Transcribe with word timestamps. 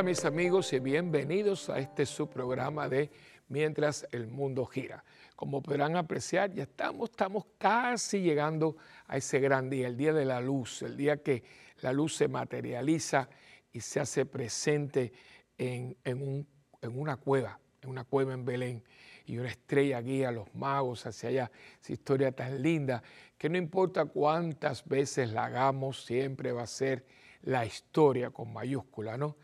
Hola 0.00 0.08
mis 0.08 0.24
amigos 0.24 0.72
y 0.72 0.78
bienvenidos 0.78 1.68
a 1.68 1.78
este 1.78 2.06
subprograma 2.06 2.88
de 2.88 3.10
Mientras 3.48 4.06
el 4.12 4.28
Mundo 4.28 4.64
Gira. 4.64 5.04
Como 5.36 5.62
podrán 5.62 5.94
apreciar, 5.94 6.54
ya 6.54 6.62
estamos, 6.62 7.10
estamos 7.10 7.44
casi 7.58 8.22
llegando 8.22 8.78
a 9.06 9.18
ese 9.18 9.40
gran 9.40 9.68
día, 9.68 9.88
el 9.88 9.98
día 9.98 10.14
de 10.14 10.24
la 10.24 10.40
luz, 10.40 10.80
el 10.80 10.96
día 10.96 11.18
que 11.18 11.44
la 11.82 11.92
luz 11.92 12.16
se 12.16 12.28
materializa 12.28 13.28
y 13.72 13.82
se 13.82 14.00
hace 14.00 14.24
presente 14.24 15.12
en, 15.58 15.94
en 16.02 16.46
una 16.82 17.16
cueva, 17.16 17.60
en 17.82 17.90
una 17.90 18.04
cueva 18.04 18.32
en 18.32 18.46
Belén 18.46 18.82
y 19.26 19.36
una 19.36 19.50
estrella 19.50 20.00
guía 20.00 20.30
a 20.30 20.32
los 20.32 20.54
magos 20.54 21.04
hacia 21.04 21.28
allá. 21.28 21.50
Esa 21.78 21.92
historia 21.92 22.32
tan 22.32 22.62
linda 22.62 23.02
que 23.36 23.50
no 23.50 23.58
importa 23.58 24.06
cuántas 24.06 24.82
veces 24.82 25.30
la 25.30 25.44
hagamos, 25.44 26.06
siempre 26.06 26.52
va 26.52 26.62
a 26.62 26.66
ser 26.66 27.04
la 27.42 27.66
historia 27.66 28.30
con 28.30 28.50
mayúscula, 28.50 29.18
¿no? 29.18 29.36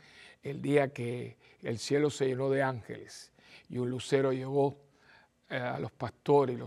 El 0.42 0.62
día 0.62 0.92
que 0.92 1.36
el 1.62 1.78
cielo 1.78 2.10
se 2.10 2.26
llenó 2.26 2.50
de 2.50 2.62
ángeles 2.62 3.32
y 3.68 3.78
un 3.78 3.90
lucero 3.90 4.32
llevó 4.32 4.78
eh, 5.48 5.56
a 5.56 5.78
los 5.78 5.92
pastores, 5.92 6.58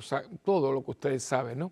todo 0.44 0.72
lo 0.72 0.84
que 0.84 0.92
ustedes 0.92 1.24
saben, 1.24 1.60
¿no? 1.60 1.72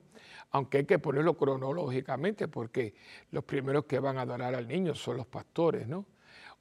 Aunque 0.51 0.79
hay 0.79 0.85
que 0.85 0.99
ponerlo 0.99 1.35
cronológicamente 1.35 2.47
porque 2.47 2.95
los 3.31 3.43
primeros 3.43 3.85
que 3.85 3.99
van 3.99 4.17
a 4.17 4.21
adorar 4.21 4.55
al 4.55 4.67
niño 4.67 4.95
son 4.95 5.17
los 5.17 5.27
pastores, 5.27 5.87
¿no? 5.87 6.05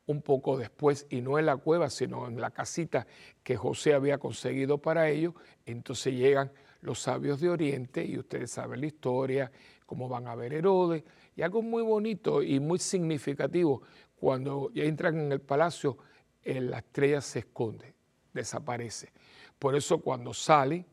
un 0.06 0.22
poco 0.22 0.56
después, 0.56 1.06
y 1.10 1.20
no 1.20 1.38
en 1.38 1.46
la 1.46 1.56
cueva, 1.56 1.90
sino 1.90 2.28
en 2.28 2.40
la 2.40 2.50
casita 2.50 3.06
que 3.42 3.56
José 3.56 3.92
había 3.92 4.18
conseguido 4.18 4.78
para 4.78 5.08
ellos, 5.08 5.34
entonces 5.64 6.14
llegan 6.14 6.52
los 6.80 7.00
sabios 7.00 7.40
de 7.40 7.50
Oriente 7.50 8.04
y 8.04 8.18
ustedes 8.18 8.52
saben 8.52 8.80
la 8.80 8.86
historia, 8.86 9.50
cómo 9.84 10.08
van 10.08 10.28
a 10.28 10.36
ver 10.36 10.52
Herodes, 10.52 11.02
y 11.34 11.42
algo 11.42 11.60
muy 11.60 11.82
bonito 11.82 12.42
y 12.42 12.60
muy 12.60 12.78
significativo, 12.78 13.82
cuando 14.18 14.70
ya 14.72 14.84
entran 14.84 15.18
en 15.18 15.32
el 15.32 15.40
palacio, 15.40 15.98
eh, 16.42 16.60
la 16.60 16.78
estrella 16.78 17.20
se 17.20 17.40
esconde, 17.40 17.94
desaparece. 18.32 19.12
Por 19.58 19.74
eso 19.74 19.98
cuando 19.98 20.32
salen, 20.34 20.86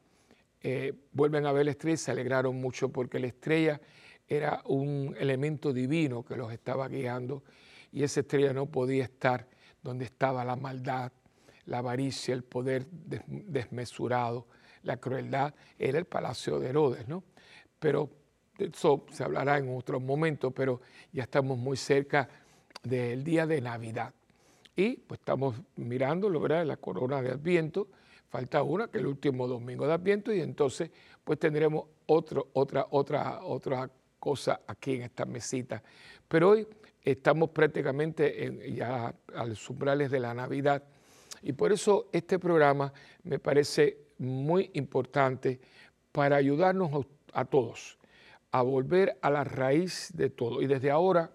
eh, 0.61 0.93
vuelven 1.11 1.45
a 1.45 1.51
ver 1.51 1.65
la 1.65 1.71
estrella 1.71 1.95
y 1.95 1.97
se 1.97 2.11
alegraron 2.11 2.59
mucho 2.59 2.89
porque 2.89 3.19
la 3.19 3.27
estrella 3.27 3.81
era 4.27 4.61
un 4.65 5.15
elemento 5.19 5.73
divino 5.73 6.23
que 6.23 6.37
los 6.37 6.51
estaba 6.51 6.87
guiando 6.87 7.43
y 7.91 8.03
esa 8.03 8.21
estrella 8.21 8.53
no 8.53 8.65
podía 8.67 9.03
estar 9.03 9.47
donde 9.81 10.05
estaba 10.05 10.45
la 10.45 10.55
maldad, 10.55 11.11
la 11.65 11.79
avaricia, 11.79 12.33
el 12.33 12.43
poder 12.43 12.87
desmesurado, 12.89 14.47
la 14.83 14.97
crueldad, 14.97 15.53
era 15.77 15.99
el 15.99 16.05
palacio 16.05 16.59
de 16.59 16.69
Herodes, 16.69 17.07
¿no? 17.07 17.23
Pero 17.79 18.09
eso 18.57 19.05
se 19.11 19.23
hablará 19.23 19.57
en 19.57 19.75
otro 19.75 19.99
momento, 19.99 20.51
pero 20.51 20.81
ya 21.11 21.23
estamos 21.23 21.57
muy 21.57 21.77
cerca 21.77 22.29
del 22.81 23.23
día 23.23 23.45
de 23.45 23.61
Navidad. 23.61 24.13
Y 24.75 24.97
pues 24.97 25.19
estamos 25.19 25.55
mirando, 25.75 26.29
¿verdad? 26.39 26.65
La 26.65 26.77
corona 26.77 27.21
de 27.21 27.31
Adviento, 27.31 27.87
falta 28.29 28.63
una, 28.63 28.87
que 28.87 28.97
es 28.97 29.01
el 29.03 29.07
último 29.07 29.47
domingo 29.47 29.85
de 29.85 29.93
Adviento, 29.93 30.33
y 30.33 30.41
entonces 30.41 30.89
pues 31.23 31.37
tendremos 31.37 31.85
otro, 32.07 32.49
otra, 32.53 32.87
otra, 32.89 33.43
otra 33.43 33.89
cosa 34.19 34.61
aquí 34.65 34.95
en 34.95 35.03
esta 35.03 35.25
mesita. 35.25 35.83
Pero 36.27 36.49
hoy 36.49 36.67
estamos 37.03 37.49
prácticamente 37.49 38.45
en, 38.45 38.75
ya 38.75 39.13
a 39.35 39.45
los 39.45 39.69
umbrales 39.69 40.09
de 40.09 40.19
la 40.19 40.33
Navidad 40.33 40.83
y 41.41 41.53
por 41.53 41.73
eso 41.73 42.07
este 42.13 42.39
programa 42.39 42.93
me 43.23 43.37
parece 43.37 43.97
muy 44.17 44.71
importante 44.73 45.59
para 46.11 46.37
ayudarnos 46.37 47.05
a, 47.33 47.45
todos 47.45 47.97
a 48.51 48.61
volver 48.61 49.17
a 49.21 49.29
la 49.29 49.43
raíz 49.43 50.11
de 50.13 50.29
todo. 50.29 50.61
Y 50.61 50.67
desde 50.67 50.89
ahora 50.89 51.31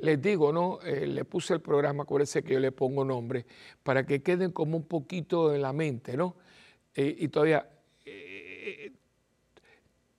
les 0.00 0.20
digo, 0.20 0.52
¿no? 0.52 0.80
Eh, 0.82 1.06
le 1.06 1.24
puse 1.24 1.54
el 1.54 1.60
programa, 1.60 2.04
acuérdense 2.04 2.42
que 2.42 2.54
yo 2.54 2.60
le 2.60 2.72
pongo 2.72 3.04
nombre, 3.04 3.44
para 3.82 4.04
que 4.04 4.22
queden 4.22 4.52
como 4.52 4.76
un 4.76 4.84
poquito 4.84 5.54
en 5.54 5.62
la 5.62 5.72
mente, 5.72 6.16
¿no? 6.16 6.36
Eh, 6.94 7.14
y 7.18 7.28
todavía, 7.28 7.68
eh, 8.04 8.92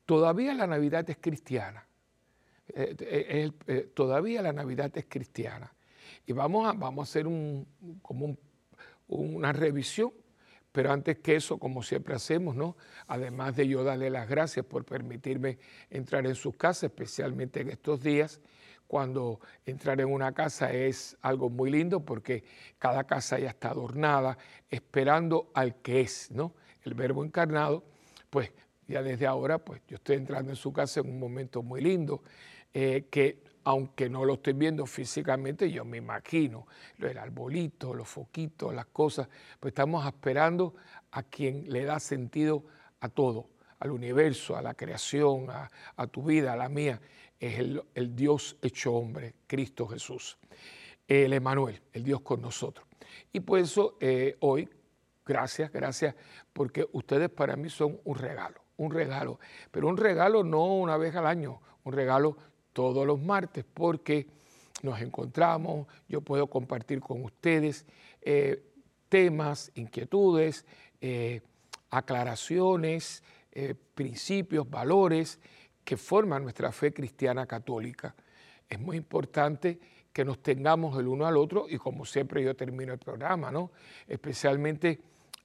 todavía 0.06 0.54
la 0.54 0.68
Navidad 0.68 1.10
es 1.10 1.18
cristiana. 1.20 1.86
Todavía 3.94 4.42
la 4.42 4.54
Navidad 4.54 4.98
es 4.98 5.06
cristiana. 5.10 5.74
Y 6.26 6.32
vamos 6.32 6.70
a, 6.70 6.72
vamos 6.72 7.08
a 7.08 7.10
hacer 7.10 7.28
un, 7.28 7.68
como 8.02 8.38
una 9.10 9.52
revisión, 9.52 10.14
pero 10.72 10.94
antes 10.94 11.20
que 11.20 11.36
eso, 11.36 11.58
como 11.58 11.84
siempre 11.84 12.16
hacemos, 12.16 12.56
¿no? 12.56 12.78
además 13.08 13.58
de 13.58 13.68
yo 13.68 13.84
darle 13.84 14.10
las 14.10 14.30
gracias 14.30 14.66
por 14.66 14.86
permitirme 14.86 15.58
entrar 15.90 16.26
en 16.26 16.36
sus 16.36 16.56
casas, 16.56 16.84
especialmente 16.84 17.60
en 17.60 17.70
estos 17.70 18.02
días, 18.02 18.40
cuando 18.92 19.40
entrar 19.66 20.02
en 20.02 20.12
una 20.12 20.34
casa 20.34 20.74
es 20.74 21.16
algo 21.22 21.50
muy 21.50 21.72
lindo 21.72 22.02
porque 22.02 22.44
cada 22.78 23.06
casa 23.06 23.40
ya 23.40 23.48
está 23.48 23.70
adornada, 23.70 24.38
esperando 24.70 25.50
al 25.54 25.76
que 25.76 26.02
es, 26.02 26.30
¿no? 26.30 26.56
El 26.84 26.94
verbo 26.94 27.24
encarnado, 27.24 27.86
pues 28.30 28.52
ya 28.90 29.02
desde 29.02 29.28
ahora, 29.28 29.60
pues 29.60 29.82
yo 29.88 29.96
estoy 29.96 30.18
entrando 30.18 30.52
en 30.52 30.58
su 30.58 30.74
casa 30.74 31.00
en 31.00 31.10
un 31.10 31.22
momento 31.22 31.64
muy 31.64 31.80
lindo 31.80 32.22
eh, 32.74 33.06
que 33.10 33.42
aunque 33.64 34.10
no 34.10 34.26
lo 34.26 34.34
estoy 34.34 34.52
viendo 34.52 34.86
físicamente, 34.86 35.72
yo 35.72 35.86
me 35.86 35.96
imagino, 35.96 36.68
el 37.00 37.18
arbolito, 37.18 37.94
los 37.94 38.10
foquitos, 38.10 38.76
las 38.76 38.88
cosas, 38.88 39.30
pues 39.58 39.72
estamos 39.72 40.06
esperando 40.06 40.76
a 41.12 41.24
quien 41.24 41.72
le 41.72 41.86
da 41.86 41.98
sentido 42.02 42.66
a 43.00 43.08
todo, 43.08 43.52
al 43.80 43.92
universo, 43.92 44.56
a 44.56 44.62
la 44.62 44.76
creación, 44.76 45.48
a, 45.50 46.08
tu 46.08 46.24
vida, 46.24 46.54
a 46.54 46.56
la 46.56 46.70
mía, 46.70 47.00
es 47.42 47.58
el, 47.58 48.16
Dios 48.16 48.56
hecho 48.62 48.94
hombre, 48.94 49.34
Cristo 49.48 49.88
Jesús, 49.88 50.38
el 51.08 51.34
Emanuel, 51.34 51.82
el 51.92 52.04
Dios 52.04 52.22
con 52.22 52.40
nosotros. 52.40 52.86
Y 53.34 53.40
por 53.40 53.58
eso 53.58 53.98
eh, 54.00 54.38
hoy, 54.42 54.70
gracias, 55.26 55.72
gracias, 55.72 56.14
porque 56.54 56.88
ustedes 56.92 57.32
para 57.32 57.56
mí 57.56 57.68
son 57.72 58.00
un 58.04 58.16
regalo, 58.16 58.62
un 58.78 58.92
regalo, 58.92 59.40
pero 59.72 59.88
un 59.88 59.98
regalo 59.98 60.44
no 60.44 60.66
una 60.76 60.98
vez 60.98 61.16
al 61.16 61.26
año, 61.26 61.60
un 61.84 61.94
regalo 61.94 62.38
todos 62.74 63.08
los 63.08 63.20
martes 63.20 63.66
porque 63.74 64.28
nos 64.84 65.02
encontramos, 65.02 65.88
yo 66.08 66.22
puedo 66.22 66.46
compartir 66.46 67.00
con 67.00 67.24
ustedes 67.26 67.88
eh, 68.22 68.64
temas, 69.10 69.72
inquietudes, 69.74 70.64
eh, 71.02 71.42
aclaraciones, 71.90 73.24
principios, 73.96 74.70
valores 74.70 75.38
que 75.84 75.98
forman 75.98 76.44
nuestra 76.44 76.72
fe 76.72 76.94
cristiana 76.94 77.46
católica. 77.46 78.16
Es 78.70 78.80
muy 78.80 78.98
importante 78.98 79.80
que 80.14 80.26
nos 80.26 80.42
tengamos 80.42 80.98
el 81.00 81.08
uno 81.08 81.26
al 81.26 81.38
otro 81.38 81.66
y 81.70 81.78
como 81.78 82.06
siempre 82.06 82.44
yo 82.44 82.56
termino 82.56 82.94
el 82.94 83.00
programa, 83.00 83.52
¿no? 83.52 83.72
Especialmente 84.08 85.00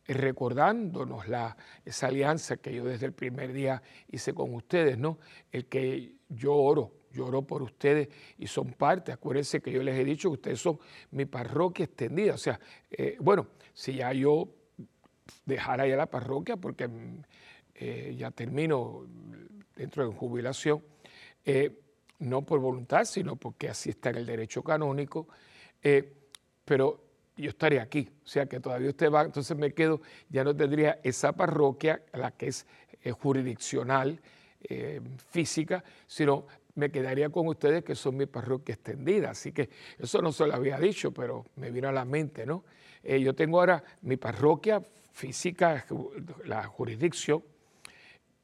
recordándonos 0.08 1.28
la, 1.28 1.56
esa 1.84 2.08
alianza 2.08 2.56
que 2.56 2.74
yo 2.74 2.84
desde 2.84 3.06
el 3.06 3.12
primer 3.12 3.52
día 3.52 3.82
hice 4.08 4.32
con 4.34 4.54
ustedes, 4.54 4.98
¿no? 4.98 5.18
El 5.50 5.66
que 5.66 6.14
yo 6.28 6.54
oro 6.54 6.92
lloró 7.12 7.42
por 7.42 7.62
ustedes 7.62 8.08
y 8.38 8.46
son 8.46 8.72
parte. 8.72 9.12
Acuérdense 9.12 9.60
que 9.60 9.72
yo 9.72 9.82
les 9.82 9.98
he 9.98 10.04
dicho 10.04 10.28
que 10.28 10.34
ustedes 10.34 10.60
son 10.60 10.78
mi 11.12 11.24
parroquia 11.24 11.84
extendida. 11.84 12.34
O 12.34 12.38
sea, 12.38 12.60
eh, 12.90 13.16
bueno, 13.20 13.48
si 13.72 13.94
ya 13.94 14.12
yo 14.12 14.48
dejara 15.44 15.86
ya 15.86 15.96
la 15.96 16.06
parroquia, 16.06 16.56
porque 16.56 16.88
eh, 17.78 18.14
ya 18.16 18.30
termino 18.30 19.06
dentro 19.74 20.08
de 20.08 20.14
jubilación, 20.14 20.82
eh, 21.44 21.70
no 22.18 22.42
por 22.42 22.60
voluntad, 22.60 23.04
sino 23.04 23.36
porque 23.36 23.68
así 23.68 23.90
está 23.90 24.10
en 24.10 24.16
el 24.16 24.26
derecho 24.26 24.62
canónico, 24.62 25.28
pero 26.64 27.04
yo 27.36 27.50
estaría 27.50 27.82
aquí, 27.82 28.08
o 28.24 28.26
sea 28.26 28.46
que 28.46 28.58
todavía 28.58 28.88
usted 28.88 29.10
va, 29.12 29.22
entonces 29.22 29.56
me 29.56 29.72
quedo, 29.72 30.00
ya 30.30 30.42
no 30.42 30.56
tendría 30.56 30.98
esa 31.04 31.32
parroquia, 31.32 32.02
la 32.14 32.32
que 32.32 32.48
es 32.48 32.66
jurisdiccional, 33.20 34.18
física, 35.30 35.84
sino 36.06 36.46
me 36.76 36.90
quedaría 36.90 37.30
con 37.30 37.48
ustedes 37.48 37.82
que 37.82 37.94
son 37.94 38.16
mi 38.16 38.26
parroquia 38.26 38.74
extendida. 38.74 39.30
Así 39.30 39.52
que 39.52 39.68
eso 39.98 40.22
no 40.22 40.30
se 40.30 40.46
lo 40.46 40.54
había 40.54 40.78
dicho, 40.78 41.12
pero 41.12 41.46
me 41.56 41.70
vino 41.70 41.88
a 41.88 41.92
la 41.92 42.04
mente, 42.04 42.46
¿no? 42.46 42.64
Eh, 43.02 43.20
yo 43.20 43.34
tengo 43.34 43.58
ahora 43.58 43.82
mi 44.02 44.16
parroquia 44.16 44.80
física, 45.12 45.84
la 46.44 46.64
jurisdicción, 46.64 47.42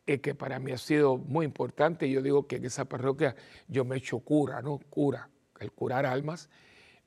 eh, 0.06 0.20
que 0.20 0.34
para 0.34 0.58
mí 0.58 0.72
ha 0.72 0.78
sido 0.78 1.16
muy 1.19 1.46
importante. 1.46 2.10
Yo 2.10 2.22
digo 2.22 2.46
que 2.46 2.56
en 2.56 2.64
esa 2.64 2.84
parroquia 2.84 3.37
yo 3.69 3.84
me 3.84 3.96
he 3.96 3.99
hecho 3.99 4.19
cura, 4.20 4.60
¿no? 4.62 4.78
Cura, 4.90 5.28
el 5.60 5.72
curar 5.72 6.06
almas. 6.06 6.49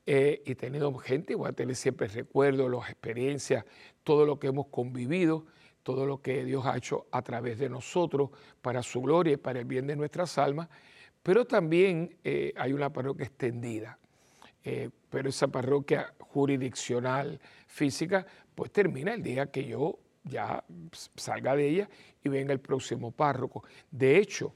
Eh, 0.06 0.42
y 0.46 0.52
he 0.52 0.54
tenido 0.54 0.94
gente, 0.98 1.34
voy 1.34 1.48
a 1.48 1.52
tener 1.52 1.74
siempre 1.74 2.06
recuerdos, 2.06 2.70
las 2.70 2.88
experiencias, 2.88 3.64
todo 4.04 4.24
lo 4.24 4.38
que 4.38 4.46
hemos 4.46 4.68
convivido, 4.68 5.46
todo 5.82 6.06
lo 6.06 6.22
que 6.22 6.44
Dios 6.44 6.64
ha 6.64 6.76
hecho 6.76 7.06
a 7.10 7.22
través 7.22 7.58
de 7.58 7.68
nosotros 7.68 8.30
para 8.62 8.84
su 8.84 9.02
gloria 9.02 9.34
y 9.34 9.36
para 9.36 9.58
el 9.58 9.64
bien 9.64 9.86
de 9.88 9.96
nuestras 9.96 10.38
almas. 10.38 10.68
Pero 11.24 11.44
también 11.44 12.16
eh, 12.22 12.52
hay 12.56 12.72
una 12.72 12.92
parroquia 12.92 13.26
extendida, 13.26 13.98
eh, 14.62 14.90
pero 15.10 15.28
esa 15.28 15.48
parroquia 15.48 16.14
jurisdiccional, 16.20 17.40
física, 17.66 18.24
pues 18.54 18.70
termina 18.70 19.12
el 19.12 19.24
día 19.24 19.50
que 19.50 19.64
yo 19.64 19.98
ya 20.28 20.62
salga 21.14 21.56
de 21.56 21.68
ella 21.68 21.88
y 22.22 22.28
venga 22.28 22.52
el 22.52 22.60
próximo 22.60 23.10
párroco. 23.10 23.64
De 23.90 24.18
hecho, 24.18 24.52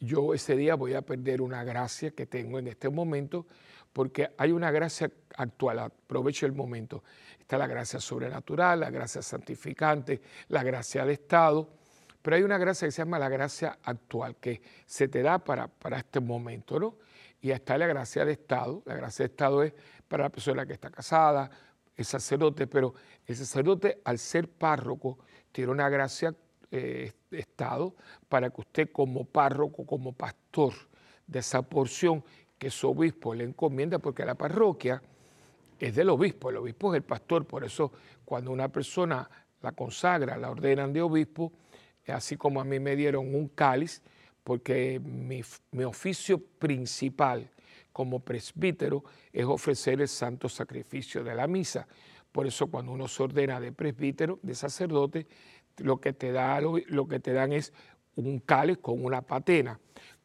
yo 0.00 0.34
ese 0.34 0.56
día 0.56 0.74
voy 0.74 0.94
a 0.94 1.02
perder 1.02 1.40
una 1.40 1.64
gracia 1.64 2.10
que 2.10 2.26
tengo 2.26 2.58
en 2.58 2.68
este 2.68 2.88
momento, 2.88 3.46
porque 3.92 4.30
hay 4.36 4.52
una 4.52 4.70
gracia 4.70 5.10
actual, 5.36 5.78
aprovecho 5.78 6.46
el 6.46 6.52
momento. 6.52 7.04
Está 7.38 7.58
la 7.58 7.66
gracia 7.66 8.00
sobrenatural, 8.00 8.80
la 8.80 8.90
gracia 8.90 9.22
santificante, 9.22 10.20
la 10.48 10.62
gracia 10.62 11.04
de 11.04 11.12
Estado, 11.12 11.68
pero 12.20 12.36
hay 12.36 12.42
una 12.42 12.58
gracia 12.58 12.88
que 12.88 12.92
se 12.92 13.02
llama 13.02 13.18
la 13.18 13.28
gracia 13.28 13.78
actual, 13.82 14.36
que 14.36 14.62
se 14.86 15.08
te 15.08 15.22
da 15.22 15.38
para, 15.38 15.68
para 15.68 15.98
este 15.98 16.20
momento, 16.20 16.80
¿no? 16.80 16.96
Y 17.40 17.50
está 17.50 17.76
la 17.76 17.86
gracia 17.86 18.24
de 18.24 18.32
Estado. 18.32 18.82
La 18.86 18.94
gracia 18.94 19.24
de 19.24 19.26
Estado 19.26 19.62
es 19.62 19.74
para 20.08 20.24
la 20.24 20.30
persona 20.30 20.64
que 20.64 20.72
está 20.72 20.90
casada, 20.90 21.50
el 21.96 22.04
sacerdote, 22.04 22.66
pero 22.66 22.94
el 23.26 23.36
sacerdote 23.36 24.00
al 24.04 24.18
ser 24.18 24.48
párroco 24.48 25.18
tiene 25.52 25.70
una 25.70 25.88
gracia 25.88 26.34
eh, 26.70 27.12
Estado 27.30 27.94
para 28.28 28.50
que 28.50 28.60
usted 28.60 28.90
como 28.90 29.24
párroco, 29.24 29.86
como 29.86 30.12
pastor 30.12 30.72
de 31.26 31.38
esa 31.38 31.62
porción 31.62 32.24
que 32.58 32.70
su 32.70 32.90
obispo 32.90 33.34
le 33.34 33.44
encomienda, 33.44 33.98
porque 33.98 34.24
la 34.24 34.34
parroquia 34.34 35.02
es 35.78 35.94
del 35.94 36.10
obispo, 36.10 36.50
el 36.50 36.56
obispo 36.56 36.92
es 36.92 36.98
el 36.98 37.02
pastor, 37.04 37.46
por 37.46 37.64
eso 37.64 37.92
cuando 38.24 38.50
una 38.50 38.68
persona 38.68 39.28
la 39.62 39.72
consagra, 39.72 40.36
la 40.36 40.50
ordenan 40.50 40.92
de 40.92 41.02
obispo, 41.02 41.52
así 42.08 42.36
como 42.36 42.60
a 42.60 42.64
mí 42.64 42.78
me 42.80 42.96
dieron 42.96 43.34
un 43.34 43.48
cáliz, 43.48 44.02
porque 44.42 45.00
mi, 45.00 45.42
mi 45.72 45.84
oficio 45.84 46.38
principal 46.38 47.50
como 47.94 48.18
presbítero 48.18 49.04
es 49.32 49.44
ofrecer 49.44 50.00
el 50.00 50.08
santo 50.08 50.48
sacrificio 50.48 51.22
de 51.22 51.32
la 51.32 51.46
misa. 51.46 51.86
Por 52.32 52.44
eso 52.44 52.66
cuando 52.66 52.90
uno 52.90 53.06
se 53.06 53.22
ordena 53.22 53.60
de 53.60 53.70
presbítero, 53.70 54.40
de 54.42 54.56
sacerdote, 54.56 55.28
lo 55.78 56.00
que 56.00 56.12
te, 56.12 56.32
da, 56.32 56.60
lo, 56.60 57.06
que 57.06 57.20
te 57.20 57.32
dan 57.32 57.52
es 57.52 57.72
un 58.16 58.40
cáliz 58.40 58.78
con 58.78 59.04
una 59.04 59.22
patena, 59.22 59.78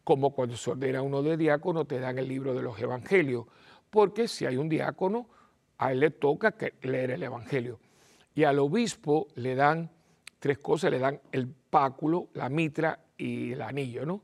como 0.04 0.34
cuando 0.34 0.58
se 0.58 0.72
ordena 0.72 1.04
uno 1.04 1.22
de 1.22 1.38
diácono, 1.38 1.86
te 1.86 2.00
dan 2.00 2.18
el 2.18 2.28
libro 2.28 2.56
de 2.56 2.64
los 2.64 2.80
evangelios, 2.80 3.46
porque 3.92 4.28
si 4.28 4.48
hay 4.48 4.58
un 4.58 4.68
diácono, 4.68 5.30
a 5.78 5.92
él 5.92 6.00
le 6.00 6.10
toca 6.10 6.56
leer 6.82 7.12
el 7.12 7.22
evangelio. 7.22 7.80
Y 8.34 8.46
al 8.46 8.58
obispo 8.58 9.28
le 9.36 9.54
dan 9.54 9.92
tres 10.40 10.58
cosas, 10.58 10.90
le 10.90 10.98
dan 10.98 11.22
el 11.32 11.48
páculo, 11.48 12.30
la 12.34 12.50
mitra 12.50 13.00
y 13.16 13.52
el 13.52 13.62
anillo, 13.62 14.08
¿no? 14.08 14.24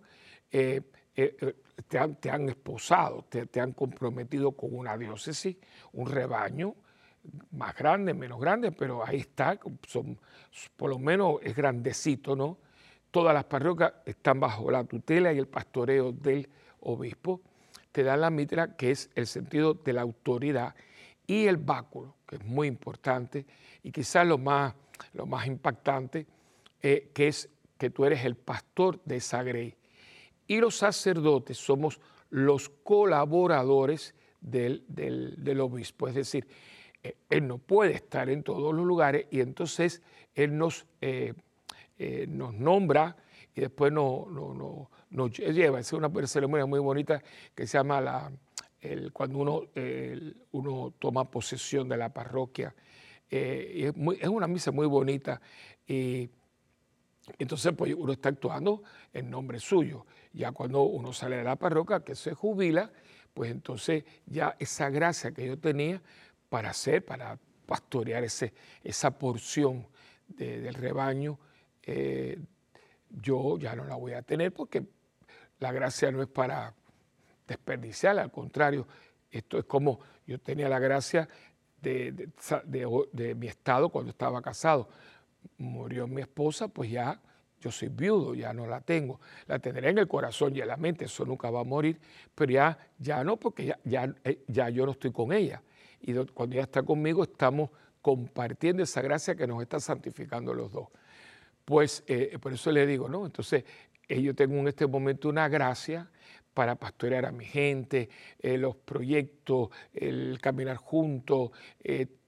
Eh, 0.52 0.82
eh, 1.16 1.38
eh, 1.40 1.56
te, 1.88 2.00
han, 2.00 2.16
te, 2.16 2.30
han, 2.30 2.50
esposado, 2.50 3.26
te, 3.30 3.46
te, 3.48 3.60
han 3.60 3.74
comprometido 3.74 4.54
con 4.54 4.76
una 4.76 4.98
diócesis, 4.98 5.58
un 5.94 6.10
rebaño 6.10 6.76
más 7.52 7.76
grande, 7.76 8.14
menos 8.14 8.40
grande, 8.40 8.72
pero 8.72 9.06
ahí 9.06 9.18
está, 9.18 9.60
son, 9.88 10.18
por 10.76 10.90
lo 10.90 11.00
menos 11.00 11.40
es 11.42 11.56
grandecito, 11.56 12.36
¿no? 12.36 12.58
Todas 13.12 13.34
las 13.34 13.46
parroquias 13.46 13.94
están 14.06 14.40
bajo 14.40 14.70
la 14.70 14.84
tutela 14.84 15.32
y 15.32 15.38
el 15.38 15.48
pastoreo 15.48 16.12
del 16.12 16.48
obispo. 16.82 17.42
Te 17.92 18.04
dan 18.04 18.22
la 18.22 18.30
mitra, 18.30 18.76
que 18.76 18.92
es 18.92 19.10
el 19.16 19.26
sentido 19.26 19.74
de 19.74 19.94
la 19.94 20.02
autoridad, 20.02 20.76
y 21.26 21.46
el 21.46 21.58
báculo, 21.58 22.16
que 22.28 22.36
es 22.36 22.44
muy 22.44 22.68
importante, 22.68 23.46
y 23.82 23.92
quizás 23.92 24.28
lo 24.28 24.38
más, 24.38 24.76
lo 25.14 25.26
más 25.26 25.48
impactante, 25.48 26.28
eh, 26.82 27.10
que 27.14 27.30
es 27.30 27.50
que 27.78 27.90
tú 27.90 28.06
eres 28.06 28.24
el 28.26 28.36
pastor 28.36 29.02
de 29.06 29.18
esa 29.18 29.44
grey 29.44 29.76
y 30.48 30.58
los 30.58 30.78
sacerdotes 30.78 31.58
somos 31.58 32.00
los 32.30 32.70
colaboradores 32.70 34.14
del, 34.42 35.60
obispo. 35.62 36.08
Es 36.08 36.16
decir, 36.16 36.48
eh, 37.04 37.16
él 37.30 37.48
no 37.48 37.58
puede 37.58 37.94
estar 37.94 38.30
en 38.30 38.44
todos 38.44 38.74
los 38.74 38.86
lugares 38.86 39.28
y 39.32 39.42
entonces 39.42 40.02
él 40.34 40.58
nos, 40.58 40.86
eh, 41.02 41.34
eh, 41.98 42.26
nos 42.28 42.54
nombra 42.54 43.16
y 43.56 43.62
después 43.62 43.92
nos, 43.92 44.28
nos 45.10 45.38
lleva. 45.38 45.80
Es 45.80 45.94
una 45.94 46.12
ceremonia 46.28 46.66
muy 46.66 46.80
bonita 46.80 47.22
que 47.54 47.66
se 47.66 47.78
llama 47.78 48.02
la, 48.02 48.32
cuando 49.14 49.40
uno, 49.40 49.62
uno 50.52 50.94
toma 51.00 51.30
posesión 51.32 51.90
de 51.90 51.98
la 51.98 52.10
parroquia. 52.10 52.76
es, 53.30 53.94
es, 54.20 54.28
una 54.28 54.48
misa 54.48 54.72
muy 54.72 54.86
bonita 54.86 55.42
y 55.88 56.30
entonces 57.40 57.74
pues 57.76 57.94
uno 57.96 58.14
está 58.14 58.30
actuando 58.30 58.84
en 59.14 59.30
nombre 59.30 59.60
suyo. 59.60 60.06
Ya 60.36 60.52
cuando 60.52 60.84
uno 60.84 61.14
sale 61.14 61.38
de 61.38 61.44
la 61.44 61.56
parroquia, 61.56 62.02
que 62.02 62.14
se 62.14 62.34
jubila, 62.34 62.92
pues 63.34 63.52
entonces 63.52 64.04
ya 64.26 64.56
esa 64.60 64.90
gracia 64.90 65.32
que 65.32 65.48
yo 65.48 65.58
tenía 65.58 66.02
para 66.50 66.72
hacer, 66.72 67.04
para 67.06 67.40
pastorear 67.66 68.24
ese, 68.24 68.54
esa 68.84 69.18
porción 69.18 69.88
del 70.28 70.74
rebaño, 70.74 71.40
eh, 71.84 72.38
yo 73.10 73.58
ya 73.58 73.76
no 73.76 73.86
la 73.86 73.96
voy 73.96 74.14
a 74.14 74.22
tener 74.22 74.52
porque 74.54 74.84
la 75.60 75.72
gracia 75.72 76.12
no 76.12 76.22
es 76.22 76.28
para 76.28 76.74
desperdiciarla, 77.48 78.24
al 78.24 78.32
contrario, 78.32 78.88
esto 79.32 79.58
es 79.58 79.66
como 79.66 80.00
yo 80.28 80.40
tenía 80.40 80.68
la 80.68 80.80
gracia 80.80 81.30
de, 81.82 82.30
de 83.12 83.36
mi 83.36 83.48
estado 83.48 83.90
cuando 83.90 84.10
estaba 84.10 84.42
casado. 84.42 84.90
Murió 85.58 86.08
mi 86.08 86.22
esposa, 86.22 86.68
pues 86.68 86.90
ya 86.90 87.22
yo 87.66 87.72
soy 87.72 87.90
viudo, 87.90 88.36
ya 88.36 88.54
no 88.54 88.68
la 88.68 88.80
tengo. 88.80 89.20
La 89.48 89.58
tendré 89.58 89.90
en 89.90 89.98
el 89.98 90.08
corazón 90.08 90.56
y 90.56 90.62
en 90.62 90.68
la 90.68 90.78
mente, 90.78 91.06
eso 91.06 91.26
nunca 91.26 91.50
va 91.50 91.62
a 91.62 91.64
morir, 91.64 92.00
pero 92.36 92.52
ya, 92.52 92.78
ya 93.00 93.24
no, 93.24 93.38
porque 93.38 93.66
ya, 93.66 93.80
ya, 93.84 94.14
eh, 94.24 94.44
ya 94.48 94.70
yo 94.70 94.86
no 94.86 94.92
estoy 94.92 95.12
con 95.12 95.34
ella. 95.34 95.64
Y 96.00 96.14
cuando 96.14 96.56
ella 96.56 96.64
está 96.64 96.84
conmigo, 96.84 97.24
estamos 97.24 97.72
compartiendo 98.04 98.84
esa 98.84 99.02
gracia 99.02 99.36
que 99.36 99.48
nos 99.48 99.60
está 99.64 99.80
santificando 99.80 100.54
los 100.54 100.72
dos. 100.72 100.90
Pues 101.66 102.04
eh, 102.06 102.38
por 102.40 102.54
eso 102.54 102.72
le 102.72 102.86
digo, 102.86 103.10
¿no? 103.10 103.26
Entonces, 103.26 103.64
eh, 104.08 104.22
yo 104.22 104.36
tengo 104.36 104.54
en 104.58 104.68
este 104.68 104.86
momento 104.86 105.28
una 105.28 105.50
gracia 105.50 106.08
para 106.54 106.76
pastorear 106.76 107.26
a 107.26 107.32
mi 107.32 107.46
gente, 107.46 108.08
los 108.42 108.78
proyectos, 108.78 109.70
el 109.92 110.40
caminar 110.40 110.78
juntos, 110.78 111.50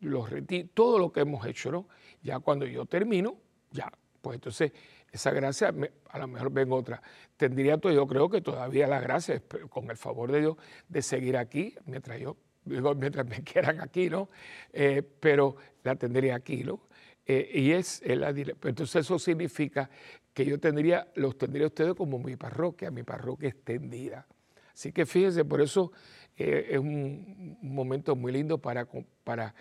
los 0.02 0.30
retiros, 0.30 0.72
todo 0.74 1.00
lo 1.00 1.14
que 1.14 1.22
hemos 1.22 1.46
hecho, 1.46 1.72
¿no? 1.72 1.88
Ya 2.24 2.40
cuando 2.40 2.66
yo 2.66 2.86
termino, 2.86 3.38
ya, 3.72 3.90
pues 4.22 4.36
entonces 4.36 4.74
esa 5.18 5.32
gracia, 5.32 5.74
a 6.10 6.20
lo 6.20 6.28
mejor 6.28 6.52
ven 6.52 6.72
otra. 6.72 7.02
Tendría 7.36 7.78
todo, 7.78 7.92
yo 7.92 8.08
creo 8.08 8.30
que 8.30 8.42
todavía 8.42 8.88
la 8.88 9.00
gracia, 9.00 9.42
con 9.70 9.90
el 9.92 9.98
favor 9.98 10.32
de 10.32 10.40
Dios, 10.40 10.58
de 10.88 11.02
seguir 11.02 11.38
aquí, 11.38 11.76
mientras 11.86 12.20
yo, 12.20 12.38
digo, 12.66 12.96
mientras 12.96 13.28
me 13.28 13.42
quieran 13.44 13.82
aquí, 13.82 14.10
¿no? 14.10 14.30
Eh, 14.72 15.04
pero 15.20 15.56
la 15.84 15.96
tendría 15.96 16.36
aquí, 16.36 16.64
¿no? 16.64 16.82
Eh, 17.26 17.52
y 17.54 17.72
es 17.72 18.02
la 18.06 18.30
Entonces 18.30 18.96
eso 18.96 19.20
significa 19.20 19.90
que 20.34 20.46
yo 20.46 20.60
tendría, 20.60 21.08
los 21.16 21.38
tendría 21.38 21.68
ustedes 21.68 21.94
como 21.94 22.20
mi 22.20 22.38
parroquia, 22.38 22.90
mi 22.90 23.04
parroquia 23.04 23.50
extendida. 23.50 24.26
Así 24.74 24.94
que 24.94 25.06
fíjense, 25.06 25.44
por 25.44 25.60
eso 25.60 25.92
eh, 26.38 26.68
es 26.72 26.78
un, 26.80 27.58
momento 27.62 28.16
muy 28.16 28.32
lindo 28.32 28.60
para, 28.60 28.88
para 29.24 29.54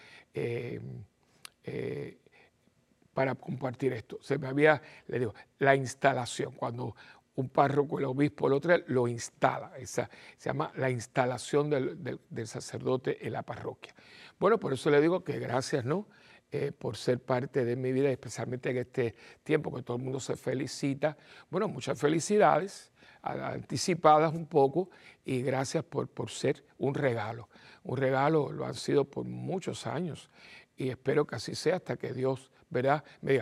para 3.17 3.35
compartir 3.35 3.95
esto. 3.95 4.19
Se 4.21 4.37
me 4.37 4.47
había, 4.47 4.83
le 5.07 5.19
digo, 5.19 5.35
la 5.59 5.75
instalación, 5.75 6.53
cuando 6.53 6.95
un 7.37 7.49
párroco, 7.49 7.99
el 7.99 8.05
obispo, 8.05 8.47
el 8.47 8.53
otro 8.53 8.77
lo 8.89 9.09
instala. 9.09 9.73
Esa, 9.79 10.11
se 10.37 10.51
llama 10.51 10.71
la 10.77 10.91
instalación 10.91 11.71
del, 11.71 12.47
sacerdote 12.47 13.27
en 13.27 13.33
la 13.33 13.43
parroquia. 13.43 13.95
Bueno, 14.39 14.61
por 14.61 14.75
eso 14.75 14.91
le 14.91 15.01
digo 15.01 15.25
que 15.25 15.39
gracias, 15.39 15.87
¿no? 15.87 16.09
Eh, 16.53 16.73
por 16.73 16.99
ser 16.99 17.19
parte 17.19 17.65
de 17.65 17.75
mi 17.75 17.91
vida, 17.91 18.11
especialmente 18.11 18.69
en 18.69 18.77
este 18.77 19.15
tiempo 19.43 19.75
que 19.75 19.83
todo 19.83 19.97
el 19.97 20.03
mundo 20.03 20.21
se 20.21 20.37
felicita. 20.37 21.17
Bueno, 21.49 21.69
muchas 21.69 21.99
felicidades, 21.99 22.93
anticipadas 23.23 24.35
un 24.35 24.47
poco, 24.47 24.91
y 25.25 25.41
gracias 25.41 25.85
por, 25.85 26.07
por 26.09 26.29
ser 26.29 26.63
un 26.77 26.93
regalo. 26.93 27.49
Un 27.83 27.97
regalo 27.97 28.53
lo 28.53 28.67
han 28.67 28.75
sido 28.75 29.07
por 29.07 29.25
muchos 29.25 29.87
años, 29.87 30.29
y 30.77 30.91
espero 30.91 31.27
que 31.27 31.37
así 31.37 31.55
sea 31.55 31.77
hasta 31.77 31.97
que 31.97 32.13
Dios 32.13 32.51
¿verdad? 32.71 33.05
Me 33.21 33.41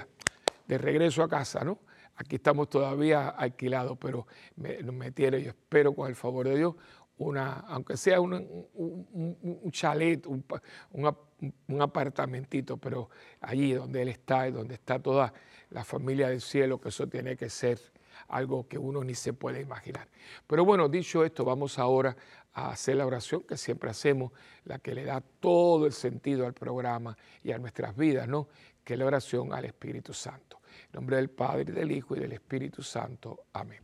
de 0.66 0.78
regreso 0.78 1.22
a 1.22 1.28
casa, 1.28 1.64
¿no? 1.64 1.78
Aquí 2.16 2.36
estamos 2.36 2.68
todavía 2.68 3.28
alquilados, 3.28 3.98
pero 3.98 4.26
me, 4.56 5.10
tiene, 5.10 5.42
yo 5.42 5.50
espero 5.50 5.94
con 5.94 6.08
el 6.08 6.14
favor 6.14 6.48
de 6.48 6.56
Dios, 6.56 6.74
una, 7.16 7.60
aunque 7.68 7.96
sea 7.96 8.20
un, 8.20 8.34
un, 8.74 9.70
chalet, 9.70 10.26
un, 10.26 10.44
un, 10.92 11.82
apartamentito, 11.82 12.76
pero 12.76 13.10
allí 13.40 13.72
donde 13.72 14.02
Él 14.02 14.08
está 14.08 14.48
y 14.48 14.52
donde 14.52 14.74
está 14.74 15.00
toda 15.00 15.32
la 15.70 15.84
familia 15.84 16.28
del 16.28 16.40
cielo, 16.40 16.80
que 16.80 16.88
eso 16.88 17.08
tiene 17.08 17.36
que 17.36 17.50
ser 17.50 17.80
algo 18.28 18.66
que 18.68 18.78
uno 18.78 19.02
ni 19.02 19.14
se 19.14 19.32
puede 19.32 19.60
imaginar. 19.60 20.08
Pero 20.46 20.64
bueno, 20.64 20.88
dicho 20.88 21.24
esto, 21.24 21.44
vamos 21.44 21.78
ahora 21.78 22.16
a 22.52 22.70
hacer 22.70 22.96
la 22.96 23.06
oración 23.06 23.42
que 23.42 23.56
siempre 23.56 23.90
hacemos, 23.90 24.32
la 24.64 24.78
que 24.78 24.94
le 24.94 25.04
da 25.04 25.20
todo 25.20 25.86
el 25.86 25.92
sentido 25.92 26.46
al 26.46 26.54
programa 26.54 27.16
y 27.42 27.50
a 27.50 27.58
nuestras 27.58 27.96
vidas, 27.96 28.28
¿no? 28.28 28.48
Que 28.84 28.96
la 28.96 29.06
oración 29.06 29.52
al 29.52 29.64
Espíritu 29.64 30.12
Santo. 30.12 30.60
En 30.86 30.92
nombre 30.92 31.16
del 31.16 31.30
Padre, 31.30 31.72
del 31.72 31.90
Hijo 31.90 32.14
y 32.14 32.20
del 32.20 32.32
Espíritu 32.32 32.82
Santo. 32.82 33.46
Amén. 33.52 33.80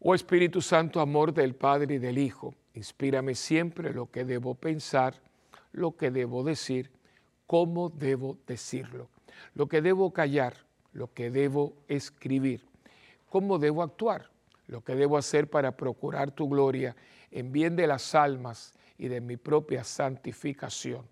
Oh 0.00 0.14
Espíritu 0.14 0.60
Santo, 0.60 1.00
amor 1.00 1.32
del 1.32 1.54
Padre 1.54 1.94
y 1.94 1.98
del 1.98 2.18
Hijo, 2.18 2.54
inspírame 2.74 3.34
siempre 3.36 3.92
lo 3.92 4.10
que 4.10 4.24
debo 4.24 4.56
pensar, 4.56 5.20
lo 5.70 5.96
que 5.96 6.10
debo 6.10 6.42
decir, 6.42 6.90
cómo 7.46 7.88
debo 7.88 8.36
decirlo, 8.46 9.08
lo 9.54 9.68
que 9.68 9.80
debo 9.80 10.12
callar, 10.12 10.56
lo 10.92 11.12
que 11.12 11.30
debo 11.30 11.76
escribir, 11.86 12.66
cómo 13.28 13.58
debo 13.58 13.82
actuar, 13.82 14.30
lo 14.66 14.82
que 14.82 14.96
debo 14.96 15.16
hacer 15.16 15.48
para 15.48 15.76
procurar 15.76 16.32
tu 16.32 16.48
gloria 16.48 16.96
en 17.30 17.52
bien 17.52 17.76
de 17.76 17.86
las 17.86 18.14
almas 18.14 18.74
y 18.98 19.06
de 19.06 19.20
mi 19.20 19.36
propia 19.36 19.84
santificación. 19.84 21.11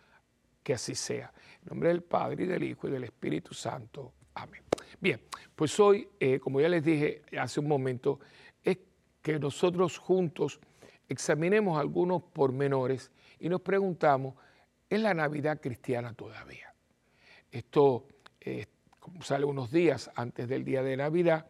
que 0.63 0.73
así 0.73 0.95
sea. 0.95 1.33
En 1.61 1.69
nombre 1.69 1.89
del 1.89 2.03
Padre 2.03 2.43
y 2.43 2.47
del 2.47 2.63
Hijo 2.63 2.87
y 2.87 2.91
del 2.91 3.03
Espíritu 3.03 3.53
Santo. 3.53 4.13
Amén. 4.35 4.63
Bien, 4.99 5.21
pues 5.55 5.79
hoy, 5.79 6.07
eh, 6.19 6.39
como 6.39 6.61
ya 6.61 6.69
les 6.69 6.83
dije 6.83 7.23
hace 7.39 7.59
un 7.59 7.67
momento, 7.67 8.19
es 8.63 8.77
que 9.21 9.39
nosotros 9.39 9.97
juntos 9.97 10.59
examinemos 11.07 11.79
algunos 11.79 12.23
pormenores 12.23 13.11
y 13.39 13.49
nos 13.49 13.61
preguntamos, 13.61 14.35
¿es 14.89 14.99
la 15.01 15.13
Navidad 15.13 15.59
cristiana 15.59 16.13
todavía? 16.13 16.73
Esto 17.51 18.07
eh, 18.39 18.67
sale 19.21 19.45
unos 19.45 19.71
días 19.71 20.09
antes 20.15 20.47
del 20.47 20.63
día 20.63 20.83
de 20.83 20.97
Navidad 20.97 21.47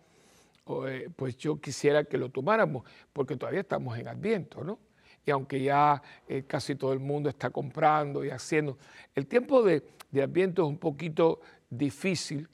eh, 0.88 1.10
pues 1.16 1.38
yo 1.38 1.60
quisiera 1.60 2.04
que 2.04 2.18
lo 2.18 2.30
tomáramos, 2.30 2.84
porque 3.12 3.36
todavía 3.36 3.62
estamos 3.62 3.98
en 3.98 4.08
Adviento, 4.08 4.64
¿no? 4.64 4.80
Y 5.26 5.32
aunque 5.32 5.62
ya 5.62 6.02
eh, 6.28 6.44
casi 6.48 6.76
todo 6.76 6.94
el 6.94 7.00
mundo 7.00 7.30
está 7.30 7.50
comprando 7.50 8.26
y 8.26 8.30
haciendo, 8.30 8.78
el 9.16 9.28
tiempo 9.28 9.64
de, 9.64 9.84
Adviento 10.22 10.64
es 10.64 10.68
un 10.68 10.78
poquito 10.78 11.40
difícil 11.70 12.48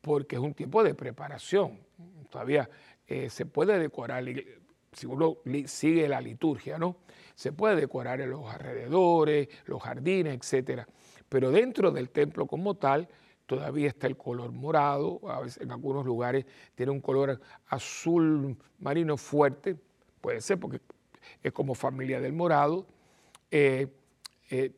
porque 0.00 0.36
es 0.36 0.42
un 0.42 0.54
tiempo 0.54 0.82
de 0.82 0.94
preparación. 0.94 1.78
Todavía 2.30 2.68
eh, 3.06 3.30
se 3.30 3.46
puede 3.46 3.78
decorar, 3.78 4.24
si 4.92 5.06
uno 5.06 5.38
sigue 5.66 6.08
la 6.08 6.20
liturgia, 6.20 6.78
¿no? 6.78 6.96
Se 7.34 7.52
puede 7.52 7.76
decorar 7.76 8.20
en 8.20 8.30
los 8.30 8.50
alrededores, 8.50 9.48
los 9.66 9.82
jardines, 9.82 10.36
etcétera. 10.36 10.88
Pero 11.28 11.50
dentro 11.50 11.90
del 11.90 12.10
templo 12.10 12.46
como 12.46 12.74
tal, 12.74 13.08
todavía 13.46 13.88
está 13.88 14.06
el 14.06 14.16
color 14.16 14.52
morado, 14.52 15.20
a 15.28 15.40
veces 15.40 15.62
en 15.62 15.70
algunos 15.70 16.04
lugares 16.04 16.44
tiene 16.74 16.92
un 16.92 17.00
color 17.00 17.40
azul 17.68 18.56
marino 18.80 19.16
fuerte, 19.16 19.76
puede 20.20 20.40
ser 20.40 20.58
porque 20.58 20.80
es 21.42 21.52
como 21.52 21.74
familia 21.74 22.20
del 22.20 22.32
morado. 22.32 22.86
Eh, 23.50 23.86
eh, 24.50 24.72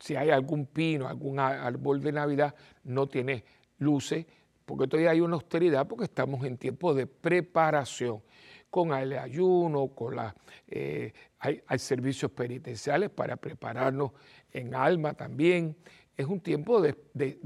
si 0.00 0.16
hay 0.16 0.30
algún 0.30 0.66
pino, 0.66 1.08
algún 1.08 1.38
árbol 1.38 2.00
de 2.00 2.12
Navidad, 2.12 2.54
no 2.84 3.06
tiene 3.08 3.44
luces, 3.78 4.26
porque 4.64 4.86
todavía 4.86 5.10
hay 5.10 5.20
una 5.20 5.34
austeridad, 5.34 5.86
porque 5.86 6.04
estamos 6.04 6.44
en 6.44 6.56
tiempo 6.56 6.94
de 6.94 7.06
preparación, 7.06 8.22
con 8.70 8.94
el 8.94 9.18
ayuno, 9.18 9.88
con 9.88 10.16
la, 10.16 10.34
eh, 10.66 11.12
hay 11.38 11.78
servicios 11.78 12.30
penitenciales 12.30 13.10
para 13.10 13.36
prepararnos 13.36 14.12
en 14.50 14.74
alma 14.74 15.12
también 15.14 15.76
es 16.16 16.26
un 16.26 16.40
tiempo 16.40 16.80
de, 16.80 16.96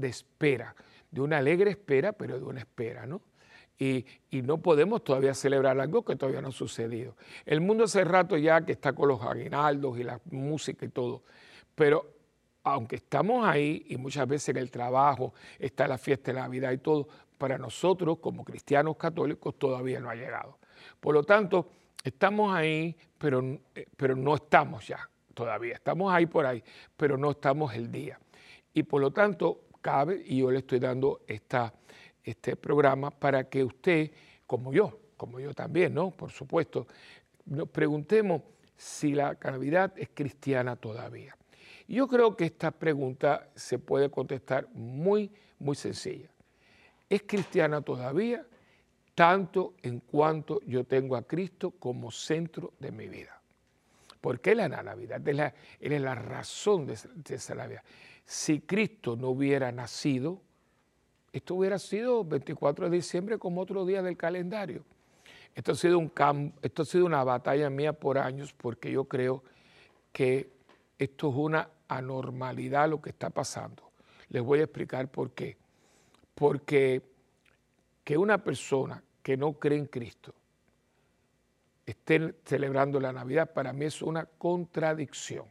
espera, 0.01 0.75
de 1.09 1.21
una 1.21 1.37
alegre 1.37 1.71
espera, 1.71 2.11
pero 2.13 2.37
de 2.37 2.45
una 2.45 2.59
espera, 2.59 3.05
¿no? 3.05 3.21
Y, 3.79 4.05
no 4.31 4.59
podemos 4.59 5.03
todavía 5.03 5.33
celebrar 5.33 5.79
algo 5.79 6.03
que 6.03 6.15
todavía 6.15 6.41
no 6.41 6.49
ha 6.49 6.51
sucedido. 6.51 7.15
El 7.45 7.61
mundo 7.61 7.85
hace 7.85 8.03
rato 8.03 8.37
ya 8.37 8.65
que 8.65 8.71
está 8.71 8.93
con 8.93 9.07
los 9.07 9.21
aguinaldos 9.21 9.99
y 9.99 10.03
la 10.03 10.19
música 10.31 10.85
y 10.85 10.89
todo, 10.89 11.23
pero 11.75 12.05
aunque 12.63 12.97
estamos 12.97 13.47
ahí 13.47 13.85
y 13.89 13.97
muchas 13.97 14.27
veces 14.27 14.49
en 14.49 14.57
el 14.57 14.69
trabajo 14.69 15.33
está 15.57 15.87
la 15.87 15.97
fiesta 15.97 16.31
de 16.31 16.39
Navidad 16.39 16.71
y 16.71 16.77
todo, 16.79 17.07
para 17.37 17.57
nosotros 17.57 18.17
como 18.19 18.43
cristianos 18.43 18.97
católicos 18.97 19.57
todavía 19.57 19.99
no 19.99 20.09
ha 20.09 20.15
llegado. 20.15 20.59
Por 20.99 21.13
lo 21.13 21.23
tanto, 21.23 21.69
estamos 22.03 22.53
ahí, 22.53 22.95
pero, 23.17 23.41
eh, 23.75 23.87
pero 23.95 24.15
no 24.15 24.35
estamos 24.35 24.87
ya 24.87 25.09
todavía. 25.33 25.75
Estamos 25.75 26.13
ahí 26.13 26.25
por 26.25 26.45
ahí, 26.45 26.63
pero 26.95 27.17
no 27.17 27.31
estamos 27.31 27.73
el 27.75 27.91
día. 27.91 28.19
Y 28.73 28.83
por 28.83 29.01
lo 29.01 29.11
tanto, 29.11 29.61
cabe, 29.81 30.21
y 30.25 30.39
yo 30.39 30.51
le 30.51 30.59
estoy 30.59 30.79
dando 30.79 31.21
esta, 31.27 31.73
este 32.29 32.55
programa 32.55 33.09
para 33.09 33.49
que 33.49 33.63
usted, 33.63 34.11
como 34.45 34.73
yo, 34.73 34.99
como 35.15 35.39
yo 35.39 35.53
también, 35.53 35.93
¿no? 35.93 36.11
Por 36.11 36.31
supuesto, 36.31 36.87
nos 37.45 37.69
preguntemos 37.69 38.41
si 38.75 39.13
la 39.13 39.37
Navidad 39.41 39.93
es 39.95 40.09
cristiana 40.13 40.75
todavía. 40.75 41.35
Yo 41.87 42.07
creo 42.07 42.35
que 42.35 42.45
esta 42.45 42.71
pregunta 42.71 43.49
se 43.55 43.79
puede 43.79 44.11
contestar 44.11 44.67
muy, 44.73 45.31
muy 45.57 45.75
sencilla. 45.75 46.29
¿Es 47.09 47.23
cristiana 47.23 47.81
todavía? 47.81 48.45
Tanto 49.15 49.75
en 49.81 50.01
cuanto 50.01 50.59
yo 50.65 50.83
tengo 50.83 51.15
a 51.15 51.25
Cristo 51.25 51.71
como 51.71 52.11
centro 52.11 52.73
de 52.77 52.91
mi 52.91 53.07
vida. 53.07 53.41
Porque 54.19 54.51
Él 54.51 54.59
es 54.59 54.69
la 54.69 54.83
Navidad, 54.83 55.25
Él 55.25 55.53
es 55.79 56.01
la, 56.01 56.13
razón 56.13 56.85
de, 56.85 56.97
esa 57.29 57.55
Navidad 57.55 57.83
si 58.27 58.59
Cristo 58.59 59.15
no 59.15 59.29
hubiera 59.29 59.71
nacido, 59.71 60.41
esto 61.37 61.55
hubiera 61.55 61.77
sido 61.79 62.23
24 62.23 62.89
de 62.89 62.97
diciembre 62.97 63.37
como 63.37 63.61
otro 63.61 63.85
día 63.85 64.01
del 64.01 64.17
calendario. 64.17 64.83
Esto 65.53 65.71
ha 65.71 65.75
sido, 65.75 65.99
un 65.99 66.11
esto 66.61 66.81
ha 66.81 66.85
sido 66.85 67.05
una 67.05 67.23
batalla 67.23 67.69
mía 67.69 67.93
por 67.93 68.17
años 68.17 68.53
porque 68.53 68.91
yo 68.91 69.05
creo 69.05 69.43
que 70.11 70.51
esto 70.97 71.29
es 71.29 71.35
una 71.35 71.69
anormalidad 71.87 72.89
lo 72.89 73.01
que 73.01 73.09
está 73.09 73.29
pasando. 73.29 73.91
Les 74.29 74.41
voy 74.41 74.59
a 74.59 74.63
explicar 74.63 75.09
por 75.09 75.31
qué. 75.31 75.57
Porque 76.35 77.01
que 78.03 78.17
una 78.17 78.43
persona 78.43 79.03
que 79.21 79.37
no 79.37 79.53
cree 79.53 79.77
en 79.77 79.85
Cristo 79.85 80.33
esté 81.85 82.35
celebrando 82.45 82.99
la 82.99 83.13
Navidad 83.13 83.53
para 83.53 83.73
mí 83.73 83.85
es 83.85 84.01
una 84.01 84.25
contradicción. 84.25 85.45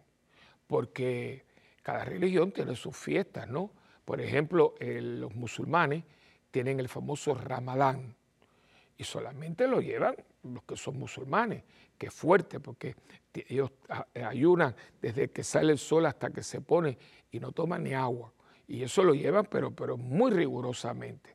Porque 0.66 1.44
cada 1.82 2.04
religión 2.04 2.50
tiene 2.50 2.74
sus 2.74 2.96
fiestas, 2.96 3.48
¿no? 3.48 3.70
Por 4.06 4.20
ejemplo, 4.20 4.74
los 4.80 5.34
musulmanes 5.34 6.04
tienen 6.50 6.80
el 6.80 6.88
famoso 6.88 7.34
Ramadán 7.34 8.14
y 8.96 9.04
solamente 9.04 9.66
lo 9.66 9.80
llevan 9.80 10.14
los 10.44 10.62
que 10.62 10.76
son 10.76 10.98
musulmanes, 10.98 11.64
que 11.98 12.06
es 12.06 12.14
fuerte 12.14 12.60
porque 12.60 12.94
ellos 13.34 13.72
ayunan 14.14 14.74
desde 15.02 15.28
que 15.28 15.42
sale 15.42 15.72
el 15.72 15.78
sol 15.78 16.06
hasta 16.06 16.30
que 16.30 16.42
se 16.42 16.60
pone 16.60 16.96
y 17.30 17.40
no 17.40 17.50
toman 17.50 17.82
ni 17.82 17.92
agua. 17.94 18.32
Y 18.68 18.82
eso 18.82 19.02
lo 19.02 19.12
llevan, 19.12 19.46
pero, 19.46 19.72
pero 19.72 19.96
muy 19.96 20.30
rigurosamente. 20.30 21.34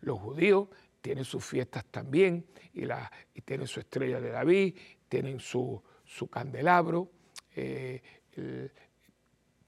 Los 0.00 0.18
judíos 0.18 0.68
tienen 1.00 1.24
sus 1.24 1.44
fiestas 1.44 1.84
también 1.86 2.44
y 2.74 3.40
tienen 3.42 3.68
su 3.68 3.80
estrella 3.80 4.20
de 4.20 4.30
David, 4.30 4.76
tienen 5.08 5.38
su, 5.38 5.80
su 6.04 6.28
candelabro. 6.28 7.08
Eh, 7.54 8.02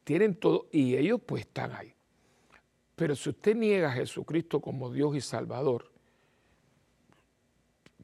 tienen 0.04 0.34
todo 0.34 0.68
y 0.72 0.96
ellos 0.96 1.20
pues 1.24 1.42
están 1.42 1.72
ahí. 1.72 1.94
Pero 3.00 3.16
si 3.16 3.30
usted 3.30 3.56
niega 3.56 3.88
a 3.88 3.92
Jesucristo 3.92 4.60
como 4.60 4.92
Dios 4.92 5.16
y 5.16 5.22
Salvador, 5.22 5.90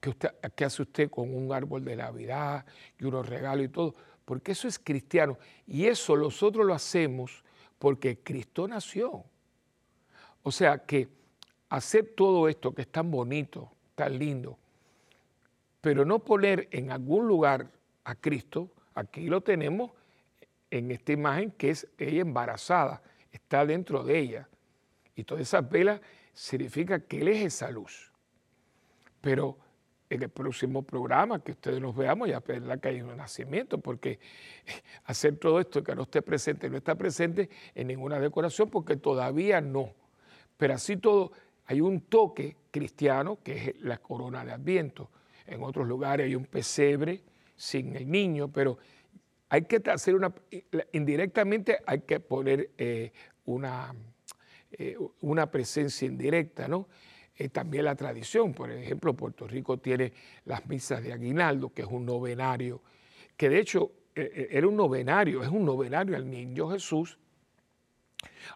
¿qué, 0.00 0.08
usted, 0.08 0.30
¿qué 0.54 0.64
hace 0.64 0.80
usted 0.80 1.10
con 1.10 1.36
un 1.36 1.52
árbol 1.52 1.84
de 1.84 1.96
Navidad 1.96 2.64
y 2.98 3.04
unos 3.04 3.28
regalos 3.28 3.66
y 3.66 3.68
todo? 3.68 3.94
Porque 4.24 4.52
eso 4.52 4.66
es 4.66 4.78
cristiano. 4.78 5.36
Y 5.66 5.84
eso 5.84 6.16
nosotros 6.16 6.64
lo 6.64 6.72
hacemos 6.72 7.44
porque 7.78 8.20
Cristo 8.20 8.66
nació. 8.66 9.22
O 10.42 10.50
sea 10.50 10.78
que 10.78 11.08
hacer 11.68 12.14
todo 12.16 12.48
esto 12.48 12.74
que 12.74 12.80
es 12.80 12.88
tan 12.88 13.10
bonito, 13.10 13.70
tan 13.94 14.18
lindo, 14.18 14.56
pero 15.82 16.06
no 16.06 16.20
poner 16.20 16.68
en 16.70 16.90
algún 16.90 17.28
lugar 17.28 17.70
a 18.04 18.14
Cristo, 18.14 18.70
aquí 18.94 19.26
lo 19.26 19.42
tenemos 19.42 19.90
en 20.70 20.90
esta 20.90 21.12
imagen 21.12 21.50
que 21.50 21.68
es 21.68 21.86
ella 21.98 22.22
embarazada, 22.22 23.02
está 23.30 23.66
dentro 23.66 24.02
de 24.02 24.18
ella. 24.18 24.48
Y 25.16 25.24
todas 25.24 25.42
esas 25.42 25.68
velas 25.68 26.00
significa 26.32 27.00
que 27.00 27.20
Él 27.22 27.28
es 27.28 27.46
esa 27.46 27.70
luz. 27.70 28.12
Pero 29.20 29.58
en 30.08 30.22
el 30.22 30.28
próximo 30.28 30.82
programa 30.82 31.42
que 31.42 31.52
ustedes 31.52 31.80
nos 31.80 31.96
veamos 31.96 32.28
ya 32.28 32.40
verá 32.40 32.76
que 32.76 32.88
hay 32.88 33.00
un 33.00 33.16
nacimiento, 33.16 33.78
porque 33.78 34.20
hacer 35.04 35.36
todo 35.38 35.58
esto 35.58 35.82
que 35.82 35.94
no 35.94 36.02
esté 36.02 36.22
presente, 36.22 36.70
no 36.70 36.76
está 36.76 36.94
presente 36.94 37.50
en 37.74 37.88
ninguna 37.88 38.20
decoración, 38.20 38.70
porque 38.70 38.96
todavía 38.96 39.60
no. 39.60 39.94
Pero 40.56 40.74
así 40.74 40.96
todo, 40.96 41.32
hay 41.64 41.80
un 41.80 42.02
toque 42.02 42.56
cristiano 42.70 43.38
que 43.42 43.56
es 43.56 43.80
la 43.80 43.98
corona 43.98 44.44
de 44.44 44.52
Adviento. 44.52 45.10
En 45.46 45.62
otros 45.62 45.88
lugares 45.88 46.26
hay 46.26 46.34
un 46.34 46.44
pesebre 46.44 47.22
sin 47.56 47.96
el 47.96 48.10
niño, 48.10 48.48
pero 48.48 48.78
hay 49.48 49.62
que 49.62 49.82
hacer 49.90 50.14
una, 50.14 50.32
indirectamente 50.92 51.78
hay 51.86 52.00
que 52.00 52.20
poner 52.20 52.70
eh, 52.78 53.12
una, 53.44 53.94
eh, 54.78 54.96
una 55.20 55.50
presencia 55.50 56.06
indirecta, 56.06 56.68
¿no? 56.68 56.88
eh, 57.36 57.48
también 57.48 57.84
la 57.84 57.94
tradición. 57.94 58.54
Por 58.54 58.70
ejemplo, 58.70 59.14
Puerto 59.14 59.46
Rico 59.46 59.78
tiene 59.78 60.12
las 60.44 60.66
misas 60.66 61.02
de 61.02 61.12
aguinaldo, 61.12 61.72
que 61.72 61.82
es 61.82 61.88
un 61.88 62.06
novenario, 62.06 62.80
que 63.36 63.48
de 63.48 63.60
hecho 63.60 63.92
eh, 64.14 64.30
eh, 64.34 64.48
era 64.52 64.66
un 64.66 64.76
novenario, 64.76 65.42
es 65.42 65.50
un 65.50 65.64
novenario 65.64 66.16
al 66.16 66.28
niño 66.28 66.70
Jesús. 66.70 67.18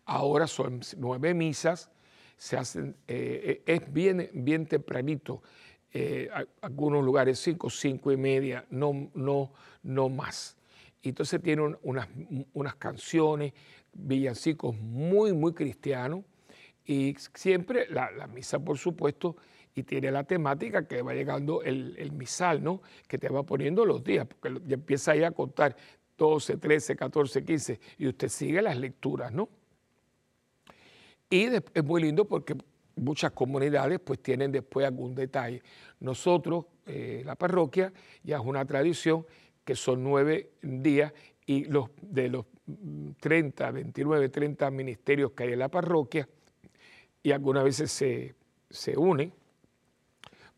Ahora 0.07 0.47
son 0.47 0.81
nueve 0.97 1.35
misas, 1.35 1.91
se 2.37 2.57
hacen, 2.57 2.97
es 3.07 3.93
bien, 3.93 4.31
bien 4.33 4.67
tempranito, 4.67 5.43
algunos 6.62 7.05
lugares 7.05 7.39
cinco, 7.39 7.69
cinco 7.69 8.11
y 8.11 8.17
media, 8.17 8.65
no, 8.71 9.11
no, 9.15 9.53
no 9.83 10.09
más. 10.09 10.57
Entonces 11.09 11.40
tiene 11.42 11.76
unas, 11.83 12.09
unas 12.52 12.75
canciones, 12.76 13.52
villancicos 13.92 14.76
muy, 14.76 15.33
muy 15.33 15.52
cristianos 15.52 16.25
y 16.85 17.14
siempre 17.35 17.87
la, 17.88 18.26
misa, 18.26 18.59
por 18.59 18.78
supuesto, 18.78 19.37
y 19.75 19.85
tiene 19.85 20.11
la 20.11 20.25
temática 20.25 20.87
que 20.87 21.02
va 21.02 21.14
llegando 21.14 21.62
el, 21.62 22.12
misal, 22.12 22.62
¿no? 22.62 22.83
Que 23.07 23.19
te 23.19 23.28
va 23.28 23.45
poniendo 23.45 23.85
los 23.85 24.02
días, 24.02 24.26
porque 24.26 24.61
ya 24.66 24.75
empieza 24.75 25.12
ahí 25.12 25.23
a 25.23 25.30
contar 25.30 25.76
12, 26.19 26.57
13, 26.57 26.97
14, 26.97 27.45
15, 27.45 27.80
y 27.99 28.09
usted 28.09 28.28
sigue 28.28 28.61
las 28.61 28.76
lecturas, 28.76 29.33
¿no? 29.33 29.49
Y 31.30 31.45
es 31.45 31.85
muy 31.85 32.02
lindo 32.02 32.25
porque 32.25 32.57
muchas 32.97 33.30
comunidades 33.30 34.00
pues 34.00 34.21
tienen 34.21 34.50
después 34.50 34.85
algún 34.85 35.14
detalle. 35.14 35.62
Nosotros, 36.00 36.66
eh, 36.87 37.23
la 37.25 37.37
parroquia, 37.37 37.92
ya 38.25 38.38
es 38.38 38.42
una 38.45 38.64
tradición 38.64 39.25
que 39.71 39.77
son 39.77 40.03
nueve 40.03 40.50
días 40.62 41.12
y 41.47 41.62
los, 41.67 41.91
de 42.03 42.29
los 42.29 42.45
30, 43.21 43.71
29, 43.71 44.29
30 44.29 44.69
ministerios 44.73 45.31
que 45.31 45.45
hay 45.45 45.53
en 45.53 45.61
la 45.61 45.69
parroquia, 45.69 46.29
y 47.23 47.31
algunas 47.31 47.62
veces 47.62 47.93
se, 47.93 48.35
se 48.69 48.99
unen 48.99 49.33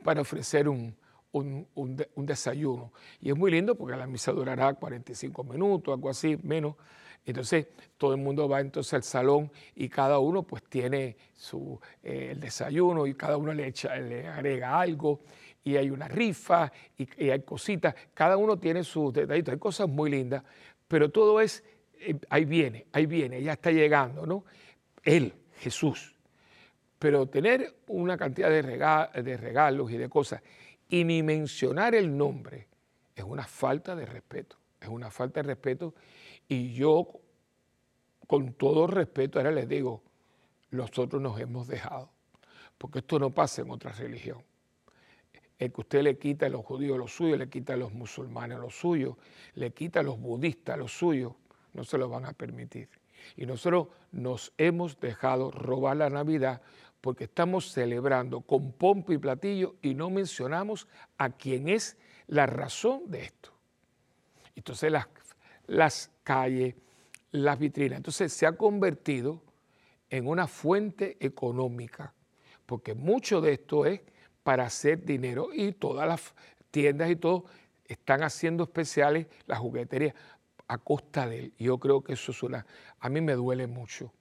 para 0.03 0.23
ofrecer 0.23 0.67
un, 0.67 0.97
desayuno. 2.17 2.95
Y 3.21 3.29
es 3.29 3.37
muy 3.37 3.51
lindo 3.51 3.75
porque 3.75 3.99
la 3.99 4.07
misa 4.07 4.33
durará 4.33 4.73
45 4.73 5.45
minutos, 5.45 5.93
algo 5.93 6.09
así, 6.09 6.39
menos. 6.43 6.77
Entonces 7.27 7.67
todo 7.99 8.15
el 8.15 8.19
mundo 8.19 8.49
va 8.49 8.63
entonces 8.63 8.95
al 8.95 9.03
salón 9.03 9.53
y 9.75 9.91
cada 9.91 10.21
uno 10.21 10.43
pues 10.43 10.63
tiene 10.63 11.19
su, 11.35 11.79
eh, 12.03 12.29
el 12.31 12.41
desayuno 12.41 13.07
y 13.07 13.13
cada 13.13 13.37
uno 13.37 13.53
le, 13.53 13.67
echa, 13.67 13.95
le 13.97 14.27
agrega 14.27 14.81
algo 14.81 15.21
y 15.65 15.77
hay 15.77 15.91
una 15.91 16.09
rifa 16.09 16.73
y, 16.97 17.31
hay 17.31 17.43
cositas. 17.43 17.95
Cada 18.15 18.37
uno 18.37 18.59
tiene 18.59 18.85
sus 18.85 19.13
detallitos, 19.13 19.53
hay 19.53 19.59
cosas 19.59 19.89
muy 19.89 20.11
lindas, 20.11 20.43
pero 20.89 21.11
todo 21.11 21.41
es, 21.41 21.65
eh, 22.01 22.19
ahí 22.29 22.45
viene, 22.45 22.87
ahí 22.93 23.07
viene, 23.07 23.43
ya 23.43 23.53
está 23.53 23.71
llegando, 23.71 24.27
¿no? 24.27 24.45
Él, 25.03 25.35
Jesús, 25.59 26.15
pero 26.99 27.27
tener 27.27 27.79
una 27.89 28.17
cantidad 28.17 28.49
de, 28.49 28.63
regalos 29.37 29.91
y 29.91 29.97
de 29.97 30.09
cosas 30.09 30.43
y 30.89 31.05
ni 31.05 31.23
mencionar 31.23 31.95
el 31.95 32.17
nombre 32.17 32.69
es 33.15 33.25
una 33.25 33.45
falta 33.45 33.97
de 33.97 34.07
respeto, 34.07 34.57
es 34.81 34.89
una 34.89 35.11
falta 35.11 35.43
de 35.43 35.49
respeto 35.49 35.95
y 36.49 36.73
yo 36.73 37.09
con 38.27 38.55
todo 38.55 38.87
respeto 38.87 39.39
ahora 39.39 39.51
les 39.51 39.69
digo, 39.69 40.03
nosotros 40.71 41.21
nos 41.21 41.39
hemos 41.41 41.67
dejado, 41.67 42.11
porque 42.79 43.01
esto 43.01 43.19
no 43.19 43.31
pasa 43.31 43.63
en 43.63 43.71
otra 43.71 43.93
religión. 43.93 44.43
El 45.63 45.73
que 45.73 45.83
usted 45.83 46.03
le 46.03 46.19
quita 46.19 46.47
a 46.47 46.49
los 46.49 46.65
judíos 46.65 46.99
lo 46.99 47.07
suyo, 47.07 47.37
le 47.37 47.49
quita 47.49 47.75
a 47.75 47.77
los 47.77 47.93
musulmanes 47.93 48.59
lo 48.59 48.69
suyo, 48.69 49.17
le 49.55 49.71
quita 49.71 50.01
a 50.01 50.03
los 50.03 50.19
budistas 50.19 50.77
lo 50.77 50.89
suyo, 50.89 51.37
no 51.73 51.85
se 51.85 51.99
lo 51.99 52.09
van 52.09 52.25
a 52.25 52.33
permitir. 52.33 52.89
Y 53.37 53.47
nosotros 53.47 53.87
nos 54.11 54.53
hemos 54.59 54.99
dejado 54.99 55.53
robar 55.53 55.99
la 55.99 56.11
Navidad 56.11 56.63
porque 57.01 57.25
estamos 57.25 57.71
celebrando 57.71 58.41
con 58.41 58.73
pompa 58.73 59.15
y 59.15 59.19
platillo 59.19 59.77
y 59.83 59.95
no 59.95 60.11
mencionamos 60.11 60.89
a 61.17 61.31
quién 61.31 61.69
es 61.69 61.97
la 62.27 62.47
razón 62.47 63.09
de 63.09 63.23
esto. 63.23 63.53
Entonces 64.57 64.91
las, 64.91 65.07
las 65.69 66.11
calles, 66.25 66.75
las 67.31 67.57
vitrinas, 67.57 67.99
entonces 67.99 68.33
se 68.33 68.47
ha 68.47 68.57
convertido 68.57 69.41
en 70.11 70.27
una 70.27 70.49
fuente 70.49 71.17
económica, 71.21 72.15
porque 72.67 72.95
mucho 72.95 73.41
de 73.41 73.53
esto 73.53 73.87
es 73.87 74.01
para 74.43 74.65
hacer 74.65 75.05
dinero 75.05 75.49
y 75.53 75.73
todas 75.73 76.07
las 76.09 76.35
tiendas 76.71 77.11
y 77.11 77.17
todo 77.17 77.45
están 77.85 78.23
haciendo 78.23 78.65
especiales, 78.65 79.27
las 79.47 79.59
jugueterías, 79.59 80.15
a 80.69 80.79
costa 80.79 81.27
de 81.27 81.39
él. 81.39 81.53
Yo 81.59 81.79
creo 81.79 82.03
que 82.03 82.15
eso 82.15 82.33
es 82.33 82.43
una, 82.43 82.67
a 82.99 83.09
mí 83.09 83.21
me 83.21 83.35
duele 83.35 83.67
mucho 83.67 84.13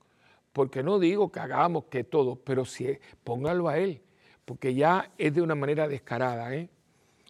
porque 0.54 0.84
no 0.84 1.00
digo 1.00 1.32
que 1.32 1.40
hagamos 1.40 1.86
que 1.86 2.04
todo, 2.04 2.36
pero 2.36 2.66
sí, 2.66 2.98
póngalo 3.24 3.70
a 3.70 3.78
él, 3.78 4.02
porque 4.46 4.74
ya 4.74 5.12
es 5.18 5.34
de 5.34 5.42
una 5.42 5.56
manera 5.56 5.88
descarada. 5.88 6.54
¿eh? 6.54 6.70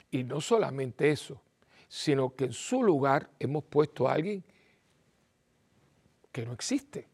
Y 0.10 0.24
no 0.24 0.42
solamente 0.42 1.10
eso, 1.12 1.42
sino 1.88 2.36
que 2.36 2.46
en 2.46 2.54
su 2.54 2.84
lugar 2.84 3.30
hemos 3.40 3.64
puesto 3.64 4.08
a 4.08 4.14
alguien 4.14 4.44
que 6.32 6.46
no 6.46 6.54
existe. 6.54 7.08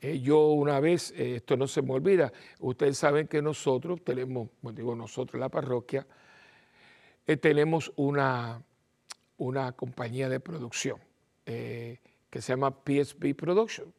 Eh, 0.00 0.20
yo 0.20 0.48
una 0.48 0.80
vez, 0.80 1.12
eh, 1.12 1.36
esto 1.36 1.56
no 1.56 1.66
se 1.66 1.82
me 1.82 1.92
olvida, 1.92 2.32
ustedes 2.60 2.98
saben 2.98 3.26
que 3.26 3.42
nosotros 3.42 4.02
tenemos, 4.04 4.48
bueno, 4.62 4.76
digo 4.76 4.94
nosotros, 4.94 5.40
la 5.40 5.48
parroquia, 5.48 6.06
tenemos 7.42 7.92
una, 7.96 8.62
una 9.36 9.72
compañía 9.72 10.30
de 10.30 10.40
producción 10.40 10.96
que 11.44 11.98
se 12.30 12.52
llama 12.52 12.70
PSB 12.70 13.34
Production 13.34 13.92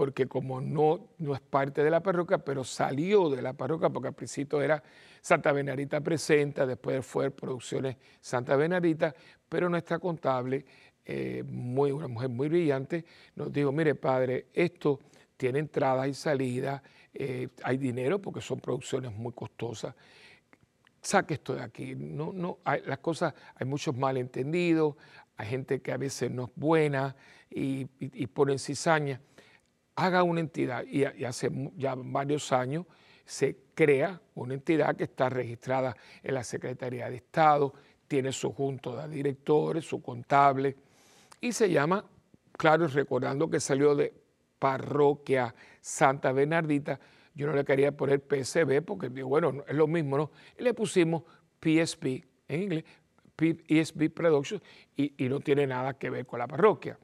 porque 0.00 0.26
como 0.26 0.62
no, 0.62 1.08
no 1.18 1.34
es 1.34 1.40
parte 1.40 1.84
de 1.84 1.90
la 1.90 2.02
parroquia, 2.02 2.38
pero 2.38 2.64
salió 2.64 3.28
de 3.28 3.42
la 3.42 3.52
parroquia, 3.52 3.90
porque 3.90 4.08
al 4.08 4.14
principio 4.14 4.62
era 4.62 4.82
Santa 5.20 5.52
Benarita 5.52 6.00
Presenta, 6.00 6.64
después 6.64 7.04
fue 7.04 7.30
Producciones 7.30 7.96
Santa 8.18 8.56
Benarita, 8.56 9.14
pero 9.46 9.68
nuestra 9.68 9.98
contable, 9.98 10.64
eh, 11.12 11.42
muy, 11.42 11.90
una 11.90 12.06
mujer 12.06 12.28
muy 12.28 12.48
brillante, 12.48 13.04
nos 13.34 13.52
dijo, 13.52 13.72
mire 13.72 13.96
padre, 13.96 14.46
esto 14.52 15.00
tiene 15.36 15.58
entradas 15.58 16.06
y 16.06 16.14
salidas, 16.14 16.80
eh, 17.12 17.48
hay 17.64 17.78
dinero 17.78 18.20
porque 18.20 18.40
son 18.40 18.60
producciones 18.60 19.12
muy 19.12 19.32
costosas, 19.32 19.92
saque 21.00 21.34
esto 21.34 21.56
de 21.56 21.62
aquí. 21.62 21.96
No, 21.96 22.32
no, 22.32 22.58
hay, 22.62 22.82
las 22.86 22.98
cosas, 22.98 23.34
hay 23.56 23.66
muchos 23.66 23.96
malentendidos, 23.96 24.94
hay 25.36 25.48
gente 25.48 25.80
que 25.80 25.90
a 25.90 25.96
veces 25.96 26.30
no 26.30 26.44
es 26.44 26.50
buena 26.54 27.16
y, 27.50 27.88
y, 27.98 28.24
y 28.24 28.58
cizaña 28.58 29.20
haga 29.96 30.22
una 30.22 30.38
entidad 30.38 30.84
y, 30.84 31.04
hace 31.24 31.50
ya 31.76 31.96
varios 31.96 32.52
años 32.52 32.86
se 33.24 33.56
crea 33.74 34.20
una 34.36 34.54
entidad 34.54 34.94
que 34.94 35.04
está 35.04 35.28
registrada 35.28 35.96
en 36.22 36.34
la 36.34 36.44
Secretaría 36.44 37.10
de 37.10 37.16
Estado, 37.16 37.74
tiene 38.06 38.30
su 38.30 38.52
junto 38.52 38.96
de 38.96 39.08
directores, 39.08 39.84
su 39.84 40.00
contable 40.00 40.76
y 41.40 41.52
se 41.52 41.70
llama, 41.70 42.04
claro, 42.52 42.86
recordando 42.86 43.48
que 43.48 43.60
salió 43.60 43.94
de 43.94 44.12
Parroquia 44.58 45.54
Santa 45.80 46.32
Bernardita, 46.32 47.00
yo 47.34 47.46
no 47.46 47.54
le 47.54 47.64
quería 47.64 47.96
poner 47.96 48.20
PSB 48.20 48.82
porque 48.82 49.08
bueno, 49.22 49.64
es 49.66 49.74
lo 49.74 49.86
mismo, 49.86 50.18
¿no? 50.18 50.30
Y 50.58 50.62
le 50.62 50.74
pusimos 50.74 51.22
PSP 51.60 52.24
en 52.48 52.62
inglés, 52.62 52.84
PSB 53.36 54.10
Productions, 54.10 54.62
y, 54.96 55.28
no 55.28 55.40
tiene 55.40 55.66
nada 55.66 55.96
que 55.96 56.10
ver 56.10 56.26
con 56.26 56.38
la 56.40 56.46
parroquia. 56.46 56.98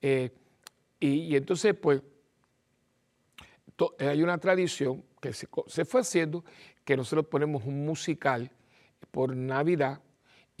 Eh, 0.00 0.30
y 1.00 1.34
entonces, 1.36 1.74
pues, 1.74 2.00
hay 3.98 4.22
una 4.22 4.38
tradición 4.38 5.04
que 5.20 5.32
se, 5.32 5.84
fue 5.84 6.00
haciendo 6.00 6.44
que 6.84 6.96
nosotros 6.96 7.26
ponemos 7.26 7.64
un 7.64 7.84
musical 7.84 8.50
por 9.10 9.36
Navidad 9.36 10.00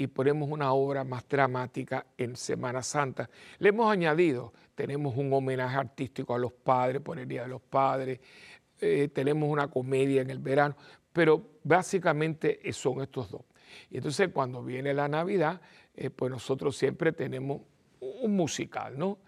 y 0.02 0.08
ponemos 0.08 0.50
una 0.50 0.72
obra 0.72 1.04
más 1.04 1.28
dramática 1.28 2.04
en 2.18 2.34
Semana 2.34 2.82
Santa. 2.82 3.30
Le 3.60 3.68
hemos 3.68 3.90
añadido, 3.90 4.52
tenemos 4.74 5.16
un 5.16 5.32
homenaje 5.32 5.76
artístico 5.76 6.34
a 6.34 6.38
los 6.38 6.52
padres 6.52 7.00
por 7.00 7.20
el 7.20 7.28
Día 7.28 7.42
de 7.42 7.48
los 7.48 7.62
Padres, 7.62 8.18
eh, 8.80 9.08
tenemos 9.14 9.48
una 9.48 9.68
comedia 9.68 10.20
en 10.20 10.30
el 10.30 10.40
verano, 10.40 10.74
pero 11.12 11.40
básicamente 11.62 12.60
son 12.72 13.00
estos 13.00 13.30
dos. 13.30 13.42
Y 13.90 13.98
entonces 13.98 14.30
cuando 14.32 14.64
viene 14.64 14.92
la 14.92 15.06
Navidad, 15.06 15.60
eh, 15.94 16.10
pues 16.10 16.32
nosotros 16.32 16.76
siempre 16.76 17.12
tenemos 17.12 17.60
un 18.00 18.34
musical, 18.34 18.98
¿no? 18.98 19.18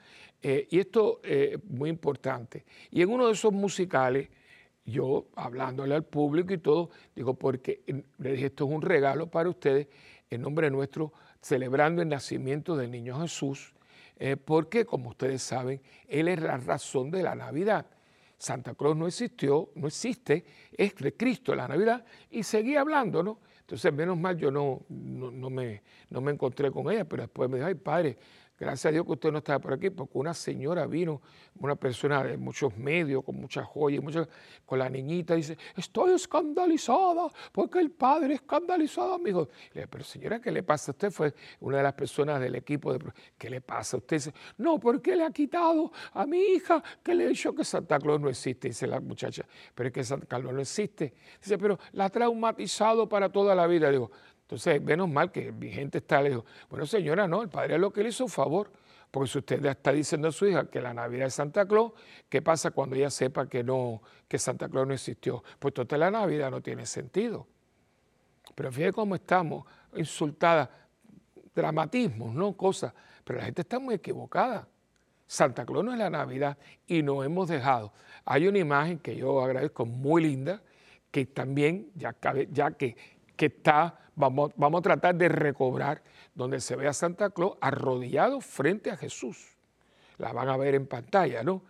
Eh, 0.43 0.67
y 0.71 0.81
esto 0.81 1.21
es 1.23 1.63
muy 1.67 1.89
importante. 1.89 2.65
Y 2.91 3.01
en 3.01 3.11
uno 3.11 3.29
de 3.29 3.35
esos 3.35 3.53
musicales, 3.53 4.29
yo 4.85 5.29
hablándole 5.37 5.95
al 5.95 6.05
público 6.05 6.53
y 6.53 6.59
todo, 6.59 6.91
digo, 7.15 7.35
porque 7.35 7.83
le 8.19 8.33
dije, 8.33 8.47
esto 8.47 8.65
es 8.65 8.71
un 8.73 8.83
regalo 8.83 9.31
para 9.31 9.49
ustedes, 9.49 9.87
en 10.35 10.43
nombre 10.43 10.71
nuestro, 10.71 11.13
celebrando 11.41 12.03
el 12.03 12.09
nacimiento 12.09 12.77
del 12.77 12.91
niño 12.91 13.21
Jesús, 13.21 13.75
eh, 14.17 14.37
porque 14.37 14.85
como 14.85 15.11
ustedes 15.11 15.43
saben, 15.43 15.81
Él 16.09 16.29
es 16.29 16.41
la 16.41 16.57
razón 16.57 17.11
de 17.11 17.23
la 17.23 17.35
Navidad. 17.35 17.87
Santa 18.39 18.75
Claus 18.75 18.97
no 18.97 19.07
existió, 19.07 19.71
no 19.75 19.87
existe, 19.87 20.45
es 20.77 20.95
de 20.97 21.15
Cristo 21.15 21.55
la 21.55 21.69
Navidad, 21.69 22.05
y 22.31 22.43
seguí 22.43 22.77
hablando, 22.77 23.23
¿no? 23.23 23.39
Entonces, 23.61 23.93
menos 23.95 24.19
mal 24.19 24.37
yo 24.37 24.51
no, 24.51 24.83
no, 24.91 25.49
me, 25.49 25.83
no 26.11 26.21
me 26.21 26.33
encontré 26.33 26.71
con 26.71 26.91
ella, 26.91 27.07
pero 27.07 27.23
después 27.23 27.49
me 27.49 27.57
dijo, 27.57 27.69
ay, 27.69 27.75
padre, 27.75 28.19
Gracias 28.59 28.87
a 28.87 28.93
Dios 28.93 29.05
que 29.05 29.13
usted 29.13 29.33
no 29.33 29.39
estaba 29.39 29.59
por 29.59 29.73
aquí, 29.73 29.91
porque 29.91 30.17
una 30.17 30.33
señora 30.33 30.87
vino, 30.87 31.21
una 31.59 31.75
persona 31.75 32.23
de 32.23 32.37
muchos 32.37 32.77
medios, 32.77 33.25
con 33.25 33.35
muchas 33.37 33.67
joyas, 33.67 34.03
con 34.65 34.79
la 34.79 34.89
niñita, 34.89 35.35
dice, 35.35 35.59
estoy 35.77 36.15
escandalizada 36.15 37.29
porque 37.51 37.81
el 37.81 37.91
padre 37.91 38.35
escandalizado 38.35 39.15
a 39.15 39.19
mi 39.19 39.31
hijo. 39.31 39.49
Le 39.73 39.81
dije, 39.81 39.89
pero 39.89 40.05
señora, 40.05 40.41
¿qué 40.41 40.53
le 40.53 40.63
pasa 40.63 40.91
a 40.91 40.93
usted? 40.93 41.11
Fue 41.11 41.35
una 41.61 41.79
de 41.79 41.83
las 41.83 41.95
personas 41.95 42.41
del 42.41 42.55
equipo 42.55 42.93
de... 42.93 43.05
¿Qué 43.37 43.51
le 43.51 43.61
pasa 43.61 43.97
a 43.97 43.99
usted? 43.99 44.17
Dice, 44.19 44.35
no, 44.59 44.79
porque 44.79 45.17
le 45.17 45.25
ha 45.25 45.31
quitado 45.31 45.91
a 46.13 46.25
mi 46.25 46.39
hija 46.39 46.83
que 47.03 47.15
le 47.15 47.25
ha 47.25 47.29
dicho 47.29 47.53
que 47.55 47.65
Santa 47.65 47.99
Claus 47.99 48.21
no 48.21 48.29
existe, 48.29 48.69
dice 48.69 48.87
la 48.87 49.01
muchacha, 49.01 49.45
pero 49.75 49.89
es 49.89 49.93
que 49.93 50.05
Santa 50.05 50.27
Claus 50.27 50.55
no 50.55 50.61
existe. 50.61 51.13
Dice, 51.41 51.59
pero 51.59 51.79
la 51.93 52.05
ha 52.05 52.11
traumatizado 52.11 53.09
para 53.09 53.31
toda 53.31 53.55
la 53.57 53.67
vida. 53.67 53.91
Digo, 53.91 54.13
entonces, 54.55 54.81
menos 54.81 55.09
mal 55.09 55.33
que 55.33 55.51
mi 55.51 55.69
gente 55.71 55.99
está, 55.99 56.23
le 56.23 56.31
dijo, 56.31 56.45
bueno 56.71 56.87
señora, 56.87 57.27
no, 57.27 57.43
el 57.43 57.49
padre 57.49 57.77
lo 57.77 57.93
que 57.93 58.05
le 58.05 58.11
hizo 58.11 58.23
un 58.23 58.31
favor, 58.31 58.71
porque 59.11 59.29
si 59.29 59.39
usted 59.39 59.65
está 59.67 59.91
diciendo 59.93 60.29
a 60.29 60.33
su 60.33 60.47
hija 60.47 60.71
que 60.71 60.81
la 60.81 60.95
Navidad 60.95 61.27
es 61.27 61.35
Santa 61.35 61.67
Claus, 61.67 61.93
¿qué 62.29 62.41
pasa 62.41 62.71
cuando 62.71 62.95
ella 62.95 63.11
sepa 63.11 63.49
que, 63.49 63.65
no, 63.65 64.01
que 64.29 64.39
Santa 64.39 64.69
Claus 64.69 64.87
no 64.87 64.95
existió? 64.95 65.43
Pues 65.59 65.73
entonces 65.73 65.99
la 65.99 66.11
Navidad 66.11 66.53
no 66.53 66.61
tiene 66.61 66.87
sentido. 66.87 67.49
Pero 68.55 68.71
fíjate 68.71 68.93
cómo 68.93 69.17
estamos, 69.17 69.67
insultadas, 69.97 70.69
dramatismos, 71.53 72.33
¿no? 72.33 72.57
Cosas, 72.57 72.93
pero 73.25 73.41
la 73.41 73.47
gente 73.47 73.63
está 73.63 73.81
muy 73.81 73.97
equivocada. 73.97 74.69
Santa 75.27 75.67
Claus 75.67 75.85
no 75.85 75.93
es 75.93 75.99
la 75.99 76.11
Navidad 76.11 76.57
y 76.87 77.03
nos 77.03 77.27
hemos 77.27 77.49
dejado. 77.49 77.93
Hay 78.25 78.47
una 78.47 78.59
imagen 78.59 79.01
que 79.01 79.17
yo 79.17 79.43
agradezco 79.43 79.85
muy 79.85 80.23
linda, 80.23 80.63
que 81.11 81.27
también, 81.27 81.91
ya, 81.95 82.15
ya 82.53 82.71
que, 82.73 82.97
que 83.37 83.47
está 83.47 84.05
Vamos, 84.17 84.53
a 84.57 84.81
tratar 84.81 85.15
de 85.17 85.29
recobrar 85.29 86.03
donde 86.35 86.61
se 86.61 86.77
ve 86.77 86.87
a 86.87 86.93
Santa 86.93 87.31
Claus 87.31 87.57
arrodillado 87.61 88.41
frente 88.41 88.91
a 88.91 88.97
Jesús. 88.97 89.57
La 90.19 90.33
van 90.33 90.49
a 90.49 90.57
ver 90.57 90.75
en 90.75 90.87
pantalla, 90.87 91.43
¿no? 91.43 91.63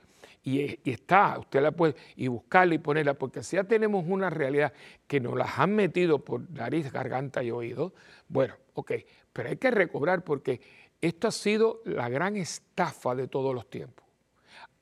Y, 0.42 0.78
está, 0.90 1.38
usted 1.38 1.62
la 1.62 1.70
puede, 1.70 1.94
y 2.16 2.28
buscarla 2.28 2.74
y 2.74 2.78
ponerla, 2.78 3.14
porque 3.14 3.42
si 3.42 3.56
ya 3.56 3.64
tenemos 3.64 4.04
una 4.06 4.28
realidad 4.28 4.74
que 5.06 5.20
nos 5.20 5.34
las 5.36 5.58
han 5.58 5.74
metido 5.74 6.22
por 6.22 6.50
nariz, 6.50 6.92
garganta 6.92 7.42
y 7.42 7.50
oído, 7.50 7.94
bueno, 8.28 8.54
ok, 8.74 8.92
pero 9.32 9.48
hay 9.48 9.56
que 9.56 9.70
recobrar 9.70 10.22
porque 10.22 10.60
esto 11.00 11.28
ha 11.28 11.32
sido 11.32 11.80
la 11.86 12.10
gran 12.10 12.36
estafa 12.36 13.14
de 13.14 13.26
todos 13.26 13.54
los 13.54 13.70
tiempos. 13.70 14.04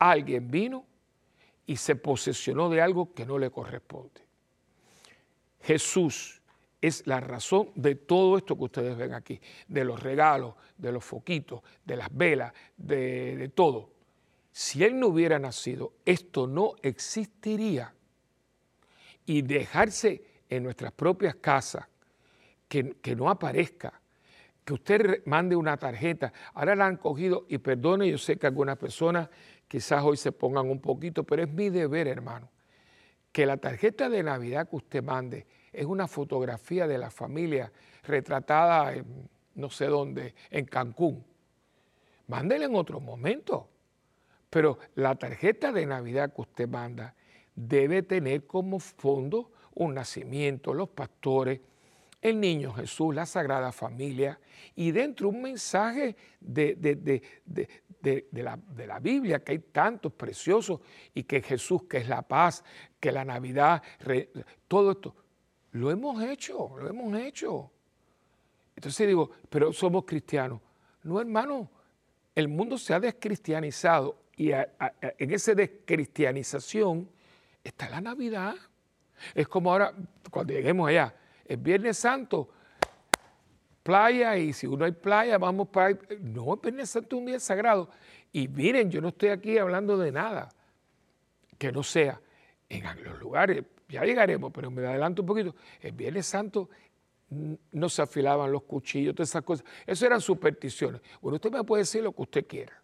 Alguien 0.01 0.51
vino 0.51 0.85
y 1.65 1.77
se 1.77 1.95
posesionó 1.95 2.69
de 2.69 2.83
algo 2.83 3.15
que 3.15 3.25
no 3.25 3.39
le 3.39 3.51
corresponde. 3.51 4.21
Jesús 5.61 6.42
es 6.83 7.07
la 7.07 7.21
razón 7.21 7.71
de 7.77 7.95
todo 7.95 8.37
esto 8.37 8.59
que 8.59 8.65
ustedes 8.65 8.97
ven 8.97 9.15
aquí, 9.15 9.41
de 9.69 9.85
los 9.85 10.03
regalos, 10.03 10.57
de 10.77 10.91
los 10.91 11.05
foquitos, 11.05 11.63
de 11.85 11.97
las 11.97 12.09
velas, 12.13 12.53
de, 12.77 13.51
todo. 13.55 13.91
Si 14.51 14.83
Él 14.83 14.99
no 14.99 15.07
hubiera 15.07 15.39
nacido, 15.39 15.95
esto 16.05 16.49
no 16.49 16.75
existiría. 16.83 17.95
Y 19.25 19.43
dejarse 19.43 20.25
en 20.51 20.65
nuestras 20.65 20.91
propias 20.93 21.37
casas, 21.37 21.87
que, 22.69 22.97
que 23.01 23.15
no 23.15 23.31
aparezca, 23.31 24.01
que 24.65 24.73
usted 24.73 25.23
mande 25.27 25.55
una 25.55 25.77
tarjeta. 25.77 26.33
Ahora 26.55 26.75
la 26.75 26.87
han 26.87 26.97
cogido 26.97 27.47
y 27.49 27.59
perdone, 27.59 28.11
yo 28.11 28.19
sé 28.19 28.39
que 28.39 28.49
algunas 28.49 28.77
personas 28.77 29.29
quizás 29.69 30.03
hoy 30.03 30.17
se 30.17 30.33
pongan 30.33 30.69
un 30.69 30.81
poquito, 30.81 31.23
pero 31.23 31.45
es 31.45 31.49
mi 31.49 31.71
deber, 31.71 32.09
hermano, 32.09 32.51
que 33.31 33.47
la 33.47 33.57
tarjeta 33.57 34.09
de 34.09 34.25
Navidad 34.25 34.69
que 34.69 34.77
usted 34.77 35.03
mande 35.03 35.47
es 35.73 35.87
una 35.87 36.07
fotografía 36.07 36.87
de 36.87 36.99
la 36.99 37.11
familia 37.11 37.73
retratada 38.03 38.95
en 38.95 39.29
no 39.55 39.71
sé 39.71 39.87
dónde, 39.87 40.35
en 40.51 40.65
Cancún. 40.67 41.25
Mándele 42.29 42.67
en 42.67 42.75
otro 42.75 43.01
momento. 43.01 43.69
Pero 44.49 44.79
la 44.97 45.15
tarjeta 45.15 45.73
de 45.73 45.87
Navidad 45.87 46.33
que 46.35 46.43
usted 46.43 46.69
manda 46.69 47.15
debe 47.55 48.03
tener 48.03 48.47
como 48.47 48.79
fondo 48.79 49.53
un 49.75 49.95
nacimiento, 49.95 50.75
los 50.75 50.91
pastores, 50.91 51.61
el 52.21 52.39
niño 52.39 52.73
Jesús, 52.73 53.15
la 53.15 53.27
Sagrada 53.27 53.73
Familia, 53.73 54.39
y 54.77 54.93
dentro 54.93 55.29
un 55.29 55.43
mensaje 55.43 56.15
de, 56.39 56.77
de, 56.77 58.43
la, 58.43 58.59
la, 58.87 59.01
Biblia, 59.01 59.43
que 59.43 59.53
hay 59.53 59.59
tantos 59.59 60.13
preciosos, 60.13 60.81
y 61.15 61.25
que 61.25 61.43
Jesús, 61.43 61.85
que 61.85 61.99
es 61.99 62.09
la 62.09 62.23
paz, 62.23 62.63
que 63.01 63.11
la 63.11 63.25
Navidad, 63.25 63.83
todo 64.69 64.93
esto. 64.93 65.17
Lo 65.73 65.91
hemos 65.91 66.23
hecho, 66.23 66.77
lo 66.79 66.89
hemos 66.89 67.15
hecho. 67.19 67.71
Entonces 68.77 69.07
digo, 69.07 69.31
pero 69.49 69.73
somos 69.73 70.05
cristianos. 70.05 70.61
No, 71.03 71.21
hermano, 71.21 71.71
el 72.35 72.49
mundo 72.49 72.79
se 72.79 72.95
ha 72.95 73.01
descristianizado 73.01 74.17
y 74.37 74.51
en 74.53 75.31
esa 75.33 75.55
descristianización 75.55 77.09
está 77.63 77.89
la 77.89 78.01
Navidad. 78.01 78.55
Es 79.35 79.49
como 79.49 79.73
ahora, 79.73 79.95
cuando 80.31 80.53
lleguemos 80.53 80.89
allá, 80.89 81.15
el 81.45 81.57
Viernes 81.59 81.99
Santo, 81.99 82.49
playa 83.83 84.37
y 84.37 84.53
si 84.53 84.67
uno 84.67 84.85
hay 84.85 84.93
playa, 84.93 85.39
vamos 85.39 85.69
para... 85.69 85.99
No, 86.21 86.55
el 86.55 86.61
Viernes 86.61 86.91
Santo 86.91 87.17
es 87.17 87.21
un 87.21 87.27
día 87.27 87.41
sagrado. 87.41 87.91
Y 88.33 88.49
miren, 88.49 88.91
yo 88.91 89.01
no 89.01 89.09
estoy 89.09 89.31
aquí 89.31 89.59
hablando 89.59 89.99
de 89.99 90.13
nada 90.13 90.49
que 91.59 91.71
no 91.71 91.83
sea 91.83 92.21
en 92.69 93.05
los 93.05 93.19
lugares 93.21 93.65
ya 93.93 94.05
llegaremos, 94.05 94.51
pero 94.53 94.71
me 94.71 94.85
adelanto 94.87 95.23
un 95.23 95.27
poquito. 95.27 95.55
El 95.81 95.93
Viernes 95.93 96.27
Santo 96.27 96.69
no 97.31 97.89
se 97.89 98.03
afilaban 98.03 98.51
los 98.51 98.63
cuchillos, 98.63 99.15
todas 99.15 99.29
esas 99.29 99.43
cosas. 99.43 99.67
Eso 99.87 100.07
eran 100.07 100.21
supersticiones. 100.21 101.01
Bueno, 101.21 101.37
usted 101.37 101.51
me 101.51 101.65
puede 101.65 101.83
decir 101.83 102.03
lo 102.03 102.13
que 102.13 102.23
usted 102.23 102.47
quiera, 102.47 102.83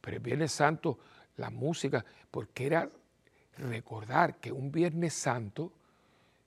pero 0.00 0.16
el 0.16 0.22
Viernes 0.22 0.52
Santo, 0.52 0.98
la 1.36 1.50
música, 1.50 2.04
porque 2.30 2.66
era 2.66 2.90
recordar 3.58 4.38
que 4.38 4.52
un 4.52 4.70
Viernes 4.70 5.14
Santo 5.14 5.72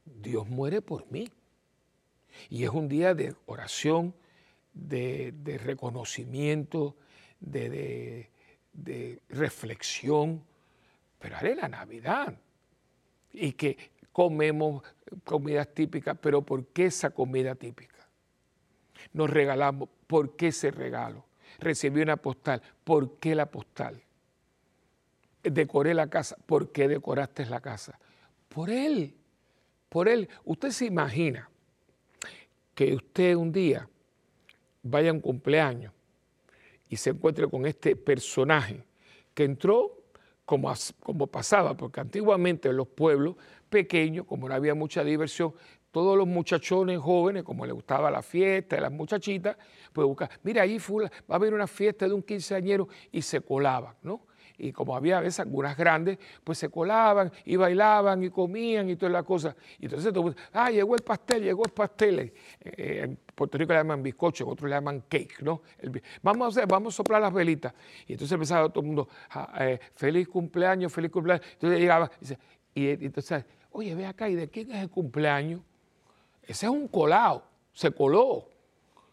Dios 0.05 0.47
muere 0.47 0.81
por 0.81 1.09
mí. 1.11 1.29
Y 2.49 2.63
es 2.63 2.69
un 2.69 2.87
día 2.87 3.13
de 3.13 3.35
oración, 3.45 4.13
de, 4.73 5.33
reconocimiento, 5.63 6.95
de, 7.39 8.29
de, 8.73 9.21
reflexión, 9.29 10.43
pero 11.19 11.37
haré 11.37 11.55
la 11.55 11.67
Navidad. 11.67 12.37
Y 13.33 13.53
que 13.53 13.77
comemos 14.17 14.81
comidas 15.23 15.71
típicas, 15.75 16.17
pero 16.19 16.41
¿por 16.41 16.65
qué 16.69 16.87
esa 16.87 17.11
comida 17.11 17.53
típica? 17.53 18.09
Nos 19.13 19.29
regalamos, 19.29 19.89
¿por 20.07 20.35
qué 20.35 20.47
ese 20.47 20.71
regalo? 20.71 21.23
Recibí 21.59 22.01
una 22.01 22.17
postal, 22.17 22.63
¿por 22.83 23.19
qué 23.19 23.35
la 23.35 23.45
postal? 23.45 24.01
Decoré 25.43 25.93
la 25.93 26.09
casa, 26.09 26.35
¿por 26.47 26.71
qué 26.71 26.87
decoraste 26.87 27.45
la 27.45 27.61
casa? 27.61 27.99
Por 28.49 28.71
él, 28.71 29.13
por 29.87 30.07
él. 30.07 30.27
Usted 30.45 30.71
se 30.71 30.85
imagina 30.85 31.47
que 32.73 32.95
usted 32.95 33.35
un 33.35 33.51
día 33.51 33.87
vaya 34.81 35.11
a 35.11 35.13
un 35.13 35.21
cumpleaños 35.21 35.93
y 36.89 36.97
se 36.97 37.11
encuentre 37.11 37.47
con 37.47 37.67
este 37.67 37.95
personaje 37.95 38.83
que 39.35 39.43
entró 39.43 39.95
como, 40.43 40.73
como 41.01 41.27
pasaba, 41.27 41.77
porque 41.77 41.99
antiguamente 41.99 42.69
en 42.69 42.77
los 42.77 42.87
pueblos 42.87 43.35
pequeño, 43.69 44.25
como 44.25 44.47
no 44.47 44.55
había 44.55 44.73
mucha 44.73 45.03
diversión, 45.03 45.53
todos 45.91 46.17
los 46.17 46.27
muchachones 46.27 46.99
jóvenes, 46.99 47.43
como 47.43 47.65
les 47.65 47.73
gustaba 47.73 48.11
la 48.11 48.21
fiesta, 48.21 48.79
las 48.79 48.91
muchachitas, 48.91 49.57
pues 49.93 50.05
buscar, 50.05 50.29
mira, 50.43 50.61
ahí 50.61 50.77
va 50.77 51.09
a 51.29 51.35
haber 51.35 51.53
una 51.53 51.67
fiesta 51.67 52.07
de 52.07 52.13
un 52.13 52.21
quinceañero 52.21 52.87
y 53.11 53.21
se 53.21 53.41
colaban, 53.41 53.95
¿no? 54.03 54.27
Y 54.59 54.71
como 54.71 54.95
había 54.95 55.19
a 55.19 55.21
veces 55.21 55.39
algunas 55.39 55.77
grandes, 55.77 56.17
pues 56.43 56.57
se 56.57 56.69
colaban 56.69 57.31
y 57.45 57.55
bailaban 57.55 58.23
y 58.23 58.29
comían 58.29 58.89
y 58.89 58.95
todas 58.95 59.13
las 59.13 59.23
cosas. 59.23 59.55
Y 59.79 59.85
entonces 59.85 60.11
todo 60.11 60.33
ah, 60.53 60.71
llegó 60.71 60.95
el 60.95 61.03
pastel, 61.03 61.43
llegó 61.43 61.63
el 61.65 61.71
pastel. 61.71 62.33
Eh, 62.61 63.01
en 63.03 63.19
Puerto 63.35 63.57
Rico 63.57 63.73
le 63.73 63.79
llaman 63.79 64.01
bizcocho, 64.01 64.47
otros 64.47 64.69
le 64.69 64.75
llaman 64.75 65.03
cake, 65.07 65.41
¿no? 65.41 65.61
vamos 66.23 66.45
a 66.45 66.49
hacer, 66.49 66.67
vamos 66.67 66.95
a 66.95 66.97
soplar 66.97 67.21
las 67.21 67.33
velitas. 67.33 67.73
Y 68.07 68.13
entonces 68.13 68.33
empezaba 68.33 68.67
todo 68.69 68.81
el 68.81 68.87
mundo, 68.87 69.09
eh, 69.59 69.79
feliz 69.95 70.27
cumpleaños, 70.27 70.91
feliz 70.91 71.11
cumpleaños. 71.11 71.45
Entonces 71.53 71.79
llegaba 71.79 72.11
y, 72.73 72.85
y 72.85 72.89
entonces 73.05 73.45
Oye, 73.77 73.93
ve 73.93 74.07
acá, 74.07 74.27
¿y 74.27 74.33
de 74.33 74.49
quién 74.49 74.71
es 74.71 74.81
el 74.81 74.89
cumpleaños? 74.89 75.61
Ese 76.41 76.65
es 76.65 76.71
un 76.71 76.87
colado, 76.87 77.43
se 77.73 77.91
coló. 77.91 78.49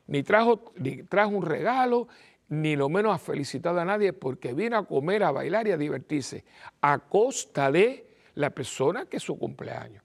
Ni 0.07 0.23
trajo, 0.23 0.73
ni 0.77 1.03
trajo 1.03 1.37
un 1.37 1.45
regalo, 1.45 2.09
ni 2.49 2.75
lo 2.75 2.89
menos 2.89 3.15
ha 3.15 3.19
felicitado 3.19 3.79
a 3.79 3.85
nadie 3.85 4.15
porque 4.15 4.55
vino 4.55 4.79
a 4.79 4.87
comer, 4.87 5.23
a 5.23 5.33
bailar 5.33 5.69
y 5.69 5.73
a 5.73 5.77
divertirse 5.77 6.47
a 6.81 6.99
costa 6.99 7.71
de 7.71 8.09
la 8.37 8.49
persona 8.49 9.05
que 9.05 9.19
es 9.19 9.23
su 9.23 9.39
cumpleaños. 9.39 10.03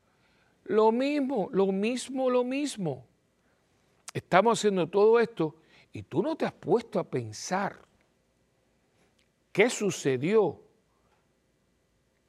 Lo 0.65 0.91
mismo, 0.91 1.48
lo 1.54 1.67
mismo, 1.67 2.30
lo 2.30 2.43
mismo. 2.43 3.06
Estamos 4.13 4.60
haciendo 4.60 4.89
todo 4.89 5.22
esto 5.22 5.56
y 5.93 6.04
tú 6.04 6.22
no 6.22 6.36
te 6.36 6.43
has 6.43 6.52
puesto 6.52 7.00
a 7.00 7.06
pensar 7.06 7.78
qué 9.54 9.69
sucedió 9.69 10.60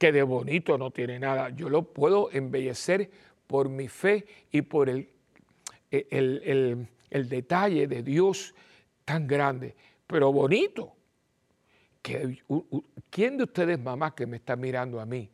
que 0.01 0.11
de 0.11 0.23
bonito 0.23 0.79
no 0.79 0.89
tiene 0.89 1.19
nada. 1.19 1.49
Yo 1.51 1.69
lo 1.69 1.83
puedo 1.83 2.31
embellecer 2.31 3.11
por 3.45 3.69
mi 3.69 3.87
fe 3.87 4.25
y 4.51 4.63
por 4.63 4.89
el, 4.89 5.07
el, 5.91 7.29
detalle 7.29 7.85
de 7.85 8.01
Dios 8.01 8.55
tan 9.05 9.27
grande. 9.27 9.75
pero 10.07 10.33
bonito. 10.33 10.95
¿Quién 12.01 13.37
de 13.37 13.43
ustedes, 13.43 13.79
mamás, 13.79 14.13
que 14.13 14.25
me 14.25 14.37
está 14.37 14.55
mirando 14.55 14.99
a 14.99 15.05
mí, 15.05 15.29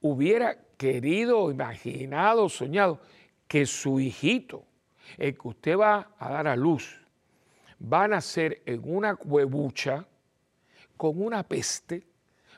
hubiera 0.00 0.58
querido, 0.76 1.48
imaginado, 1.52 2.48
soñado 2.48 3.00
que 3.46 3.66
su 3.66 4.00
hijito, 4.00 4.64
el 5.16 5.38
que 5.38 5.46
usted 5.46 5.78
va 5.78 6.10
a 6.18 6.28
dar 6.28 6.48
a 6.48 6.56
luz, 6.56 7.06
va 7.80 8.02
a 8.02 8.08
nacer 8.08 8.62
en 8.66 8.82
una 8.82 9.14
cuebucha 9.14 10.08
con 10.96 11.22
una 11.22 11.44
peste, 11.44 12.15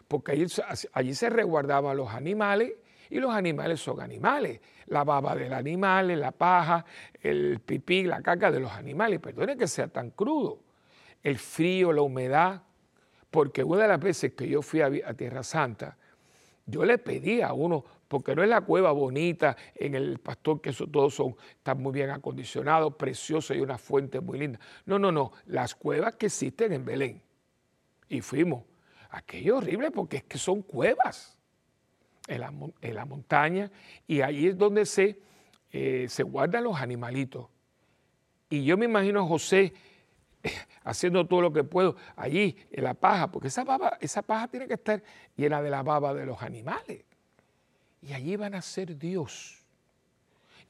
porque 0.09 0.33
allí, 0.33 0.47
allí 0.93 1.15
se 1.15 1.31
resguardaban 1.31 1.97
los 1.97 2.09
animales 2.09 2.73
y 3.11 3.19
los 3.19 3.33
animales 3.33 3.81
son 3.81 4.01
animales. 4.01 4.61
La 4.87 5.05
baba 5.05 5.35
del 5.35 5.53
animal, 5.53 6.19
la 6.19 6.33
paja, 6.33 6.85
el 7.21 7.61
pipí, 7.61 8.05
la 8.05 8.23
caca 8.23 8.51
de 8.51 8.61
los 8.61 8.73
animales. 8.73 9.21
Perdone 9.21 9.57
que 9.57 9.67
sea 9.67 9.89
tan 9.89 10.11
crudo. 10.11 10.61
El 11.23 11.39
frío, 11.39 11.93
la 11.93 12.03
humedad. 12.03 12.63
Porque 13.31 13.63
una 13.63 13.83
de 13.83 13.89
las 13.89 14.01
veces 14.01 14.33
que 14.33 14.49
yo 14.49 14.63
fui 14.63 14.81
a, 14.81 14.91
Tierra 15.15 15.43
Santa, 15.43 15.97
yo 16.65 16.85
le 16.85 16.97
pedí 16.97 17.43
a 17.43 17.53
uno, 17.53 17.85
porque 18.09 18.35
no 18.35 18.43
es 18.43 18.49
la 18.49 18.63
cueva 18.63 18.91
bonita 18.93 19.55
en 19.75 19.95
el 19.95 20.19
pastor, 20.19 20.63
que 20.63 20.71
eso 20.71 20.87
todos 20.87 21.15
son, 21.15 21.37
están 21.51 21.83
muy 21.83 21.93
bien 21.93 22.09
acondicionados, 22.09 22.95
preciosos 22.95 23.55
y 23.55 23.61
una 23.61 23.77
fuente 23.77 24.21
muy 24.21 24.39
linda. 24.39 24.59
No, 24.87 24.99
no, 24.99 25.13
no, 25.13 25.33
las 25.47 25.75
cuevas 25.75 26.17
que 26.17 26.27
existen 26.27 26.73
en 26.73 26.85
Belén. 26.87 27.23
Y 28.09 28.23
fuimos. 28.23 28.68
Aquello 29.11 29.59
horrible 29.59 29.91
porque 29.91 30.19
es 30.19 30.25
que 30.25 30.39
son 30.39 30.63
cuevas 30.63 31.39
en 32.27 32.41
la, 32.95 33.05
montaña 33.07 33.71
y 34.07 34.21
ahí 34.21 34.49
es 34.49 34.59
donde 34.59 34.85
se, 34.85 35.19
eh, 35.73 36.07
se 36.09 36.23
guardan 36.23 36.65
los 36.65 36.81
animalitos. 36.81 37.47
Y 38.51 38.65
yo 38.65 38.77
me 38.77 38.85
imagino 38.85 39.21
a 39.21 39.27
José 39.27 39.73
haciendo 40.85 41.27
todo 41.27 41.41
lo 41.41 41.53
que 41.53 41.65
puedo 41.65 41.97
allí 42.17 42.57
en 42.71 42.85
la 42.85 42.95
paja, 42.95 43.31
porque 43.31 43.49
esa, 43.49 43.65
esa 44.01 44.23
paja 44.23 44.49
tiene 44.49 44.67
que 44.67 44.75
estar 44.75 45.03
llena 45.37 45.63
de 45.63 45.71
la 45.71 45.83
baba 45.83 46.15
de 46.15 46.27
los 46.27 46.43
animales. 46.43 47.05
Y 48.03 48.13
allí 48.13 48.37
van 48.37 48.55
a 48.55 48.63
ser 48.63 48.97
Dios. 48.97 49.58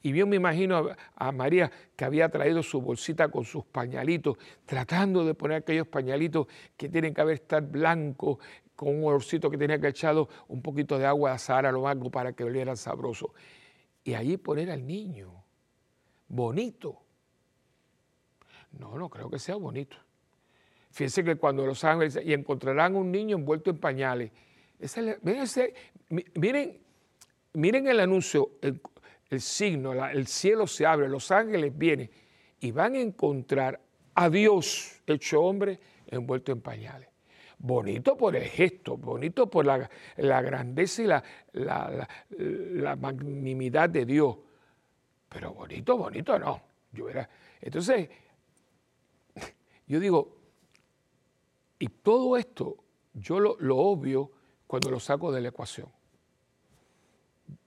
Y 0.01 0.13
yo 0.13 0.25
me 0.25 0.37
imagino 0.37 0.89
a, 1.15 1.31
María 1.31 1.69
que 1.95 2.05
había 2.05 2.29
traído 2.29 2.63
su 2.63 2.81
bolsita 2.81 3.29
con 3.29 3.43
sus 3.43 3.65
pañalitos, 3.65 4.37
tratando 4.65 5.25
de 5.25 5.33
poner 5.33 5.57
aquellos 5.57 5.87
pañalitos 5.87 6.47
que 6.77 6.87
tienen 6.87 7.13
que 7.13 7.21
haber 7.21 7.35
estar 7.35 7.61
blancos, 7.61 8.37
con 8.75 8.95
un 8.95 9.03
olorcito 9.03 9.49
que 9.49 9.57
tenía 9.57 9.77
que 9.77 9.89
echado 9.89 10.29
un 10.47 10.61
poquito 10.61 10.97
de 10.97 11.05
agua 11.05 11.31
de 11.31 11.35
azar 11.35 11.65
a 11.65 11.71
lo 11.71 11.83
largo 11.83 12.09
para 12.09 12.31
que 12.31 12.45
oliera 12.45 12.77
sabroso. 12.77 13.33
Y 14.05 14.13
allí 14.13 14.37
poner 14.37 14.71
al 14.71 14.87
niño, 14.87 15.43
bonito. 16.29 17.01
No, 18.71 18.97
no 18.97 19.09
creo 19.09 19.29
que 19.29 19.37
sea 19.37 19.55
bonito. 19.55 19.97
Fíjense 20.91 21.25
que 21.25 21.35
cuando 21.35 21.65
los 21.65 21.83
ángeles 21.83 22.19
y 22.23 22.33
encontrarán 22.33 22.95
un 22.95 23.11
niño 23.11 23.35
envuelto 23.35 23.69
en 23.69 23.79
pañales. 23.79 24.31
miren, 26.35 26.79
miren 27.53 27.87
el 27.87 27.99
anuncio, 27.99 28.51
signo, 29.37 29.93
el 30.07 30.27
cielo 30.27 30.65
se 30.65 30.85
abre, 30.85 31.07
los 31.07 31.31
ángeles 31.31 31.77
vienen 31.77 32.09
y 32.59 32.71
van 32.71 32.95
a 32.95 32.99
encontrar 32.99 33.79
a 34.15 34.29
Dios 34.29 35.01
hecho 35.05 35.41
hombre 35.41 35.79
envuelto 36.07 36.51
en 36.51 36.61
pañales 36.61 37.09
bonito 37.59 38.17
por 38.17 38.35
el 38.35 38.45
gesto, 38.45 38.97
bonito 38.97 39.49
por 39.49 39.65
la, 39.65 39.89
grandeza 40.17 41.01
y 41.01 41.05
la, 41.05 41.23
la, 41.53 42.07
de 43.89 44.05
Dios, 44.05 44.37
pero 45.27 45.53
bonito, 45.53 45.97
bonito 45.97 46.39
no. 46.39 46.61
Yo 46.91 47.07
entonces, 47.61 48.09
yo 49.85 49.99
digo, 49.99 50.37
y 51.77 51.87
todo 51.87 52.37
esto 52.37 52.77
yo 53.13 53.39
lo 53.39 53.77
obvio 53.77 54.31
cuando 54.65 54.89
lo 54.89 54.99
saco 54.99 55.31
de 55.31 55.41
la 55.41 55.49
ecuación. 55.49 55.91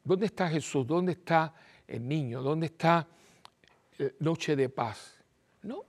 ¿Dónde 0.05 0.27
está 0.27 0.49
Jesús? 0.49 0.87
¿Dónde 0.87 1.13
está 1.13 1.55
el 1.87 2.07
niño? 2.07 2.43
¿Dónde 2.43 2.67
está 2.67 3.07
noche 4.19 4.57
de 4.57 4.69
paz? 4.69 5.23
No, 5.63 5.85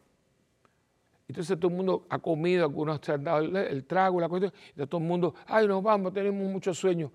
entonces 1.28 1.58
todo 1.58 1.72
el 1.72 1.78
mundo 1.78 2.06
ha 2.10 2.20
comido, 2.20 2.64
algunos 2.64 3.08
han 3.10 3.24
dado 3.24 3.40
el, 3.40 3.86
trago, 3.86 4.20
la 4.20 4.30
cuestión, 4.30 4.54
y 4.76 4.86
todo 4.86 5.00
el 5.02 5.08
mundo, 5.08 5.34
ay, 5.48 5.68
nos 5.68 5.82
vamos, 5.82 6.14
tenemos 6.14 6.52
mucho 6.52 6.74
sueño. 6.74 7.12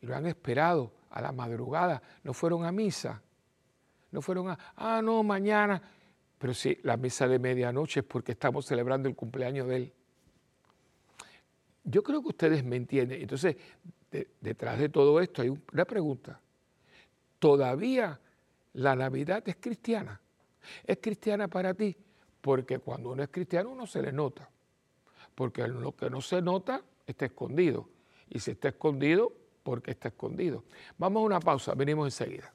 Y 0.00 0.06
lo 0.06 0.16
han 0.16 0.26
esperado 0.26 0.92
a 1.10 1.20
la 1.20 1.30
madrugada, 1.30 2.02
no 2.24 2.32
fueron 2.32 2.64
a 2.64 2.72
misa, 2.72 3.22
no 4.10 4.22
fueron 4.22 4.48
a, 4.48 4.58
ah, 4.76 5.00
no, 5.02 5.22
mañana. 5.22 5.80
Pero 6.38 6.54
sí, 6.54 6.78
la 6.82 6.96
misa 6.96 7.28
de 7.28 7.38
medianoche 7.38 8.00
es 8.00 8.06
porque 8.06 8.32
estamos 8.32 8.66
celebrando 8.66 9.08
el 9.08 9.14
cumpleaños 9.14 9.68
de 9.68 9.76
él. 9.76 9.92
Yo 11.84 12.02
creo 12.02 12.22
que 12.22 12.28
ustedes 12.28 12.64
me 12.64 12.76
entienden. 12.76 13.20
Entonces, 13.20 13.56
detrás 14.40 14.78
de 14.78 14.88
todo 14.88 15.20
esto 15.20 15.42
hay 15.42 15.48
una 15.48 15.84
pregunta. 15.84 16.40
¿Todavía 17.38 18.20
la 18.74 18.94
Navidad 18.94 19.42
es 19.48 19.56
cristiana? 19.56 20.20
¿Es 20.86 20.98
cristiana 21.00 21.48
para 21.48 21.74
ti? 21.74 21.96
porque 22.42 22.80
cuando 22.80 23.12
uno 23.12 23.22
es 23.22 23.30
cristiano 23.30 23.70
uno 23.70 23.86
se 23.86 24.02
le 24.02 24.12
nota, 24.12 24.50
porque 25.34 25.66
lo 25.66 25.96
que 25.96 26.10
no 26.10 26.20
se 26.20 26.42
nota 26.42 26.82
está 27.06 27.24
escondido, 27.24 27.88
y 28.28 28.40
si 28.40 28.50
está 28.50 28.68
escondido, 28.68 29.32
porque 29.62 29.92
está 29.92 30.08
escondido. 30.08 30.64
Vamos 30.98 31.22
a 31.22 31.26
una 31.26 31.40
pausa, 31.40 31.74
venimos 31.74 32.06
enseguida. 32.06 32.52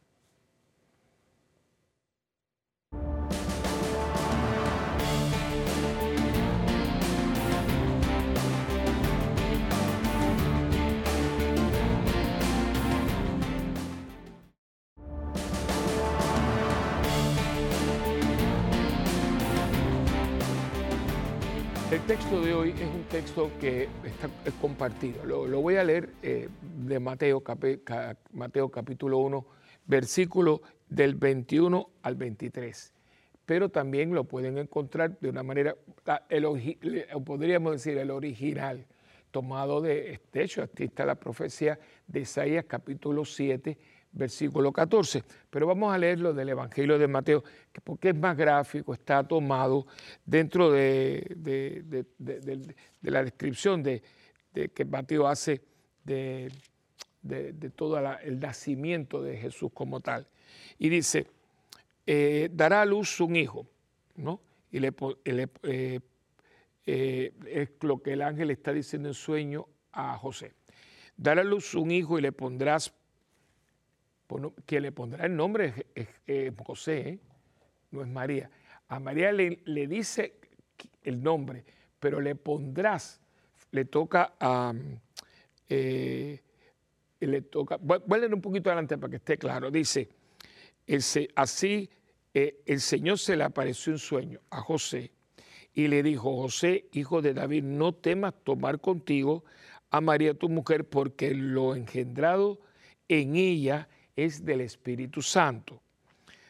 Texto 22.07 22.39
de 22.39 22.53
hoy 22.53 22.69
es 22.69 22.87
un 22.87 23.03
texto 23.09 23.51
que 23.59 23.89
está 24.05 24.29
compartido. 24.61 25.25
Lo, 25.25 25.59
voy 25.59 25.75
a 25.75 25.83
leer 25.83 26.09
eh, 26.23 26.47
de 26.85 27.01
Mateo, 27.01 27.43
Mateo 28.31 28.69
capítulo 28.69 29.17
1, 29.17 29.45
versículo 29.85 30.61
del 30.87 31.15
21 31.15 31.89
al 32.03 32.15
23. 32.15 32.93
Pero 33.45 33.67
también 33.67 34.15
lo 34.15 34.23
pueden 34.23 34.57
encontrar 34.57 35.19
de 35.19 35.27
una 35.27 35.43
manera, 35.43 35.75
podríamos 37.25 37.73
decir 37.73 37.97
el 37.97 38.09
original, 38.09 38.85
tomado 39.31 39.81
de, 39.81 40.21
de 40.31 40.43
hecho, 40.43 40.63
aquí 40.63 40.85
está 40.85 41.05
la 41.05 41.15
profecía 41.15 41.77
de 42.07 42.21
Isaías 42.21 42.63
capítulo 42.69 43.25
7, 43.25 43.77
versículo 44.17 44.71
14. 44.71 45.23
Pero 45.49 45.67
vamos 45.67 45.93
a 45.93 45.97
leerlo 45.97 46.33
del 46.33 46.49
Evangelio 46.49 46.97
de 46.97 47.07
Mateo, 47.07 47.43
porque 47.83 48.09
es 48.09 48.15
más 48.15 48.35
gráfico, 48.35 48.93
está 48.93 49.25
tomado 49.25 49.87
dentro 50.25 50.71
de, 50.71 52.05
la 53.01 53.23
descripción 53.23 53.83
de, 53.83 54.01
que 54.73 54.85
Mateo 54.85 55.27
hace 55.27 55.61
de, 56.03 56.51
todo 57.75 57.97
el 57.97 58.39
nacimiento 58.39 59.21
de 59.21 59.37
Jesús 59.37 59.71
como 59.73 59.99
tal. 59.99 60.27
Y 60.77 60.89
dice, 60.89 61.27
eh, 62.05 62.49
dará 62.51 62.81
a 62.81 62.85
luz 62.85 63.19
un 63.19 63.35
hijo, 63.35 63.67
¿no? 64.15 64.41
Y 64.71 64.79
le, 64.79 64.93
eh, 65.25 65.99
eh, 66.85 67.33
es 67.47 67.69
lo 67.81 68.01
que 68.01 68.13
el 68.13 68.21
ángel 68.21 68.51
está 68.51 68.71
diciendo 68.71 69.09
en 69.09 69.13
sueño 69.13 69.67
a 69.91 70.17
José. 70.17 70.53
Dará 71.17 71.41
a 71.41 71.43
luz 71.43 71.73
un 71.73 71.91
hijo 71.91 72.17
y 72.17 72.21
le 72.21 72.31
pondrás 72.31 72.93
que 74.65 74.81
le 74.81 74.91
pondrá 74.91 75.25
el 75.25 75.35
nombre 75.35 75.87
es, 75.95 76.53
José, 76.65 77.09
¿eh? 77.09 77.19
no 77.91 78.01
es 78.01 78.07
María. 78.07 78.49
A 78.89 78.99
María 78.99 79.31
le, 79.31 79.87
dice 79.87 80.35
el 81.03 81.21
nombre, 81.21 81.63
pero 81.99 82.19
le 82.19 82.35
pondrás, 82.35 83.21
le 83.71 83.85
toca 83.85 84.33
a... 84.39 84.73
Eh, 85.69 86.41
le 87.19 87.41
toca, 87.41 87.77
voy, 87.81 88.19
un 88.31 88.41
poquito 88.41 88.69
adelante 88.69 88.97
para 88.97 89.11
que 89.11 89.17
esté 89.17 89.37
claro. 89.37 89.71
Dice, 89.71 90.09
así 91.35 91.89
eh, 92.33 92.61
el 92.65 92.79
Señor 92.79 93.17
se 93.17 93.35
le 93.35 93.43
apareció 93.43 93.93
en 93.93 93.99
sueño 93.99 94.39
a 94.51 94.61
José 94.61 95.11
y 95.73 95.87
le 95.87 96.03
dijo, 96.03 96.35
José, 96.35 96.85
hijo 96.91 97.21
de 97.21 97.33
David, 97.33 97.63
no 97.63 97.93
temas 97.93 98.33
tomar 98.43 98.79
contigo 98.79 99.43
a 99.89 100.01
María 100.01 100.33
tu 100.33 100.49
mujer, 100.49 100.85
porque 100.87 101.33
lo 101.33 101.75
engendrado 101.75 102.59
en 103.07 103.35
ella 103.35 103.87
es 104.17 104.43
del 104.43 104.59
Espíritu 104.59 105.21
Santo. 105.21 105.81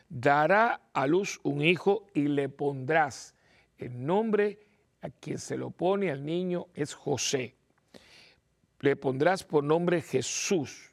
Dará 0.09 0.89
a 0.93 1.05
luz 1.05 1.39
un 1.43 1.61
hijo 1.61 2.07
y 2.15 2.27
le 2.29 2.49
pondrás 2.49 3.35
el 3.77 4.03
nombre 4.03 4.57
a 5.01 5.09
quien 5.09 5.37
se 5.37 5.57
lo 5.57 5.69
pone 5.69 6.09
al 6.09 6.25
niño 6.25 6.67
es 6.73 6.95
José. 6.95 7.53
Le 8.79 8.95
pondrás 8.95 9.43
por 9.43 9.63
nombre 9.63 10.01
Jesús. 10.01 10.91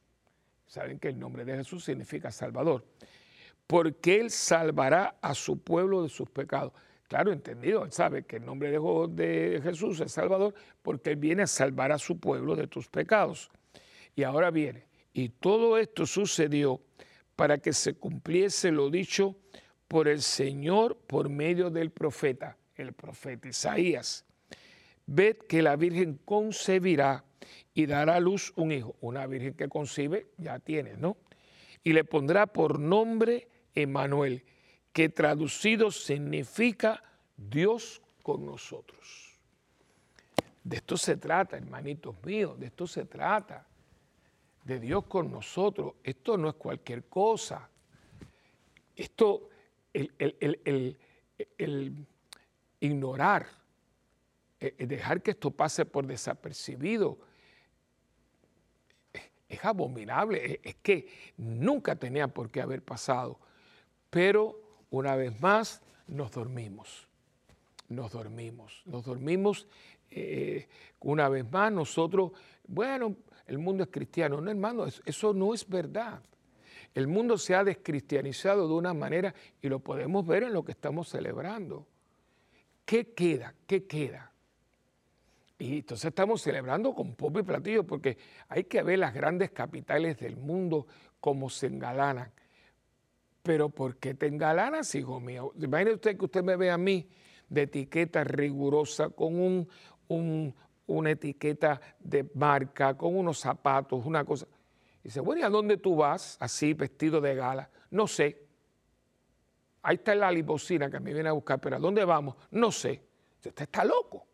Saben 0.66 0.98
que 0.98 1.08
el 1.08 1.18
nombre 1.18 1.44
de 1.46 1.56
Jesús 1.56 1.84
significa 1.84 2.30
Salvador. 2.30 2.84
Porque 3.66 4.20
Él 4.20 4.30
salvará 4.30 5.16
a 5.22 5.34
su 5.34 5.58
pueblo 5.58 6.02
de 6.02 6.10
sus 6.10 6.28
pecados. 6.28 6.72
Claro, 7.08 7.32
entendido, 7.32 7.84
él 7.84 7.92
sabe 7.92 8.24
que 8.24 8.36
el 8.36 8.44
nombre 8.44 8.70
de, 8.70 9.60
Jesús 9.62 10.00
es 10.00 10.10
Salvador 10.10 10.54
porque 10.82 11.10
él 11.10 11.16
viene 11.16 11.42
a 11.42 11.46
salvar 11.46 11.92
a 11.92 11.98
su 11.98 12.18
pueblo 12.18 12.56
de 12.56 12.66
tus 12.66 12.88
pecados. 12.88 13.50
Y 14.16 14.22
ahora 14.22 14.50
viene, 14.50 14.86
y 15.14 15.28
todo 15.28 15.78
esto 15.78 16.04
sucedió 16.06 16.82
para 17.36 17.58
que 17.58 17.72
se 17.72 17.94
cumpliese 17.94 18.72
lo 18.72 18.90
dicho 18.90 19.36
por 19.88 20.08
el 20.08 20.20
Señor 20.20 20.96
por 21.06 21.28
medio 21.28 21.70
del 21.70 21.90
profeta, 21.90 22.58
el 22.74 22.92
profeta 22.92 23.48
Isaías. 23.48 24.24
Ved 25.06 25.36
que 25.48 25.62
la 25.62 25.76
Virgen 25.76 26.18
concebirá 26.24 27.24
y 27.74 27.86
dará 27.86 28.16
a 28.16 28.20
luz 28.20 28.52
un 28.56 28.72
hijo. 28.72 28.96
Una 29.00 29.26
Virgen 29.26 29.54
que 29.54 29.68
concibe 29.68 30.26
ya 30.36 30.58
tiene, 30.58 30.96
¿no? 30.96 31.16
Y 31.84 31.92
le 31.92 32.04
pondrá 32.04 32.46
por 32.46 32.80
nombre 32.80 33.48
Emanuel, 33.74 34.44
que 34.92 35.08
traducido 35.08 35.90
significa 35.90 37.02
Dios 37.36 38.02
con 38.22 38.46
nosotros. 38.46 39.38
De 40.64 40.76
esto 40.76 40.96
se 40.96 41.18
trata, 41.18 41.56
hermanitos 41.56 42.16
míos, 42.24 42.58
de 42.58 42.66
esto 42.66 42.86
se 42.86 43.04
trata, 43.04 43.66
de 44.64 44.80
Dios 44.80 45.04
con 45.04 45.30
nosotros. 45.30 45.94
Esto 46.02 46.36
no 46.36 46.48
es 46.48 46.54
cualquier 46.54 47.04
cosa. 47.04 47.68
Esto 48.96 49.48
el, 49.92 50.96
ignorar, 52.80 53.46
eh, 54.60 54.74
eh, 54.78 54.86
dejar 54.86 55.22
que 55.22 55.32
esto 55.32 55.50
pase 55.50 55.84
por 55.84 56.06
desapercibido, 56.06 57.18
es 59.48 59.64
abominable, 59.64 60.60
es 60.62 60.74
que 60.76 61.06
nunca 61.36 61.96
tenía 61.96 62.28
por 62.28 62.50
qué 62.50 62.60
haber 62.60 62.82
pasado. 62.82 63.38
Pero 64.10 64.60
una 64.90 65.16
vez 65.16 65.38
más 65.40 65.82
nos 66.06 66.32
dormimos, 66.32 67.06
nos 67.88 68.12
dormimos, 68.12 68.82
nos 68.84 69.04
dormimos. 69.04 69.66
Eh, 70.10 70.68
una 71.00 71.28
vez 71.28 71.50
más 71.50 71.72
nosotros, 71.72 72.32
bueno, 72.66 73.16
el 73.46 73.58
mundo 73.58 73.84
es 73.84 73.90
cristiano. 73.90 74.40
No, 74.40 74.50
hermano, 74.50 74.86
eso 74.86 75.32
no 75.34 75.54
es 75.54 75.68
verdad. 75.68 76.20
El 76.94 77.08
mundo 77.08 77.36
se 77.38 77.54
ha 77.54 77.64
descristianizado 77.64 78.68
de 78.68 78.74
una 78.74 78.94
manera 78.94 79.34
y 79.60 79.68
lo 79.68 79.80
podemos 79.80 80.26
ver 80.26 80.44
en 80.44 80.52
lo 80.52 80.64
que 80.64 80.72
estamos 80.72 81.08
celebrando. 81.08 81.86
¿Qué 82.84 83.12
queda? 83.12 83.54
¿Qué 83.66 83.86
queda? 83.86 84.30
Y 85.58 85.78
entonces 85.78 86.06
estamos 86.06 86.42
celebrando 86.42 86.94
con 86.94 87.14
poco 87.14 87.40
y 87.40 87.42
platillo 87.42 87.84
porque 87.84 88.18
hay 88.48 88.64
que 88.64 88.82
ver 88.82 88.98
las 88.98 89.14
grandes 89.14 89.50
capitales 89.50 90.18
del 90.18 90.36
mundo 90.36 90.86
como 91.20 91.48
se 91.48 91.68
engalanan. 91.68 92.30
Pero 93.42 93.68
¿por 93.68 93.96
qué 93.96 94.14
te 94.14 94.26
engalanas, 94.26 94.94
hijo 94.94 95.20
mío? 95.20 95.52
Imagine 95.60 95.94
usted 95.94 96.16
que 96.16 96.24
usted 96.24 96.42
me 96.42 96.56
ve 96.56 96.70
a 96.70 96.78
mí 96.78 97.08
de 97.48 97.62
etiqueta 97.62 98.24
rigurosa, 98.24 99.10
con 99.10 99.68
un, 100.08 100.54
una 100.86 101.10
etiqueta 101.10 101.80
de 101.98 102.28
marca, 102.34 102.96
con 102.96 103.16
unos 103.16 103.38
zapatos, 103.38 104.04
una 104.04 104.24
cosa. 104.24 104.46
Dice, 105.02 105.20
bueno, 105.20 105.42
¿y 105.42 105.44
a 105.44 105.50
dónde 105.50 105.76
tú 105.76 105.96
vas 105.96 106.36
así, 106.40 106.72
vestido 106.74 107.20
de 107.20 107.34
gala? 107.34 107.70
No 107.90 108.06
sé. 108.06 108.42
Ahí 109.82 109.96
está 109.96 110.14
la 110.14 110.30
limosina 110.30 110.90
que 110.90 110.98
me 110.98 111.12
viene 111.12 111.28
a 111.28 111.32
buscar, 111.32 111.60
pero 111.60 111.76
¿a 111.76 111.78
dónde 111.78 112.04
vamos? 112.04 112.36
No 112.50 112.72
sé. 112.72 113.02
Usted 113.36 113.64
está 113.64 113.84
loco. 113.84 114.26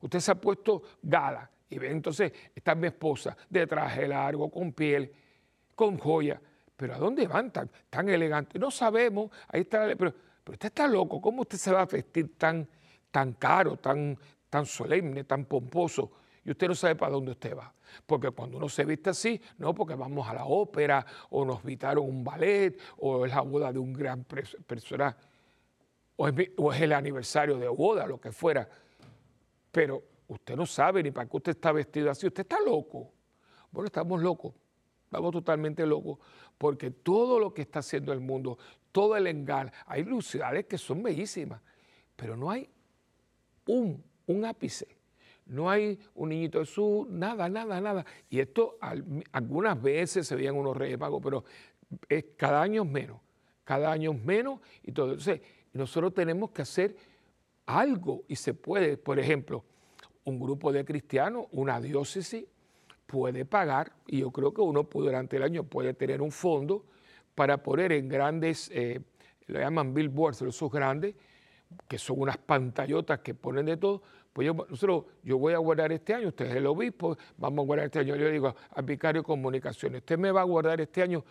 Usted 0.00 0.18
se 0.18 0.32
ha 0.32 0.34
puesto 0.34 0.82
gala. 1.02 1.48
Y 1.68 1.78
ve, 1.78 1.90
entonces 1.90 2.32
está 2.54 2.74
mi 2.74 2.88
esposa 2.88 3.36
de 3.48 3.66
traje 3.66 4.08
largo, 4.08 4.50
con 4.50 4.72
piel, 4.72 5.12
con 5.76 5.96
joya. 5.98 6.40
Pero 6.76 6.94
¿a 6.94 6.98
dónde 6.98 7.28
van 7.28 7.52
tan, 7.52 7.70
tan 7.88 8.08
elegantes? 8.08 8.60
No 8.60 8.70
sabemos. 8.70 9.30
Ahí 9.48 9.60
está. 9.60 9.86
Pero, 9.96 10.12
pero 10.42 10.54
usted 10.54 10.66
está 10.66 10.88
loco. 10.88 11.20
¿Cómo 11.20 11.42
usted 11.42 11.58
se 11.58 11.70
va 11.70 11.82
a 11.82 11.86
vestir 11.86 12.36
tan, 12.36 12.66
tan 13.12 13.34
caro, 13.34 13.76
tan, 13.76 14.18
tan 14.50 14.66
solemne, 14.66 15.24
tan 15.24 15.46
pomposo? 15.46 16.10
Y 16.44 16.50
usted 16.50 16.68
no 16.68 16.74
sabe 16.74 16.96
para 16.96 17.12
dónde 17.12 17.32
usted 17.32 17.56
va. 17.56 17.72
Porque 18.06 18.30
cuando 18.30 18.56
uno 18.56 18.68
se 18.68 18.84
viste 18.84 19.10
así, 19.10 19.40
no 19.58 19.74
porque 19.74 19.94
vamos 19.94 20.28
a 20.28 20.34
la 20.34 20.44
ópera 20.44 21.04
o 21.30 21.44
nos 21.44 21.60
invitaron 21.60 22.04
un 22.04 22.24
ballet 22.24 22.78
o 22.98 23.24
es 23.24 23.32
la 23.32 23.40
boda 23.40 23.72
de 23.72 23.78
un 23.78 23.92
gran 23.92 24.24
personaje 24.24 25.16
o 26.16 26.28
es, 26.72 26.80
el 26.82 26.92
aniversario 26.92 27.56
de 27.58 27.68
boda, 27.68 28.06
lo 28.06 28.20
que 28.20 28.30
fuera. 28.32 28.68
Pero 29.72 30.02
usted 30.28 30.56
no 30.56 30.66
sabe 30.66 31.02
ni 31.02 31.10
para 31.10 31.28
qué 31.28 31.36
usted 31.36 31.52
está 31.52 31.72
vestido 31.72 32.10
así. 32.10 32.26
Usted 32.26 32.42
está 32.42 32.60
loco. 32.60 33.10
Bueno, 33.70 33.86
estamos 33.86 34.20
locos. 34.20 34.54
Estamos 35.06 35.32
totalmente 35.32 35.84
locos 35.86 36.18
porque 36.60 36.90
todo 36.90 37.38
lo 37.38 37.54
que 37.54 37.62
está 37.62 37.78
haciendo 37.78 38.12
el 38.12 38.20
mundo, 38.20 38.58
todo 38.92 39.16
el 39.16 39.26
engaño, 39.26 39.72
hay 39.86 40.04
lucidades 40.04 40.66
que 40.66 40.76
son 40.76 41.02
bellísimas, 41.02 41.62
pero 42.14 42.36
no 42.36 42.50
hay 42.50 42.68
un, 43.66 44.04
un 44.30 44.44
ápice 44.44 45.00
no 45.50 45.68
hay 45.68 45.98
un 46.14 46.28
niñito 46.28 46.60
Jesús, 46.60 47.08
nada, 47.08 47.48
nada, 47.48 47.80
nada. 47.80 48.06
Y 48.28 48.38
esto 48.38 48.78
algunas 49.32 49.82
veces 49.82 50.26
se 50.26 50.36
veían 50.36 50.54
unos 50.54 50.76
reyes 50.76 50.98
magos, 50.98 51.20
pero 51.22 51.44
es 52.08 52.24
cada 52.36 52.62
año 52.62 52.84
menos, 52.84 53.20
cada 53.64 53.90
año 53.90 54.14
menos 54.14 54.60
y 54.84 54.92
todo. 54.92 55.10
Entonces, 55.10 55.40
nosotros 55.72 56.14
tenemos 56.14 56.50
que 56.50 56.62
hacer 56.62 56.96
algo 57.66 58.22
y 58.28 58.36
se 58.36 58.54
puede, 58.54 58.96
por 58.96 59.18
ejemplo, 59.18 59.64
un 60.24 60.38
grupo 60.38 60.72
de 60.72 60.84
cristianos, 60.84 61.46
una 61.50 61.80
diócesis, 61.80 62.44
puede 63.06 63.44
pagar, 63.44 63.92
y 64.06 64.18
yo 64.20 64.30
creo 64.30 64.54
que 64.54 64.60
uno 64.60 64.88
durante 64.88 65.36
el 65.36 65.42
año 65.42 65.64
puede 65.64 65.94
tener 65.94 66.22
un 66.22 66.30
fondo 66.30 66.84
para 67.34 67.60
poner 67.60 67.90
en 67.90 68.08
grandes, 68.08 68.70
eh, 68.72 69.00
lo 69.46 69.58
llaman 69.58 69.94
billboards, 69.94 70.42
esos 70.42 70.70
grandes, 70.70 71.16
que 71.88 71.98
son 71.98 72.20
unas 72.20 72.36
pantallotas 72.38 73.20
que 73.20 73.34
ponen 73.34 73.66
de 73.66 73.76
todo, 73.76 74.02
pues 74.32 74.46
yo, 74.46 74.54
nosotros, 74.54 75.06
yo 75.22 75.38
voy 75.38 75.54
a 75.54 75.58
guardar 75.58 75.90
este 75.92 76.14
año, 76.14 76.28
usted 76.28 76.46
es 76.46 76.56
el 76.56 76.66
obispo, 76.66 77.16
vamos 77.36 77.64
a 77.64 77.66
guardar 77.66 77.86
este 77.86 77.98
año. 77.98 78.14
Yo 78.14 78.24
le 78.24 78.32
digo 78.32 78.54
al 78.70 78.84
vicario 78.84 79.22
de 79.22 79.26
comunicaciones, 79.26 80.00
usted 80.00 80.18
me 80.18 80.30
va 80.30 80.42
a 80.42 80.44
guardar 80.44 80.80
este 80.80 81.02
año 81.02 81.24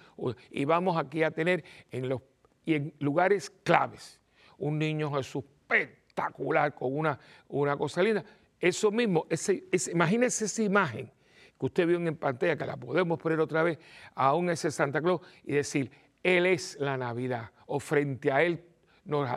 y 0.51 0.65
vamos 0.65 0.97
aquí 0.97 1.23
a 1.23 1.31
tener 1.31 1.63
en, 1.91 2.09
los, 2.09 2.21
y 2.65 2.75
en 2.75 2.93
lugares 2.99 3.49
claves 3.63 4.19
un 4.57 4.77
niño 4.77 5.13
Jesús 5.13 5.43
espectacular 5.69 6.73
con 6.73 6.95
una, 6.95 7.19
una 7.47 7.77
cosa 7.77 8.03
linda. 8.03 8.23
Eso 8.59 8.91
mismo, 8.91 9.25
ese, 9.29 9.63
imagínese 9.93 10.45
esa 10.45 10.63
imagen 10.63 11.11
que 11.57 11.65
usted 11.65 11.87
vio 11.87 11.97
en 11.97 12.15
pantalla, 12.15 12.57
que 12.57 12.65
la 12.65 12.77
podemos 12.77 13.19
poner 13.19 13.39
otra 13.39 13.63
vez, 13.63 13.79
aún 14.15 14.49
ese 14.49 14.71
Santa 14.71 15.01
Claus 15.01 15.21
y 15.43 15.53
decir, 15.53 15.91
Él 16.23 16.45
es 16.45 16.77
la 16.79 16.97
Navidad, 16.97 17.51
o 17.67 17.79
frente 17.79 18.31
a 18.31 18.43
Él 18.43 18.63
nos 19.05 19.29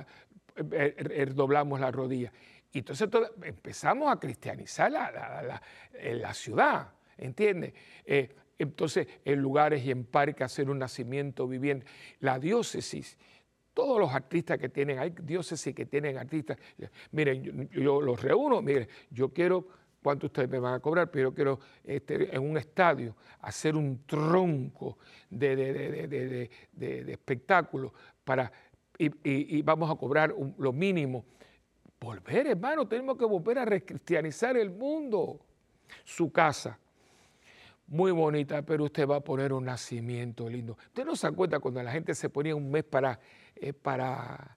doblamos 1.34 1.80
la 1.80 1.90
rodilla. 1.90 2.32
Y 2.72 2.78
entonces 2.78 3.08
empezamos 3.42 4.10
a 4.10 4.18
cristianizar 4.18 4.90
la, 4.90 5.60
la, 5.92 6.34
ciudad, 6.34 6.92
¿entiendes? 7.18 7.74
Eh, 8.04 8.34
entonces, 8.58 9.06
en 9.24 9.40
lugares 9.40 9.84
y 9.84 9.90
en 9.90 10.04
parques 10.04 10.42
hacer 10.42 10.70
un 10.70 10.78
nacimiento 10.78 11.46
viviendo. 11.46 11.84
La 12.20 12.38
diócesis, 12.38 13.18
todos 13.74 13.98
los 13.98 14.12
artistas 14.12 14.58
que 14.58 14.68
tienen, 14.68 14.98
hay 14.98 15.10
diócesis 15.10 15.74
que 15.74 15.86
tienen 15.86 16.16
artistas. 16.16 16.56
Miren, 17.10 17.68
yo, 17.70 18.00
los 18.00 18.22
reúno, 18.22 18.62
miren, 18.62 18.88
yo 19.10 19.30
quiero, 19.30 19.66
¿cuánto 20.02 20.26
ustedes 20.26 20.48
me 20.48 20.58
van 20.58 20.74
a 20.74 20.80
cobrar? 20.80 21.10
Pero 21.10 21.30
yo 21.30 21.34
quiero 21.34 21.60
este, 21.84 22.34
en 22.34 22.42
un 22.42 22.56
estadio 22.56 23.16
hacer 23.40 23.76
un 23.76 24.06
tronco 24.06 24.98
de, 25.28 26.48
de, 26.72 27.12
espectáculo 27.12 27.92
para, 28.24 28.50
y, 28.98 29.62
vamos 29.62 29.90
a 29.90 29.96
cobrar 29.96 30.34
lo 30.58 30.72
mínimo 30.72 31.24
Volver, 32.02 32.48
hermano, 32.48 32.88
tenemos 32.88 33.16
que 33.16 33.24
volver 33.24 33.60
a 33.60 33.64
recristianizar 33.64 34.56
el 34.56 34.70
mundo. 34.70 35.38
Su 36.04 36.32
casa, 36.32 36.76
muy 37.86 38.10
bonita, 38.10 38.62
pero 38.62 38.84
usted 38.84 39.06
va 39.06 39.16
a 39.16 39.20
poner 39.20 39.52
un 39.52 39.66
nacimiento 39.66 40.48
lindo. 40.48 40.76
Usted 40.86 41.04
no 41.04 41.14
se 41.14 41.30
cuenta 41.30 41.60
cuando 41.60 41.80
la 41.80 41.92
gente 41.92 42.12
se 42.16 42.28
ponía 42.28 42.56
un 42.56 42.72
mes 42.72 42.82
para, 42.82 43.20
eh, 43.54 43.72
para, 43.72 44.56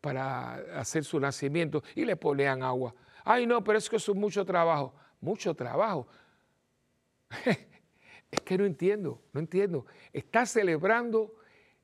para 0.00 0.54
hacer 0.78 1.02
su 1.02 1.18
nacimiento 1.18 1.82
y 1.96 2.04
le 2.04 2.14
ponían 2.14 2.62
agua. 2.62 2.94
Ay, 3.24 3.46
no, 3.46 3.64
pero 3.64 3.78
es 3.78 3.90
que 3.90 3.96
eso 3.96 4.12
es 4.12 4.18
mucho 4.18 4.44
trabajo. 4.44 4.94
Mucho 5.20 5.54
trabajo. 5.54 6.06
es 8.30 8.40
que 8.42 8.58
no 8.58 8.64
entiendo, 8.64 9.20
no 9.32 9.40
entiendo. 9.40 9.86
Está 10.12 10.46
celebrando 10.46 11.34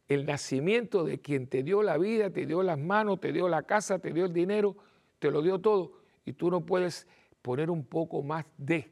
el 0.08 0.26
nacimiento 0.26 1.04
de 1.04 1.20
quien 1.20 1.46
te 1.46 1.62
dio 1.62 1.82
la 1.82 1.96
vida, 1.98 2.30
te 2.30 2.46
dio 2.46 2.62
las 2.62 2.78
manos, 2.78 3.20
te 3.20 3.32
dio 3.32 3.48
la 3.48 3.62
casa, 3.62 3.98
te 3.98 4.12
dio 4.12 4.24
el 4.26 4.32
dinero 4.32 4.76
te 5.22 5.30
lo 5.30 5.40
dio 5.40 5.60
todo 5.60 5.92
y 6.24 6.32
tú 6.32 6.50
no 6.50 6.66
puedes 6.66 7.06
poner 7.42 7.70
un 7.70 7.84
poco 7.84 8.24
más 8.24 8.44
de 8.58 8.90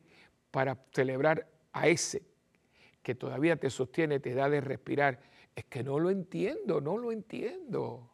para 0.53 0.79
celebrar 0.93 1.49
a 1.73 1.89
ese 1.89 2.23
que 3.03 3.17
todavía 3.17 3.57
te 3.57 3.69
sostiene, 3.69 4.21
te 4.21 4.33
da 4.33 4.49
de 4.49 4.61
respirar. 4.61 5.21
Es 5.57 5.65
que 5.65 5.83
no 5.83 5.99
lo 5.99 6.09
entiendo, 6.09 6.81
no 6.81 6.97
lo 6.99 7.11
entiendo. 7.11 8.13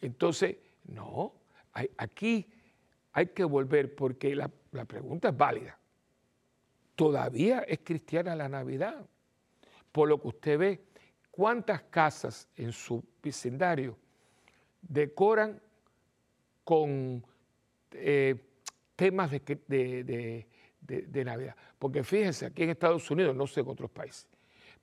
Entonces, 0.00 0.56
no, 0.84 1.34
aquí 1.98 2.50
hay 3.12 3.26
que 3.26 3.44
volver 3.44 3.94
porque 3.94 4.34
la, 4.34 4.48
pregunta 4.86 5.28
es 5.28 5.36
válida. 5.36 5.78
Todavía 6.94 7.60
es 7.68 7.80
cristiana 7.84 8.34
la 8.34 8.48
Navidad. 8.48 9.04
Por 9.92 10.08
lo 10.08 10.22
que 10.22 10.28
usted 10.28 10.58
ve, 10.58 10.84
¿cuántas 11.34 11.82
casas 11.82 12.48
en 12.56 12.70
su 12.70 13.02
vecindario 13.20 13.98
decoran 14.80 15.60
con 16.62 17.24
eh, 17.92 18.36
temas 18.94 19.30
de, 19.30 20.46
de, 20.80 21.24
Navidad. 21.24 21.56
Porque 21.78 22.04
fíjense, 22.04 22.46
aquí 22.46 22.62
en 22.62 22.70
Estados 22.70 23.10
Unidos, 23.10 23.34
no 23.34 23.46
sé 23.46 23.60
en 23.60 23.68
otros 23.68 23.90
países, 23.90 24.28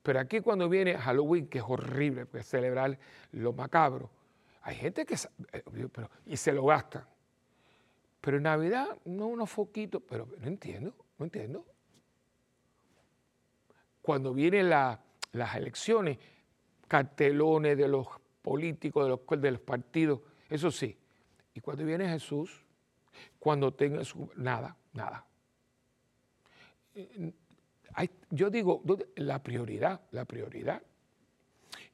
pero 0.02 0.20
aquí 0.20 0.40
cuando 0.40 0.68
viene 0.68 0.98
Halloween, 0.98 1.46
que 1.46 1.58
es 1.58 1.64
horrible, 1.66 2.26
pues 2.26 2.46
celebrar 2.46 2.98
lo 3.32 3.52
macabro, 3.52 4.10
hay 4.62 4.76
gente 4.76 5.06
que, 5.06 5.14
eh, 5.14 5.88
pero, 5.90 6.10
y 6.26 6.36
se 6.36 6.52
lo 6.52 6.66
gastan. 6.66 7.06
Pero 8.20 8.36
en 8.36 8.42
Navidad, 8.42 8.98
no 9.06 9.26
unos 9.26 9.50
foquitos, 9.50 10.02
pero 10.08 10.28
no 10.38 10.46
entiendo, 10.46 10.94
no 11.18 11.24
entiendo. 11.24 11.66
Cuando 14.02 14.34
vienen 14.34 14.68
las 14.68 15.56
elecciones, 15.56 16.18
cartelones 16.92 17.78
de 17.78 17.88
los 17.88 18.06
políticos, 18.42 19.04
de 19.04 19.08
los, 19.08 19.40
de 19.40 19.50
los 19.50 19.62
partidos, 19.62 20.20
eso 20.50 20.70
sí. 20.70 20.94
Y 21.54 21.60
cuando 21.60 21.86
viene 21.86 22.06
Jesús, 22.06 22.66
cuando 23.38 23.72
tenga 23.72 24.04
su... 24.04 24.28
Nada, 24.36 24.76
nada. 24.92 25.24
yo 28.28 28.50
digo, 28.50 28.82
la 29.16 29.42
prioridad, 29.42 30.02
la 30.10 30.26
prioridad. 30.26 30.82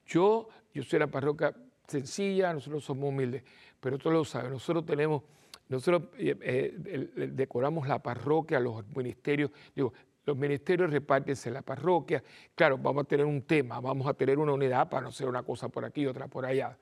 Yo, 0.05 0.49
yo 0.75 0.83
soy 0.83 0.99
la 0.99 1.07
parroquia 1.07 1.55
sencilla, 1.87 2.53
nosotros 2.53 2.83
somos 2.83 3.11
humildes, 3.11 3.45
pero 3.79 3.99
todos 3.99 4.13
lo 4.13 4.25
saben, 4.25 4.51
nosotros 4.51 4.85
tenemos, 4.85 5.23
nosotros 5.69 6.09
eh, 6.19 6.37
eh, 6.43 7.31
decoramos 7.33 7.87
la 7.87 8.03
parroquia, 8.03 8.59
los 8.59 8.85
ministerios, 8.97 9.53
digo, 9.77 9.93
los 10.29 10.37
ministerios 10.37 10.91
repártense 10.91 11.49
en 11.49 11.55
la 11.55 11.63
parroquia, 11.63 12.23
claro, 12.55 12.77
vamos 12.77 13.05
a 13.05 13.09
tener 13.09 13.25
un 13.25 13.43
tema, 13.43 13.81
vamos 13.81 14.07
a 14.07 14.13
tener 14.13 14.39
una 14.39 14.53
unidad 14.53 14.89
para 14.91 15.03
no 15.03 15.09
hacer 15.09 15.27
una 15.27 15.43
cosa 15.43 15.71
por 15.71 15.87
aquí 15.87 16.07
otra 16.07 16.29
por 16.29 16.45
allá. 16.45 16.77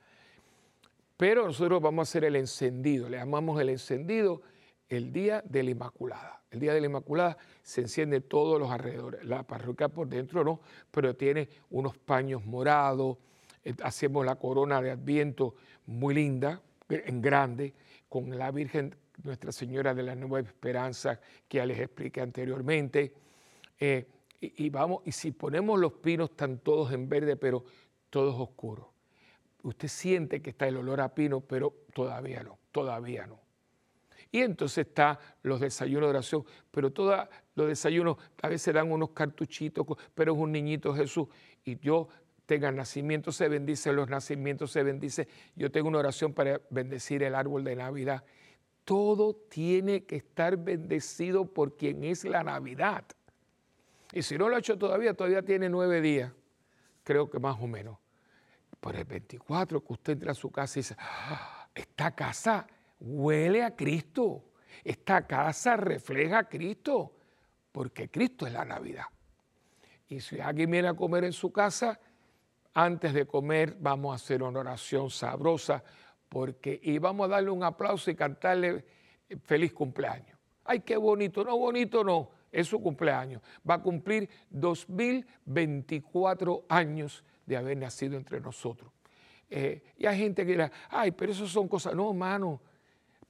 Pero 1.16 1.46
nosotros 1.46 1.80
vamos 1.80 2.00
a 2.00 2.10
hacer 2.10 2.24
el 2.24 2.34
encendido, 2.34 3.08
le 3.08 3.18
llamamos 3.18 3.60
el 3.60 3.68
encendido 3.68 4.42
el 4.88 5.12
día 5.12 5.42
de 5.44 5.62
la 5.62 5.70
Inmaculada. 5.70 6.42
El 6.50 6.58
día 6.58 6.74
de 6.74 6.80
la 6.80 6.86
Inmaculada 6.86 7.38
se 7.62 7.82
enciende 7.82 8.20
todos 8.20 8.58
los 8.58 8.68
alrededores. 8.68 9.24
La 9.24 9.44
parroquia 9.44 9.88
por 9.88 10.08
dentro 10.08 10.42
no, 10.42 10.60
pero 10.90 11.14
tiene 11.14 11.48
unos 11.70 11.96
paños 11.96 12.44
morados, 12.44 13.18
eh, 13.62 13.74
hacemos 13.84 14.26
la 14.26 14.34
corona 14.34 14.82
de 14.82 14.90
Adviento 14.90 15.54
muy 15.86 16.14
linda, 16.14 16.60
en 16.88 17.22
grande, 17.22 17.74
con 18.08 18.36
la 18.36 18.50
Virgen 18.50 18.92
Nuestra 19.22 19.52
Señora 19.52 19.94
de 19.94 20.02
la 20.02 20.16
Nueva 20.16 20.40
Esperanza 20.40 21.20
que 21.46 21.58
ya 21.58 21.66
les 21.66 21.78
expliqué 21.78 22.20
anteriormente. 22.20 23.25
Eh, 23.78 24.06
y, 24.40 24.68
vamos, 24.70 25.02
y 25.04 25.12
si 25.12 25.32
ponemos 25.32 25.78
los 25.80 25.94
pinos, 25.94 26.30
están 26.30 26.58
todos 26.58 26.92
en 26.92 27.08
verde, 27.08 27.36
pero 27.36 27.64
todos 28.10 28.38
oscuros. 28.38 28.86
Usted 29.62 29.88
siente 29.88 30.42
que 30.42 30.50
está 30.50 30.68
el 30.68 30.76
olor 30.76 31.00
a 31.00 31.14
pino, 31.14 31.40
pero 31.40 31.74
todavía 31.92 32.42
no, 32.42 32.58
todavía 32.70 33.26
no. 33.26 33.40
Y 34.30 34.40
entonces 34.40 34.86
está 34.86 35.18
los 35.42 35.60
desayunos 35.60 36.08
de 36.08 36.10
oración, 36.10 36.44
pero 36.70 36.92
todos 36.92 37.26
los 37.54 37.68
desayunos 37.68 38.16
a 38.42 38.48
veces 38.48 38.74
dan 38.74 38.90
unos 38.90 39.10
cartuchitos, 39.10 39.86
pero 40.14 40.34
es 40.34 40.38
un 40.38 40.52
niñito 40.52 40.94
Jesús. 40.94 41.28
Y 41.64 41.78
yo 41.78 42.08
tenga 42.44 42.70
nacimiento, 42.70 43.32
se 43.32 43.48
bendice, 43.48 43.92
los 43.92 44.08
nacimientos 44.08 44.70
se 44.70 44.82
bendice. 44.82 45.28
Yo 45.54 45.70
tengo 45.70 45.88
una 45.88 45.98
oración 45.98 46.32
para 46.32 46.60
bendecir 46.70 47.22
el 47.22 47.34
árbol 47.34 47.64
de 47.64 47.76
Navidad. 47.76 48.24
Todo 48.84 49.34
tiene 49.34 50.04
que 50.04 50.16
estar 50.16 50.56
bendecido 50.56 51.52
por 51.52 51.76
quien 51.76 52.04
es 52.04 52.24
la 52.24 52.44
Navidad. 52.44 53.04
Y 54.12 54.22
si 54.22 54.38
no 54.38 54.48
lo 54.48 54.56
ha 54.56 54.58
hecho 54.58 54.78
todavía, 54.78 55.14
todavía 55.14 55.42
tiene 55.42 55.68
nueve 55.68 56.00
días, 56.00 56.32
creo 57.02 57.28
que 57.28 57.38
más 57.38 57.56
o 57.60 57.66
menos. 57.66 57.98
Por 58.80 58.96
el 58.96 59.04
24 59.04 59.82
que 59.82 59.92
usted 59.92 60.12
entra 60.14 60.32
a 60.32 60.34
su 60.34 60.50
casa 60.50 60.78
y 60.78 60.82
dice, 60.82 60.96
ah, 60.98 61.68
esta 61.74 62.14
casa 62.14 62.66
huele 63.00 63.62
a 63.64 63.74
Cristo, 63.74 64.44
esta 64.84 65.26
casa 65.26 65.76
refleja 65.76 66.38
a 66.38 66.48
Cristo, 66.48 67.16
porque 67.72 68.10
Cristo 68.10 68.46
es 68.46 68.52
la 68.52 68.64
Navidad. 68.64 69.06
Y 70.08 70.20
si 70.20 70.40
alguien 70.40 70.70
viene 70.70 70.88
a 70.88 70.94
comer 70.94 71.24
en 71.24 71.32
su 71.32 71.52
casa, 71.52 71.98
antes 72.74 73.12
de 73.12 73.26
comer 73.26 73.76
vamos 73.80 74.12
a 74.12 74.16
hacer 74.16 74.42
una 74.42 74.60
oración 74.60 75.10
sabrosa, 75.10 75.82
porque 76.28 76.78
y 76.82 76.98
vamos 76.98 77.26
a 77.26 77.28
darle 77.28 77.50
un 77.50 77.64
aplauso 77.64 78.10
y 78.10 78.14
cantarle 78.14 78.84
feliz 79.42 79.72
cumpleaños. 79.72 80.38
Ay, 80.64 80.80
qué 80.80 80.96
bonito, 80.96 81.44
no 81.44 81.56
bonito 81.56 82.04
no, 82.04 82.30
es 82.52 82.68
su 82.68 82.80
cumpleaños. 82.80 83.42
Va 83.68 83.74
a 83.74 83.82
cumplir 83.82 84.28
2024 84.50 86.66
años 86.68 87.24
de 87.44 87.56
haber 87.56 87.76
nacido 87.76 88.16
entre 88.16 88.40
nosotros. 88.40 88.92
Eh, 89.48 89.82
y 89.96 90.06
hay 90.06 90.18
gente 90.18 90.44
que 90.44 90.52
dirá, 90.52 90.72
ay, 90.90 91.12
pero 91.12 91.32
eso 91.32 91.46
son 91.46 91.68
cosas. 91.68 91.94
No, 91.94 92.10
hermano, 92.10 92.60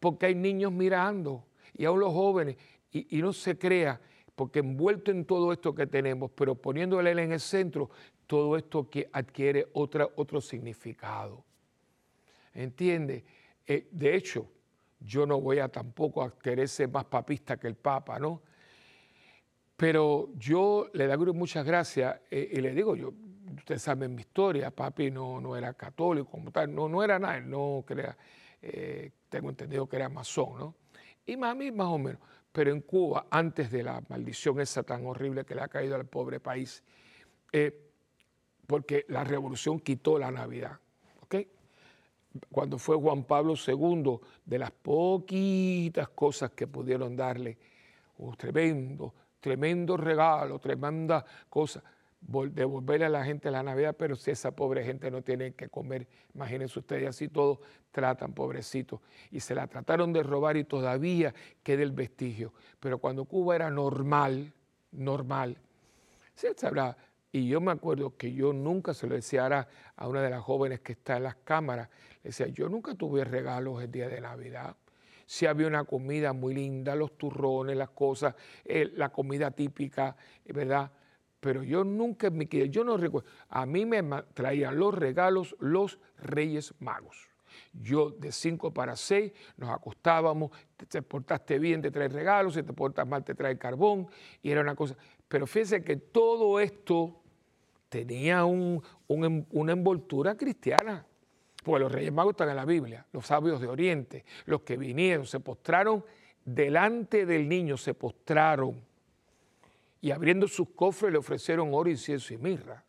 porque 0.01 0.27
hay 0.27 0.35
niños 0.35 0.73
mirando 0.73 1.45
y 1.75 1.85
aún 1.85 2.01
los 2.01 2.13
jóvenes. 2.13 2.57
Y, 2.93 3.21
no 3.21 3.33
se 3.35 3.59
crea, 3.59 4.01
porque 4.35 4.61
envuelto 4.61 5.11
en 5.11 5.27
todo 5.27 5.53
esto 5.53 5.75
que 5.75 5.87
tenemos, 5.87 6.31
pero 6.35 6.55
poniéndole 6.55 7.11
en 7.11 7.33
el 7.33 7.41
centro, 7.41 7.91
todo 8.27 8.57
esto 8.57 8.89
que 8.89 9.11
adquiere 9.13 9.67
otra, 9.75 10.09
otro 10.17 10.41
significado. 10.41 11.45
¿Entiende? 12.55 13.23
Eh, 13.67 13.87
de 13.91 14.17
hecho, 14.17 14.49
yo 15.01 15.27
no 15.27 15.41
voy 15.41 15.59
a 15.59 15.69
tampoco 15.69 16.39
querer 16.39 16.69
ser 16.69 16.89
más 16.89 17.05
papista 17.05 17.59
que 17.59 17.67
el 17.67 17.75
Papa, 17.75 18.19
¿no? 18.19 18.41
Pero 19.77 20.31
yo 20.37 20.89
le 20.95 21.07
doy 21.07 21.33
muchas 21.35 21.65
gracias 21.65 22.21
eh, 22.31 22.49
y 22.53 22.61
le 22.61 22.73
digo, 22.73 22.97
yo, 22.97 23.13
ustedes 23.57 23.83
saben 23.83 24.15
mi 24.15 24.23
historia, 24.23 24.71
papi 24.71 25.11
no, 25.11 25.41
no 25.41 25.55
era 25.55 25.75
católico 25.75 26.31
como 26.31 26.51
tal, 26.51 26.75
no, 26.75 26.89
no 26.89 27.03
era 27.03 27.19
nada, 27.19 27.41
no 27.41 27.85
crea, 27.87 28.17
eh, 28.63 29.11
tengo 29.29 29.51
entendido 29.51 29.87
que 29.87 29.97
era 29.97 30.09
masón, 30.09 30.59
¿no? 30.59 30.75
Y 31.27 31.37
mami 31.37 31.73
más 31.73 31.89
o 31.89 31.99
menos, 31.99 32.21
pero 32.53 32.71
en 32.71 32.81
Cuba, 32.81 33.27
antes 33.31 33.71
de 33.71 33.83
la 33.83 34.03
maldición 34.09 34.61
esa 34.61 34.83
tan 34.83 35.05
horrible 35.05 35.45
que 35.45 35.55
le 35.55 35.61
ha 35.61 35.69
caído 35.69 35.95
al 35.95 36.07
pobre 36.07 36.41
país, 36.41 36.83
eh, 37.53 37.91
porque 38.67 39.05
la 39.09 39.25
revolución 39.25 39.79
quitó 39.81 40.19
la 40.19 40.31
Navidad, 40.31 40.79
¿ok? 41.21 41.37
Cuando 42.51 42.79
fue 42.79 42.97
Juan 42.97 43.25
Pablo 43.25 43.55
II, 43.55 44.21
de 44.45 44.59
las 44.59 44.71
poquitas 44.71 46.09
cosas 46.09 46.53
que 46.53 46.67
pudieron 46.67 47.15
darle, 47.15 47.59
un 48.19 48.35
tremendo 48.37 49.13
tremendo 49.47 49.97
regalo, 49.97 50.59
tremenda 50.59 51.25
cosa, 51.49 51.81
devolverle 52.21 53.07
a 53.07 53.09
la 53.09 53.25
gente 53.25 53.49
la 53.49 53.63
Navidad, 53.63 53.95
pero 53.97 54.17
si 54.17 54.33
esa 54.33 54.51
pobre 54.51 54.83
gente 54.83 55.09
no 55.09 55.23
tiene 55.23 55.55
que 55.55 55.69
comer, 55.69 56.09
imagínense 56.35 56.81
ustedes, 56.81 57.09
así 57.09 57.29
todos 57.29 57.61
tratan, 57.93 58.33
pobrecitos, 58.33 58.99
y 59.31 59.39
se 59.39 59.55
la 59.55 59.69
trataron 59.69 60.13
de 60.13 60.25
robar 60.25 60.57
y 60.57 60.65
todavía 60.65 61.33
queda 61.63 61.85
el 61.85 61.93
vestigio. 61.93 62.55
Pero 62.81 62.99
cuando 62.99 63.25
Cuba 63.25 63.55
era 63.55 63.71
normal, 63.71 64.53
normal, 64.91 65.59
se 66.35 66.53
sabrá, 66.55 66.97
y 67.31 67.47
yo 67.47 67.61
me 67.61 67.71
acuerdo 67.71 68.17
que 68.17 68.33
yo 68.33 68.53
nunca 68.53 68.95
se 68.95 69.07
lo 69.07 69.15
decía 69.15 69.69
a 69.95 70.09
una 70.09 70.23
de 70.23 70.31
las 70.31 70.43
jóvenes 70.43 70.81
que 70.81 70.95
está 70.95 71.19
en 71.19 71.23
las 71.23 71.37
cámaras, 71.37 71.89
le 72.25 72.31
decía, 72.31 72.49
yo 72.49 72.69
nunca 72.69 72.97
tuve 72.97 73.23
regalos 73.23 73.81
el 73.81 73.93
día 73.93 74.09
de 74.09 74.21
Navidad 74.21 74.75
si 75.27 75.47
había 75.47 75.67
una 75.67 75.85
comida 75.85 76.33
muy 76.33 76.55
linda, 76.55 76.95
los 76.95 77.19
turrones, 77.19 77.77
las 77.77 77.91
cosas, 77.91 78.35
eh, 78.65 78.91
la 78.95 79.11
comida 79.11 79.51
típica, 79.51 80.17
¿verdad? 80.47 80.91
Pero 81.41 81.63
yo 81.63 81.85
nunca 81.85 82.31
me 82.31 82.47
quedé, 82.49 82.71
yo 82.71 82.85
no 82.85 82.97
recuerdo, 82.97 83.29
a 83.49 83.67
mí 83.67 83.85
me 83.85 84.03
traían 84.33 84.79
los 84.79 84.95
regalos 84.95 85.55
los 85.59 85.99
Reyes 86.19 86.75
Magos. 86.79 87.29
Yo 87.73 88.11
de 88.11 88.33
cinco 88.33 88.73
para 88.73 88.97
seis 88.97 89.33
nos 89.57 89.71
acostábamos, 89.71 90.51
te, 90.89 91.03
portaste 91.03 91.59
bien, 91.59 91.83
te 91.83 91.91
trae 91.91 92.09
regalos, 92.09 92.55
si 92.55 92.63
te 92.63 92.73
portas 92.73 93.07
mal, 93.07 93.25
te 93.25 93.35
trae 93.35 93.59
carbón, 93.59 94.09
y 94.43 94.51
era 94.51 94.61
una 94.61 94.75
cosa. 94.75 94.97
Pero 95.29 95.47
fíjense 95.47 95.83
que 95.83 95.97
todo 95.97 96.61
esto 96.61 97.21
tenía 97.89 98.45
una 98.45 99.73
envoltura 99.73 100.37
cristiana. 100.37 101.07
Porque 101.67 101.81
los 101.81 101.91
reyes 101.91 102.13
magos 102.13 102.35
están 102.35 102.49
en 102.49 102.55
la 102.55 102.65
Biblia, 102.65 103.05
los 103.11 103.27
sabios 103.27 103.61
de 103.61 103.67
Oriente, 103.67 104.25
los 104.45 104.61
que 104.61 104.77
vinieron, 104.77 105.27
se 105.27 105.41
postraron 105.41 106.05
delante 106.45 107.27
del 107.27 107.49
niño, 107.49 107.77
se 107.77 107.93
postraron 107.93 108.81
y 110.01 110.13
abriendo 110.13 110.47
sus 110.47 110.69
cofres 110.69 111.11
le 111.11 111.19
ofrecieron 111.19 111.75
oro, 111.75 111.91
incienso 111.91 112.33
y 112.33 112.37
mirra, 112.37 112.85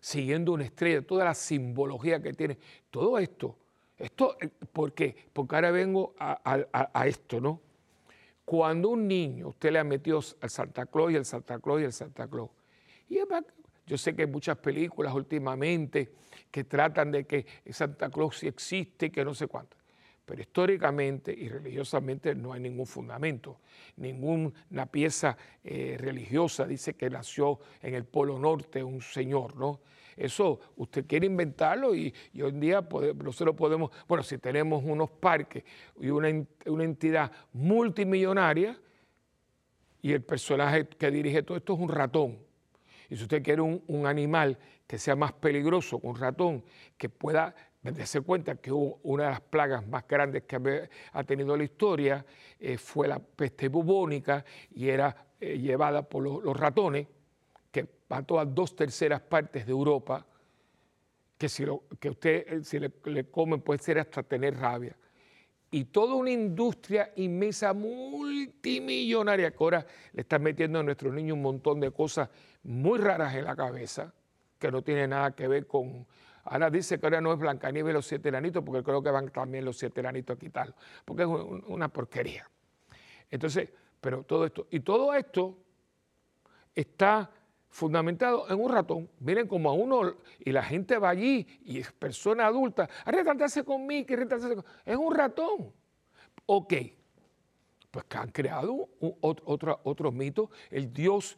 siguiendo 0.00 0.52
una 0.52 0.66
estrella, 0.66 1.02
toda 1.02 1.24
la 1.24 1.34
simbología 1.34 2.22
que 2.22 2.32
tiene, 2.32 2.56
todo 2.92 3.18
esto. 3.18 3.56
Esto, 3.98 4.36
¿por 4.72 4.92
qué? 4.92 5.16
Porque 5.32 5.56
ahora 5.56 5.72
vengo 5.72 6.14
a, 6.16 7.06
esto, 7.08 7.40
¿no? 7.40 7.60
Cuando 8.44 8.90
un 8.90 9.08
niño, 9.08 9.48
usted 9.48 9.72
le 9.72 9.80
ha 9.80 9.84
metido 9.84 10.20
al 10.40 10.50
Santa 10.50 10.86
Claus 10.86 11.10
y 11.10 11.16
al 11.16 11.24
Santa 11.24 11.58
Claus 11.58 11.80
y 11.80 11.86
al 11.86 11.92
Santa 11.92 12.28
Claus, 12.28 12.50
y 13.08 13.18
yo 13.88 13.96
sé 13.96 14.14
que 14.14 14.22
hay 14.22 14.28
muchas 14.28 14.58
películas 14.58 15.14
últimamente 15.14 16.12
que 16.50 16.64
tratan 16.64 17.10
de 17.10 17.24
que 17.24 17.46
Santa 17.70 18.10
Claus 18.10 18.38
sí 18.38 18.46
existe, 18.46 19.10
que 19.10 19.24
no 19.24 19.34
sé 19.34 19.46
cuánto. 19.46 19.76
Pero 20.26 20.42
históricamente 20.42 21.32
y 21.32 21.48
religiosamente 21.48 22.34
no 22.34 22.52
hay 22.52 22.60
ningún 22.60 22.86
fundamento. 22.86 23.60
Ninguna 23.96 24.84
pieza 24.86 25.38
eh, 25.64 25.96
religiosa 25.98 26.66
dice 26.66 26.94
que 26.94 27.08
nació 27.08 27.60
en 27.80 27.94
el 27.94 28.04
Polo 28.04 28.38
Norte 28.38 28.84
un 28.84 29.00
señor, 29.00 29.56
¿no? 29.56 29.80
Eso 30.18 30.60
usted 30.76 31.06
quiere 31.06 31.26
inventarlo 31.26 31.94
y, 31.94 32.12
hoy 32.34 32.50
en 32.50 32.60
día 32.60 32.86
nosotros 33.22 33.54
podemos, 33.54 33.90
bueno, 34.06 34.22
si 34.22 34.36
tenemos 34.36 34.82
unos 34.84 35.10
parques 35.10 35.64
y 35.98 36.10
una, 36.10 36.28
entidad 36.28 37.30
multimillonaria 37.52 38.76
y 40.02 40.12
el 40.12 40.22
personaje 40.22 40.88
que 40.88 41.10
dirige 41.10 41.42
todo 41.42 41.56
esto 41.56 41.74
es 41.74 41.80
un 41.80 41.88
ratón. 41.88 42.47
Y 43.08 43.16
si 43.16 43.22
usted 43.22 43.42
quiere 43.42 43.62
un, 43.62 44.06
animal 44.06 44.58
que 44.86 44.98
sea 44.98 45.16
más 45.16 45.32
peligroso, 45.32 45.98
un 46.02 46.16
ratón, 46.16 46.64
que 46.96 47.08
pueda 47.08 47.54
darse 47.82 48.20
cuenta 48.20 48.56
que 48.56 48.70
hubo 48.70 49.00
una 49.02 49.24
de 49.24 49.30
las 49.30 49.40
plagas 49.40 49.86
más 49.86 50.06
grandes 50.06 50.42
que 50.42 50.88
ha 51.12 51.24
tenido 51.24 51.56
la 51.56 51.64
historia, 51.64 52.24
eh, 52.58 52.76
fue 52.76 53.08
la 53.08 53.18
peste 53.18 53.68
bubónica 53.68 54.44
y 54.70 54.88
era 54.88 55.28
eh, 55.40 55.58
llevada 55.58 56.02
por 56.02 56.22
los 56.22 56.56
ratones, 56.56 57.06
mató 58.08 58.38
a 58.40 58.44
dos 58.44 58.74
terceras 58.74 59.20
partes 59.20 59.66
de 59.66 59.72
Europa, 59.72 60.26
que 61.36 61.48
si 61.48 61.64
lo, 61.64 61.84
que 62.00 62.10
usted 62.10 62.46
eh, 62.48 62.64
si 62.64 62.78
le, 62.78 63.30
come 63.30 63.58
puede 63.58 63.78
ser 63.80 63.98
hasta 63.98 64.22
tener 64.22 64.56
rabia. 64.56 64.96
Y 65.70 65.84
toda 65.84 66.14
una 66.14 66.30
industria 66.30 67.12
inmensa, 67.16 67.74
multimillonaria, 67.74 69.50
que 69.50 69.56
ahora 69.60 69.86
le 70.12 70.22
está 70.22 70.38
metiendo 70.38 70.80
a 70.80 70.82
nuestros 70.82 71.12
niños 71.12 71.34
un 71.34 71.42
montón 71.42 71.78
de 71.78 71.90
cosas 71.90 72.30
muy 72.62 72.98
raras 72.98 73.34
en 73.34 73.44
la 73.44 73.56
cabeza, 73.56 74.12
que 74.58 74.70
no 74.70 74.82
tiene 74.82 75.06
nada 75.06 75.32
que 75.32 75.48
ver 75.48 75.66
con... 75.66 76.06
Ahora 76.44 76.70
dice 76.70 76.98
que 76.98 77.06
ahora 77.06 77.20
no 77.20 77.32
es 77.32 77.38
Blancanieves 77.38 77.92
los 77.92 78.06
siete 78.06 78.30
enanitos, 78.30 78.64
porque 78.64 78.82
creo 78.82 79.02
que 79.02 79.10
van 79.10 79.30
también 79.30 79.64
los 79.64 79.78
siete 79.78 80.00
enanitos 80.00 80.36
a 80.36 80.38
quitarlo, 80.38 80.74
porque 81.04 81.22
es 81.22 81.28
una 81.28 81.88
porquería. 81.88 82.48
Entonces, 83.30 83.70
pero 84.00 84.22
todo 84.22 84.46
esto, 84.46 84.66
y 84.70 84.80
todo 84.80 85.12
esto 85.14 85.58
está 86.74 87.30
fundamentado 87.68 88.48
en 88.48 88.60
un 88.60 88.72
ratón. 88.72 89.10
Miren 89.20 89.46
como 89.46 89.68
a 89.68 89.74
uno, 89.74 90.14
y 90.38 90.52
la 90.52 90.62
gente 90.62 90.96
va 90.98 91.10
allí, 91.10 91.46
y 91.64 91.80
es 91.80 91.92
persona 91.92 92.46
adulta, 92.46 92.88
a 93.04 93.10
retratarse 93.10 93.64
conmigo. 93.64 94.06
Es 94.86 94.96
un 94.96 95.14
ratón. 95.14 95.72
Ok, 96.46 96.74
pues 97.90 98.04
que 98.06 98.16
han 98.16 98.30
creado 98.30 98.88
otro, 99.20 99.80
otro 99.84 100.12
mito, 100.12 100.50
el 100.70 100.92
Dios, 100.92 101.36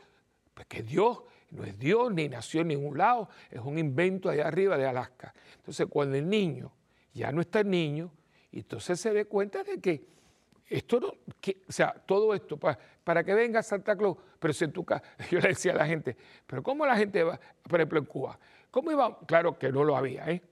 pues 0.61 0.67
que 0.67 0.83
Dios 0.83 1.23
no 1.53 1.65
es 1.65 1.79
Dios 1.79 2.13
ni 2.13 2.29
nació 2.29 2.61
en 2.61 2.69
ningún 2.69 2.99
lado, 2.99 3.31
es 3.51 3.61
un 3.61 3.79
invento 3.79 4.29
allá 4.29 4.47
arriba 4.47 4.77
de 4.77 4.87
Alaska. 4.87 5.33
Entonces 5.57 5.87
cuando 5.89 6.19
el 6.19 6.29
niño 6.29 6.71
ya 7.15 7.33
no 7.33 7.41
está 7.41 7.61
el 7.61 7.71
niño, 7.71 8.13
entonces 8.53 9.01
se 9.01 9.11
dé 9.15 9.25
cuenta 9.25 9.65
de 9.65 9.81
que 9.81 10.05
esto 10.67 11.01
no, 11.01 11.09
o 11.09 11.73
sea, 11.73 11.95
todo 12.07 12.35
esto 12.35 12.59
para, 12.59 12.79
para 13.03 13.25
que 13.25 13.33
venga 13.33 13.63
Santa 13.63 13.97
Claus, 13.97 14.19
pero 14.39 14.53
si 14.53 14.65
en 14.65 14.73
tu 14.73 14.85
casa, 14.85 15.03
yo 15.31 15.41
le 15.41 15.49
decía 15.49 15.73
a 15.73 15.77
la 15.77 15.87
gente, 15.87 16.15
pero 16.47 16.63
¿cómo 16.63 16.85
la 16.85 16.95
gente 16.95 17.23
va, 17.23 17.41
por 17.63 17.81
ejemplo 17.81 17.99
en 17.99 18.05
Cuba? 18.05 18.39
¿Cómo 18.71 18.93
iba? 18.93 19.19
Claro 19.27 19.59
que 19.59 19.73
no 19.73 19.83
lo 19.83 19.97
había, 19.97 20.31
¿eh? 20.31 20.43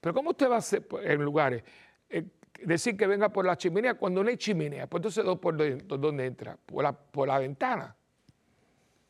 Pero 0.00 0.14
¿cómo 0.14 0.30
usted 0.30 0.48
va 0.48 0.54
a 0.54 0.58
hacer 0.58 0.86
en 1.02 1.22
lugares? 1.22 1.62
Eh, 2.08 2.24
decir 2.64 2.96
que 2.96 3.06
venga 3.06 3.28
por 3.28 3.44
la 3.44 3.58
chimenea 3.58 3.94
cuando 3.94 4.24
no 4.24 4.30
hay 4.30 4.38
chimenea, 4.38 4.86
pues 4.86 5.00
entonces 5.00 5.24
¿por 5.36 6.00
dónde, 6.00 6.24
entra? 6.24 6.56
Por 6.56 6.82
la, 6.82 6.92
por 6.92 7.28
la 7.28 7.38
ventana. 7.38 7.94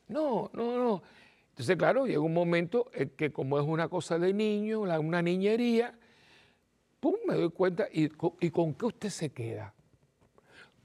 No, 0.08 0.50
no, 0.52 0.78
no. 0.78 1.02
Entonces, 1.50 1.76
claro, 1.76 2.06
llega 2.06 2.20
un 2.20 2.34
momento 2.34 2.90
en 2.94 3.10
que 3.10 3.32
como 3.32 3.58
es 3.58 3.66
una 3.66 3.88
cosa 3.88 4.18
de 4.18 4.32
niño, 4.32 4.80
una 4.80 5.22
niñería, 5.22 5.98
pum, 7.00 7.14
me 7.26 7.34
doy 7.34 7.50
cuenta, 7.50 7.88
¿y 7.92 8.08
y 8.40 8.50
con 8.50 8.74
qué 8.74 8.86
usted 8.86 9.08
se 9.08 9.30
queda? 9.30 9.74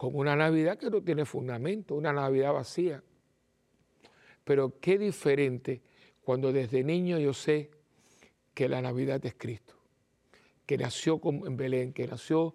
con 0.04 0.18
una 0.18 0.36
Navidad 0.36 0.78
que 0.78 0.90
no 0.90 1.02
tiene 1.02 1.24
fundamento, 1.24 1.96
una 1.96 2.12
Navidad 2.12 2.52
vacía. 2.52 3.02
Pero 4.44 4.78
qué 4.82 4.98
diferente 4.98 5.82
cuando 6.24 6.52
desde 6.52 6.84
niño 6.84 7.20
yo 7.20 7.34
sé 7.34 7.72
que 8.54 8.68
la 8.68 8.82
Navidad 8.82 9.26
es 9.26 9.36
Cristo, 9.36 9.76
que 10.66 10.78
nació 10.78 11.22
en 11.24 11.56
Belén, 11.56 11.94
que 11.94 12.06
nació 12.06 12.54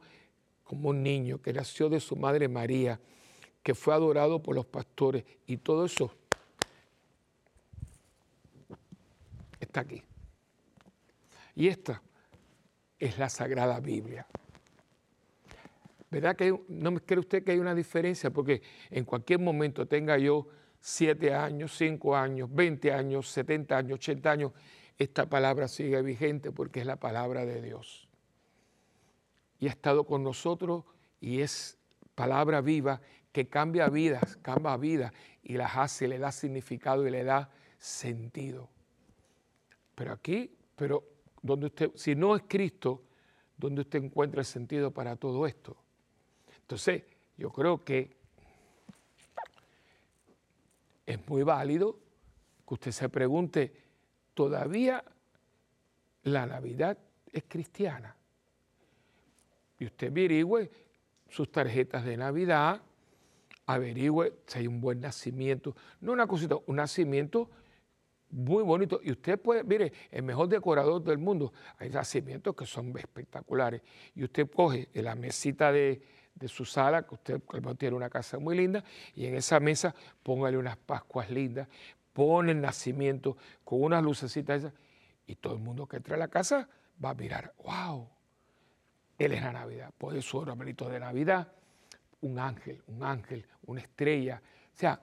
como 0.63 0.91
un 0.91 1.03
niño, 1.03 1.41
que 1.41 1.55
nació 1.55 1.89
de 1.89 2.01
su 2.01 2.17
madre 2.17 2.49
María, 2.49 3.01
que 3.63 3.75
fue 3.75 3.95
adorado 3.95 4.43
por 4.43 4.55
los 4.55 4.67
pastores 4.67 5.25
y 5.47 5.57
todo 5.57 5.87
eso 5.87 6.13
está 9.61 9.81
aquí. 9.81 10.03
Y 11.55 11.69
esta 11.69 12.03
es 12.99 13.19
la 13.19 13.29
Sagrada 13.29 13.81
Biblia. 13.81 14.27
¿Verdad 16.11 16.37
que 16.37 16.59
no 16.69 16.91
me 16.91 17.01
cree 17.01 17.19
usted 17.19 17.45
que 17.45 17.53
hay 17.53 17.59
una 17.59 17.75
diferencia? 17.75 18.31
Porque 18.31 18.63
en 18.91 19.05
cualquier 19.05 19.41
momento 19.41 19.87
tenga 19.87 20.17
yo 20.17 20.47
siete 20.81 21.35
años, 21.35 21.77
cinco 21.77 22.17
años, 22.17 22.49
20 22.53 22.93
años, 22.93 23.29
70 23.31 23.77
años, 23.77 23.95
80 23.95 24.31
años, 24.31 24.53
esta 24.97 25.29
palabra 25.29 25.69
sigue 25.69 26.01
vigente 26.03 26.51
porque 26.51 26.81
es 26.81 26.87
la 26.87 26.97
palabra 26.97 27.45
de 27.45 27.61
Dios. 27.61 28.09
Y 29.59 29.67
ha 29.67 29.71
estado 29.71 30.05
con 30.05 30.23
nosotros 30.23 30.85
y 31.21 31.41
es 31.41 31.79
palabra 32.15 32.61
viva 32.61 33.01
que 33.33 33.49
cambia 33.49 33.89
vidas, 33.89 34.37
cambia 34.43 34.77
vidas 34.77 35.13
y 35.43 35.55
las 35.55 35.77
hace, 35.77 36.09
le 36.09 36.19
da 36.19 36.33
significado 36.33 37.07
y 37.07 37.11
le 37.11 37.23
da 37.23 37.51
sentido. 37.79 38.71
Pero 39.99 40.13
aquí, 40.13 40.49
pero 40.77 41.03
donde 41.43 41.67
usted, 41.67 41.91
si 41.97 42.15
no 42.15 42.37
es 42.37 42.45
Cristo, 42.47 43.03
¿dónde 43.57 43.81
usted 43.81 44.01
encuentra 44.01 44.43
el 44.43 44.47
sentido 44.47 44.93
para 44.93 45.17
todo 45.17 45.45
esto? 45.45 45.77
Entonces, 46.61 47.03
yo 47.37 47.51
creo 47.51 47.85
que 47.85 48.17
es 51.05 51.29
muy 51.29 51.43
válido 51.43 51.99
que 52.65 52.75
usted 52.75 52.93
se 52.93 53.09
pregunte, 53.09 53.73
¿todavía 54.35 55.03
la 56.23 56.47
Navidad 56.47 56.97
es 57.33 57.43
cristiana? 57.49 58.15
Y 59.81 59.87
usted 59.87 60.13
averigüe 60.13 60.71
sus 61.29 61.51
tarjetas 61.51 62.05
de 62.05 62.17
Navidad, 62.17 62.83
averigüe 63.67 64.33
si 64.47 64.61
hay 64.61 64.69
un 64.69 64.81
buen 64.81 65.01
nacimiento, 65.01 65.75
no 66.01 66.13
una 66.13 66.29
cosita, 66.29 66.55
un 66.67 66.77
nacimiento 66.77 67.51
muy 68.31 68.63
bonito. 68.63 69.01
Y 69.03 69.11
usted 69.11 69.41
puede, 69.41 69.65
mire, 69.65 69.93
el 70.11 70.23
mejor 70.23 70.49
decorador 70.49 71.03
del 71.03 71.19
mundo, 71.19 71.53
hay 71.79 71.91
nacimientos 71.91 72.55
que 72.55 72.67
son 72.67 72.97
espectaculares. 72.99 73.83
Y 74.15 74.25
usted 74.25 74.51
coge 74.51 74.89
la 74.95 75.15
mesita 75.15 75.73
de, 75.73 76.03
de 76.35 76.49
su 76.49 76.65
sala, 76.65 77.07
que 77.07 77.15
usted 77.15 77.41
tiene 77.77 77.97
una 77.97 78.11
casa 78.11 78.39
muy 78.39 78.57
linda, 78.57 78.85
y 79.15 79.27
en 79.27 79.35
esa 79.35 79.61
mesa 79.61 79.95
póngale 80.23 80.57
unas 80.57 80.77
pascuas 80.77 81.31
lindas, 81.31 81.69
pone 82.13 82.53
el 82.53 82.61
nacimiento 82.61 83.37
con 83.65 83.83
unas 83.83 84.03
lucecitas 84.03 84.61
esas, 84.61 84.73
y 85.27 85.37
todo 85.37 85.55
el 85.55 85.61
mundo 85.61 85.87
que 85.87 85.97
entra 85.97 86.17
a 86.17 86.19
la 86.19 86.29
casa 86.29 86.69
va 87.05 87.11
a 87.11 87.15
mirar, 87.15 87.55
wow, 87.65 88.09
él 89.19 89.33
es 89.33 89.43
la 89.43 89.53
Navidad, 89.53 89.93
pone 89.97 90.23
su 90.23 90.41
arbolito 90.41 90.89
de 90.89 91.01
Navidad, 91.01 91.53
un 92.21 92.39
ángel, 92.39 92.83
un 92.87 93.03
ángel, 93.03 93.47
una 93.67 93.81
estrella, 93.81 94.41
o 94.75 94.79
sea, 94.79 95.01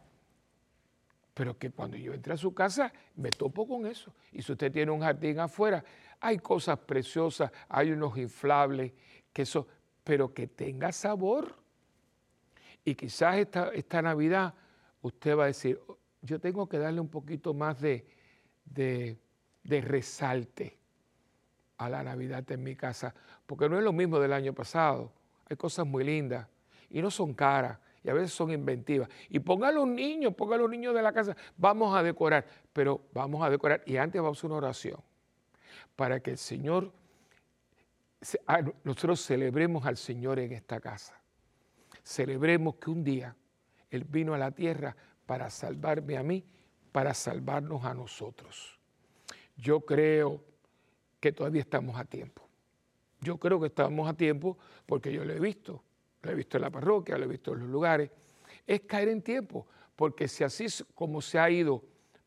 pero 1.35 1.59
que 1.59 1.69
cuando 1.69 1.97
yo 1.97 2.13
entre 2.13 2.33
a 2.33 2.37
su 2.37 2.53
casa 2.53 2.91
me 3.17 3.29
topo 3.29 3.67
con 3.67 3.85
eso. 3.85 4.15
Y 4.31 4.41
si 4.41 4.53
usted 4.53 4.71
tiene 4.71 4.89
un 4.89 5.01
jardín 5.01 5.37
afuera, 5.39 5.83
hay 6.21 6.39
cosas 6.39 6.79
preciosas, 6.79 7.51
hay 7.67 7.91
unos 7.91 8.17
inflables, 8.17 8.93
que 9.33 9.41
eso, 9.41 9.67
pero 10.01 10.33
que 10.33 10.47
tenga 10.47 10.93
sabor. 10.93 11.53
Y 12.85 12.95
quizás 12.95 13.35
esta, 13.35 13.69
esta 13.73 14.01
Navidad 14.01 14.53
usted 15.01 15.37
va 15.37 15.43
a 15.43 15.47
decir, 15.47 15.77
yo 16.21 16.39
tengo 16.39 16.69
que 16.69 16.79
darle 16.79 17.01
un 17.01 17.09
poquito 17.09 17.53
más 17.53 17.81
de, 17.81 18.07
de, 18.63 19.19
resalte 19.81 20.79
a 21.77 21.89
la 21.89 22.01
Navidad 22.01 22.49
en 22.49 22.63
mi 22.63 22.77
casa, 22.77 23.13
porque 23.45 23.67
no 23.67 23.77
es 23.77 23.83
lo 23.83 23.91
mismo 23.91 24.19
del 24.19 24.31
año 24.31 24.53
pasado. 24.53 25.11
Hay 25.49 25.57
cosas 25.57 25.85
muy 25.85 26.05
lindas 26.05 26.47
y 26.89 27.01
no 27.01 27.11
son 27.11 27.33
caras 27.33 27.77
y 28.05 28.09
a 28.09 28.13
veces 28.13 28.31
son 28.31 28.51
inventivas. 28.51 29.09
Y 29.29 29.39
los 29.39 29.87
niños, 29.87 30.35
ponga 30.35 30.55
a 30.55 30.59
los 30.59 30.69
niños 30.69 30.93
de 30.93 31.01
la 31.01 31.11
casa, 31.11 31.35
vamos 31.57 31.95
a 31.95 32.03
decorar, 32.03 32.45
pero 32.71 33.01
vamos 33.13 33.43
a 33.43 33.49
decorar 33.49 33.81
y 33.85 33.97
antes 33.97 34.21
vamos 34.21 34.43
a 34.43 34.47
una 34.47 34.57
oración 34.57 34.99
para 35.95 36.19
que 36.19 36.31
el 36.31 36.37
Señor 36.37 36.91
Ah, 38.47 38.61
nosotros 38.83 39.21
celebremos 39.25 39.85
al 39.85 39.97
Señor 39.97 40.39
en 40.39 40.51
esta 40.53 40.79
casa. 40.79 41.19
Celebremos 42.03 42.75
que 42.75 42.89
un 42.89 43.03
día 43.03 43.35
Él 43.89 44.03
vino 44.03 44.33
a 44.33 44.37
la 44.37 44.51
tierra 44.51 44.95
para 45.25 45.49
salvarme 45.49 46.17
a 46.17 46.23
mí, 46.23 46.43
para 46.91 47.13
salvarnos 47.13 47.83
a 47.83 47.93
nosotros. 47.93 48.79
Yo 49.57 49.81
creo 49.81 50.43
que 51.19 51.31
todavía 51.31 51.61
estamos 51.61 51.97
a 51.99 52.05
tiempo. 52.05 52.47
Yo 53.21 53.37
creo 53.37 53.59
que 53.59 53.67
estamos 53.67 54.09
a 54.09 54.13
tiempo 54.13 54.57
porque 54.85 55.11
yo 55.11 55.23
lo 55.23 55.33
he 55.33 55.39
visto. 55.39 55.83
Lo 56.25 56.31
he 56.31 56.35
visto 56.35 56.57
en 56.57 56.61
la 56.61 56.71
parroquia, 56.71 57.17
lo 57.17 57.25
he 57.25 57.27
visto 57.27 57.53
en 57.53 57.59
los 57.59 57.69
lugares. 57.69 58.09
Es 58.65 58.81
caer 58.81 59.09
en 59.09 59.21
tiempo, 59.21 59.67
porque 59.95 60.27
si 60.27 60.43
así 60.43 60.65
como 60.95 61.21
se 61.21 61.37
ha 61.37 61.49
ido 61.49 61.83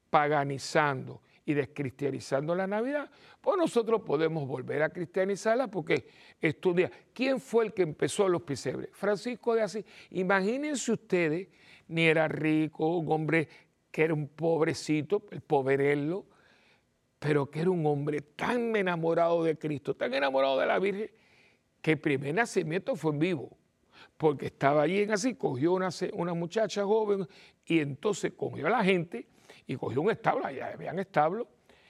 paganizando 0.08 1.20
y 1.44 1.54
descristianizando 1.54 2.54
la 2.54 2.66
Navidad, 2.66 3.10
pues 3.40 3.56
nosotros 3.56 4.02
podemos 4.02 4.46
volver 4.46 4.82
a 4.82 4.90
cristianizarla 4.90 5.68
porque 5.68 6.08
estudia. 6.40 6.90
¿Quién 7.12 7.40
fue 7.40 7.64
el 7.64 7.72
que 7.72 7.82
empezó 7.82 8.28
los 8.28 8.42
pisebres? 8.42 8.90
Francisco 8.92 9.54
de 9.54 9.62
Asís. 9.62 9.84
Imagínense 10.10 10.92
ustedes, 10.92 11.48
ni 11.88 12.04
era 12.04 12.28
rico, 12.28 12.98
un 12.98 13.10
hombre 13.10 13.48
que 13.90 14.04
era 14.04 14.14
un 14.14 14.28
pobrecito, 14.28 15.24
el 15.32 15.40
poverello, 15.40 16.24
pero 17.18 17.50
que 17.50 17.60
era 17.62 17.70
un 17.70 17.84
hombre 17.86 18.20
tan 18.20 18.76
enamorado 18.76 19.42
de 19.42 19.58
Cristo, 19.58 19.96
tan 19.96 20.14
enamorado 20.14 20.60
de 20.60 20.66
la 20.66 20.78
Virgen, 20.78 21.10
que 21.82 21.92
el 21.92 21.98
primer 21.98 22.34
nacimiento 22.34 22.94
fue 22.94 23.12
en 23.12 23.18
vivo, 23.18 23.56
porque 24.16 24.46
estaba 24.46 24.82
allí 24.82 25.00
en 25.00 25.12
así, 25.12 25.34
cogió 25.34 25.72
una, 25.72 25.88
una 26.12 26.34
muchacha 26.34 26.84
joven 26.84 27.26
y 27.64 27.80
entonces 27.80 28.32
cogió 28.36 28.66
a 28.66 28.70
la 28.70 28.84
gente 28.84 29.26
y 29.66 29.76
cogió 29.76 30.00
un 30.00 30.10
establo, 30.10 30.44
allá 30.44 30.72
habían 30.72 30.98
establo, 30.98 31.48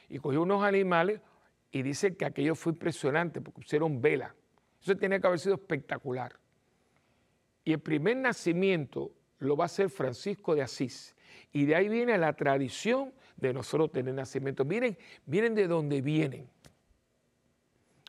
y 0.09 0.19
cogió 0.19 0.43
unos 0.43 0.63
animales 0.63 1.21
y 1.71 1.83
dice 1.83 2.17
que 2.17 2.25
aquello 2.25 2.55
fue 2.55 2.73
impresionante 2.73 3.41
porque 3.41 3.61
pusieron 3.61 4.01
vela. 4.01 4.35
Eso 4.81 4.97
tiene 4.97 5.21
que 5.21 5.27
haber 5.27 5.39
sido 5.39 5.55
espectacular. 5.55 6.39
Y 7.65 7.73
el 7.73 7.81
primer 7.81 8.17
nacimiento 8.17 9.13
lo 9.39 9.57
va 9.57 9.65
a 9.65 9.67
hacer 9.67 9.91
Francisco 9.91 10.55
de 10.55 10.63
Asís. 10.63 11.15
Y 11.53 11.67
de 11.67 11.75
ahí 11.75 11.89
viene 11.89 12.17
la 12.19 12.33
tradición 12.33 13.13
de 13.37 13.53
nosotros 13.53 13.93
tener 13.93 14.15
nacimiento. 14.15 14.65
Miren, 14.65 14.97
miren 15.27 15.55
de 15.55 15.67
dónde 15.67 16.01
vienen. 16.01 16.49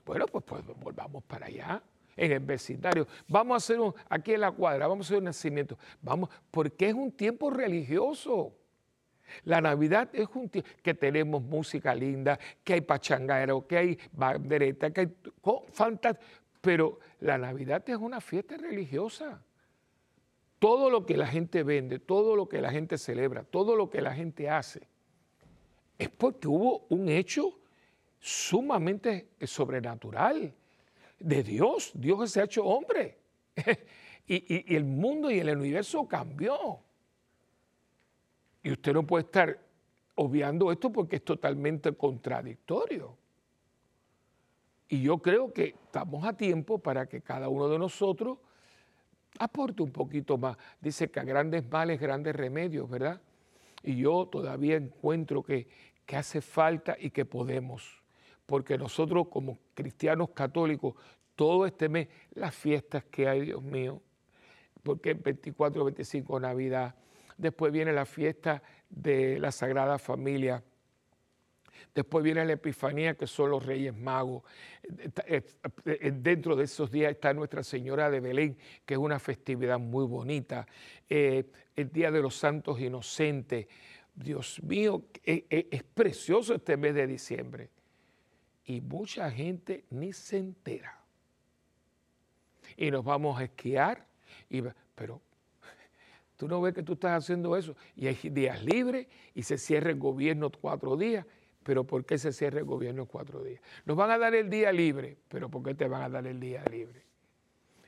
Bueno, 0.06 0.26
pues, 0.26 0.44
pues 0.46 0.64
volvamos 0.66 1.24
para 1.24 1.48
allá, 1.48 1.84
en 2.20 2.34
el 2.34 2.40
vecindario. 2.40 3.08
Vamos 3.28 3.54
a 3.54 3.58
hacer 3.58 3.80
un, 3.80 3.94
aquí 4.10 4.34
en 4.34 4.42
la 4.42 4.52
cuadra, 4.52 4.88
vamos 4.88 5.06
a 5.06 5.08
hacer 5.08 5.18
un 5.20 5.24
nacimiento. 5.24 5.78
Vamos, 6.02 6.30
porque 6.52 6.90
es 6.90 6.94
un 6.94 7.12
tiempo 7.12 7.50
religioso. 7.50 8.54
La 9.46 9.62
Navidad 9.62 10.10
es 10.12 10.28
un 10.34 10.50
tiempo 10.50 10.70
que 10.84 10.94
tenemos 10.94 11.42
música 11.42 11.96
linda, 11.96 12.38
que 12.64 12.74
hay 12.74 12.82
pachangaro, 12.82 13.66
que 13.66 13.78
hay 13.78 14.00
bandereta, 14.12 14.92
que 14.92 15.02
hay 15.02 15.16
fantástico. 15.72 16.26
Pero 16.62 17.00
la 17.22 17.38
Navidad 17.38 17.88
es 17.90 17.98
una 17.98 18.20
fiesta 18.20 18.58
religiosa. 18.58 19.42
Todo 20.58 20.90
lo 20.90 21.06
que 21.06 21.16
la 21.16 21.28
gente 21.28 21.64
vende, 21.64 22.00
todo 22.00 22.36
lo 22.36 22.50
que 22.50 22.60
la 22.60 22.70
gente 22.70 22.98
celebra, 22.98 23.44
todo 23.44 23.78
lo 23.78 23.90
que 23.90 24.02
la 24.02 24.14
gente 24.14 24.50
hace, 24.50 24.90
es 25.98 26.10
porque 26.10 26.50
hubo 26.50 26.86
un 26.90 27.08
hecho 27.08 27.60
sumamente 28.20 29.30
sobrenatural 29.42 30.54
de 31.20 31.44
Dios. 31.44 31.92
Dios 31.94 32.32
se 32.32 32.42
ha 32.42 32.46
hecho 32.46 32.64
hombre. 32.66 33.18
y, 34.28 34.76
el 34.76 34.86
mundo 34.86 35.30
y 35.32 35.40
el 35.40 35.56
universo 35.56 36.08
cambió. 36.08 36.80
Y 38.64 38.72
usted 38.72 38.94
no 38.94 39.06
puede 39.06 39.26
estar 39.26 39.60
obviando 40.16 40.72
esto 40.72 40.92
porque 40.92 41.18
es 41.18 41.24
totalmente 41.24 41.94
contradictorio. 41.94 43.18
Y 44.88 45.02
yo 45.02 45.20
creo 45.20 45.54
que 45.54 45.76
estamos 45.84 46.26
a 46.26 46.34
tiempo 46.34 46.80
para 46.80 47.08
que 47.08 47.22
cada 47.22 47.48
uno 47.48 47.70
de 47.70 47.78
nosotros 47.78 48.40
aporte 49.38 49.84
un 49.84 49.92
poquito 49.92 50.38
más. 50.38 50.58
Dice 50.82 51.10
que 51.10 51.20
a 51.20 51.24
grandes 51.24 51.70
males, 51.70 52.00
grandes 52.00 52.36
remedios, 52.36 52.90
¿verdad? 52.90 53.22
Y 53.84 53.98
yo 53.98 54.28
todavía 54.28 54.76
encuentro 54.76 55.44
que, 55.44 55.68
que 56.06 56.16
hace 56.16 56.42
falta 56.42 56.98
y 57.00 57.12
que 57.12 57.24
podemos. 57.24 57.99
Porque 58.50 58.80
nosotros 58.80 59.28
como 59.30 59.60
cristianos 59.76 60.32
católicos, 60.32 60.96
todo 61.36 61.68
este 61.68 61.88
mes, 61.88 62.08
las 62.32 62.56
fiestas 62.56 63.04
que 63.06 63.28
hay, 63.28 63.42
Dios 63.42 63.62
mío, 63.62 64.02
porque 64.82 65.12
el 65.12 65.20
24, 65.20 65.86
25 65.86 66.40
Navidad, 66.40 66.96
después 67.38 67.72
viene 67.72 67.94
la 67.94 68.08
fiesta 68.08 68.64
de 68.90 69.38
la 69.38 69.52
Sagrada 69.52 70.00
Familia, 70.00 70.64
Después 71.94 72.24
viene 72.24 72.46
la 72.46 72.54
Epifanía, 72.54 73.16
que 73.16 73.26
son 73.26 73.50
los 73.50 73.66
Reyes 73.66 73.96
Magos. 73.96 74.44
Dentro 76.14 76.56
de 76.56 76.64
esos 76.64 76.92
días 76.92 77.12
está 77.12 77.34
Nuestra 77.34 77.64
Señora 77.64 78.10
de 78.10 78.20
Belén, 78.20 78.58
que 78.86 78.94
es 78.96 79.00
una 79.00 79.20
festividad 79.20 79.80
muy 79.80 80.06
bonita. 80.06 80.68
Eh, 81.10 81.46
el 81.76 81.92
Día 81.92 82.12
de 82.12 82.22
los 82.22 82.36
Santos 82.36 82.80
Inocentes. 82.80 83.68
Dios 84.14 84.62
mío, 84.64 85.06
e, 85.24 85.46
e, 85.50 85.68
es, 85.72 85.84
precioso 85.84 86.54
este 86.54 86.76
mes 86.76 86.94
de 86.94 87.08
diciembre. 87.08 87.70
Y 88.70 88.82
mucha 88.82 89.32
gente 89.32 89.84
ni 89.90 90.14
se 90.14 90.38
entera. 90.38 91.02
Y 92.78 92.92
nos 92.92 93.04
vamos 93.04 93.40
a 93.40 93.46
esquiar, 93.46 94.06
y, 94.48 94.62
pero 94.94 95.20
tú 96.38 96.48
no 96.48 96.62
ves 96.62 96.76
que 96.76 96.84
tú 96.84 96.94
estás 96.94 97.24
haciendo 97.24 97.58
eso. 97.58 97.76
Y 97.96 98.06
hay 98.06 98.16
días 98.30 98.64
libres 98.64 99.08
y 99.34 99.42
se 99.42 99.58
cierra 99.58 99.90
el 99.90 99.98
gobierno 99.98 100.52
cuatro 100.52 100.96
días 100.96 101.26
pero 101.64 101.84
¿por 101.84 102.06
qué 102.06 102.18
se 102.18 102.32
cierra 102.32 102.60
el 102.60 102.66
gobierno 102.66 103.06
cuatro 103.06 103.44
días? 103.44 103.62
Nos 103.86 103.96
van 103.98 104.12
a 104.12 104.18
dar 104.18 104.34
el 104.34 104.50
día 104.50 104.72
libre, 104.72 105.18
pero 105.28 105.50
¿por 105.50 105.62
qué 105.62 105.76
te 105.76 105.88
van 105.88 106.04
a 106.04 106.10
dar 106.10 106.26
el 106.26 106.40
día 106.40 106.64
libre? 106.72 107.04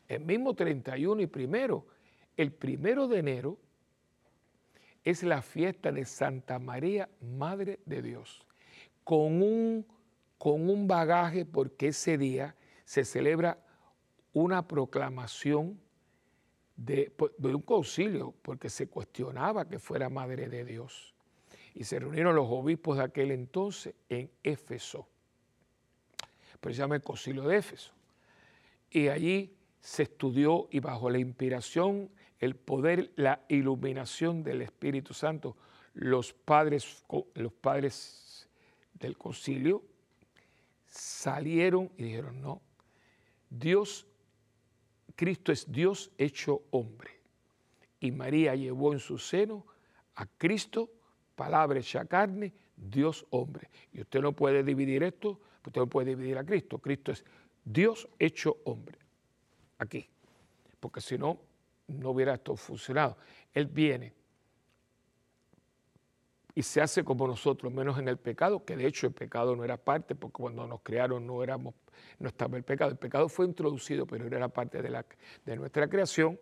El 0.08 0.24
mismo 0.24 0.54
31 0.54 1.22
y 1.22 1.28
primero, 1.28 1.88
el 2.38 2.52
primero 2.52 3.08
de 3.08 3.20
enero 3.20 3.58
es 5.04 5.24
la 5.24 5.42
fiesta 5.42 5.92
de 5.92 6.06
Santa 6.06 6.60
María, 6.60 7.10
Madre 7.22 7.80
de 7.86 8.02
Dios, 8.02 8.46
con 9.04 9.42
un, 9.42 9.86
con 10.42 10.72
un 10.72 10.88
bagaje 10.88 11.46
porque 11.46 11.90
ese 11.90 12.18
día 12.18 12.56
se 12.84 13.06
celebra 13.06 13.60
una 14.34 14.68
proclamación 14.68 15.80
de, 16.76 17.14
un 17.38 17.62
concilio, 17.62 18.34
porque 18.42 18.68
se 18.72 18.88
cuestionaba 18.88 19.70
que 19.70 19.78
fuera 19.78 20.10
Madre 20.10 20.50
de 20.50 20.66
Dios 20.66 21.14
y 21.76 21.84
se 21.84 22.00
reunieron 22.00 22.36
los 22.36 22.48
obispos 22.50 22.98
de 22.98 23.04
aquel 23.04 23.30
entonces 23.30 23.94
en 24.10 24.32
Éfeso, 24.42 25.08
pero 26.60 26.74
se 26.74 26.80
llama 26.80 26.96
el 26.96 27.04
Concilio 27.04 27.44
de 27.44 27.58
Éfeso. 27.58 27.94
Y 28.90 29.10
allí 29.10 29.56
se 29.80 30.02
estudió 30.02 30.70
y 30.72 30.80
bajo 30.80 31.12
la 31.12 31.20
inspiración, 31.20 32.10
el 32.40 32.56
poder, 32.56 33.12
la 33.16 33.46
iluminación 33.48 34.42
del 34.42 34.64
Espíritu 34.64 35.14
Santo, 35.14 35.56
los 35.94 36.34
padres, 36.34 37.06
los 37.36 37.54
padres 37.54 38.50
del 38.96 39.16
concilio 39.20 39.84
salieron 40.92 41.90
y 41.98 42.04
dijeron, 42.04 42.42
no, 42.42 42.62
Dios, 43.50 44.06
Cristo 45.16 45.52
es 45.52 45.72
Dios 45.72 46.12
hecho 46.18 46.64
hombre. 46.72 47.12
Y 48.00 48.12
María 48.12 48.56
llevó 48.56 48.94
en 48.94 49.00
su 49.00 49.18
seno 49.18 49.66
a 50.16 50.26
Cristo 50.26 50.90
palabra 51.36 51.80
hecha 51.80 52.06
carne, 52.06 52.54
Dios 52.76 53.26
hombre. 53.30 53.70
Y 53.94 54.02
usted 54.02 54.22
no 54.22 54.34
puede 54.34 54.64
dividir 54.64 55.04
esto, 55.04 55.40
usted 55.66 55.82
no 55.82 55.88
puede 55.88 56.16
dividir 56.16 56.38
a 56.38 56.44
Cristo. 56.44 56.78
Cristo 56.78 57.12
es 57.12 57.24
Dios 57.64 58.08
hecho 58.20 58.58
hombre. 58.66 58.98
Aquí. 59.78 60.08
Porque 60.80 61.00
si 61.00 61.18
no, 61.18 61.40
no 61.88 62.10
hubiera 62.10 62.34
esto 62.34 62.56
funcionado. 62.56 63.18
Él 63.54 63.68
viene 63.68 64.14
y 66.54 66.64
se 66.64 66.82
hace 66.82 67.04
como 67.04 67.28
nosotros, 67.28 67.72
menos 67.72 67.98
en 67.98 68.08
el 68.08 68.18
pecado, 68.18 68.66
que 68.66 68.76
de 68.76 68.86
hecho 68.86 69.08
el 69.08 69.14
pecado 69.14 69.56
no 69.56 69.64
era 69.64 69.78
parte, 69.78 70.16
porque 70.16 70.42
cuando 70.42 70.68
nos 70.68 70.82
crearon 70.82 71.26
no, 71.26 71.44
éramos, 71.44 71.76
no 72.20 72.28
estaba 72.28 72.58
el 72.58 72.64
pecado. 72.64 72.92
El 72.92 72.98
pecado 72.98 73.30
fue 73.30 73.46
introducido, 73.46 74.06
pero 74.06 74.28
no 74.28 74.36
era 74.36 74.50
parte 74.50 74.82
de, 74.82 74.90
la, 74.90 75.06
de 75.46 75.56
nuestra 75.56 75.88
creación. 75.88 76.40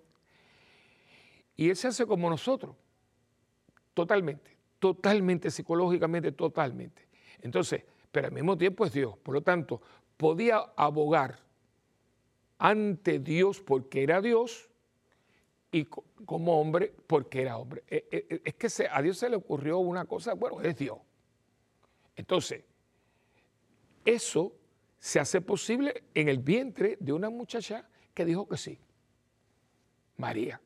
Y 1.55 1.69
Él 1.69 1.75
se 1.75 1.87
hace 1.87 2.05
como 2.05 2.29
nosotros, 2.29 2.75
totalmente 3.93 4.59
totalmente, 4.79 5.51
psicológicamente, 5.51 6.31
totalmente. 6.31 7.07
Entonces, 7.41 7.83
pero 8.11 8.27
al 8.27 8.33
mismo 8.33 8.57
tiempo 8.57 8.85
es 8.85 8.93
Dios. 8.93 9.17
Por 9.17 9.35
lo 9.35 9.41
tanto, 9.41 9.81
podía 10.17 10.57
abogar 10.75 11.39
ante 12.57 13.19
Dios 13.19 13.61
porque 13.61 14.03
era 14.03 14.21
Dios 14.21 14.68
y 15.71 15.85
como 15.85 16.59
hombre 16.59 16.93
porque 17.07 17.41
era 17.41 17.57
hombre. 17.57 17.83
E, 17.87 18.07
e, 18.11 18.25
e, 18.29 18.41
es 18.45 18.55
que 18.55 18.87
a 18.87 19.01
Dios 19.01 19.17
se 19.17 19.29
le 19.29 19.35
ocurrió 19.35 19.79
una 19.79 20.05
cosa, 20.05 20.33
bueno, 20.33 20.61
es 20.61 20.75
Dios. 20.77 20.97
Entonces, 22.15 22.63
eso 24.03 24.53
se 24.97 25.19
hace 25.19 25.41
posible 25.41 26.03
en 26.13 26.27
el 26.29 26.39
vientre 26.39 26.97
de 26.99 27.13
una 27.13 27.29
muchacha 27.29 27.87
que 28.13 28.25
dijo 28.25 28.47
que 28.47 28.57
sí, 28.57 28.79
María. 30.17 30.59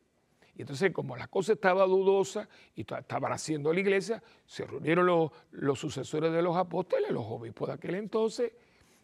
Y 0.56 0.62
entonces, 0.62 0.92
como 0.92 1.16
la 1.18 1.28
cosa 1.28 1.54
estaba 1.54 1.86
dudosa 1.86 2.48
y 2.76 2.82
estaban 2.82 3.32
haciendo 3.32 3.74
la 3.74 3.80
iglesia, 3.80 4.22
se 4.46 4.66
reunieron 4.66 5.06
los, 5.06 5.32
los 5.52 5.80
sucesores 5.80 6.32
de 6.32 6.42
los 6.42 6.56
apóstoles, 6.56 7.10
los 7.12 7.26
obispos 7.26 7.70
de 7.70 7.74
aquel 7.74 7.96
entonces, 7.96 8.52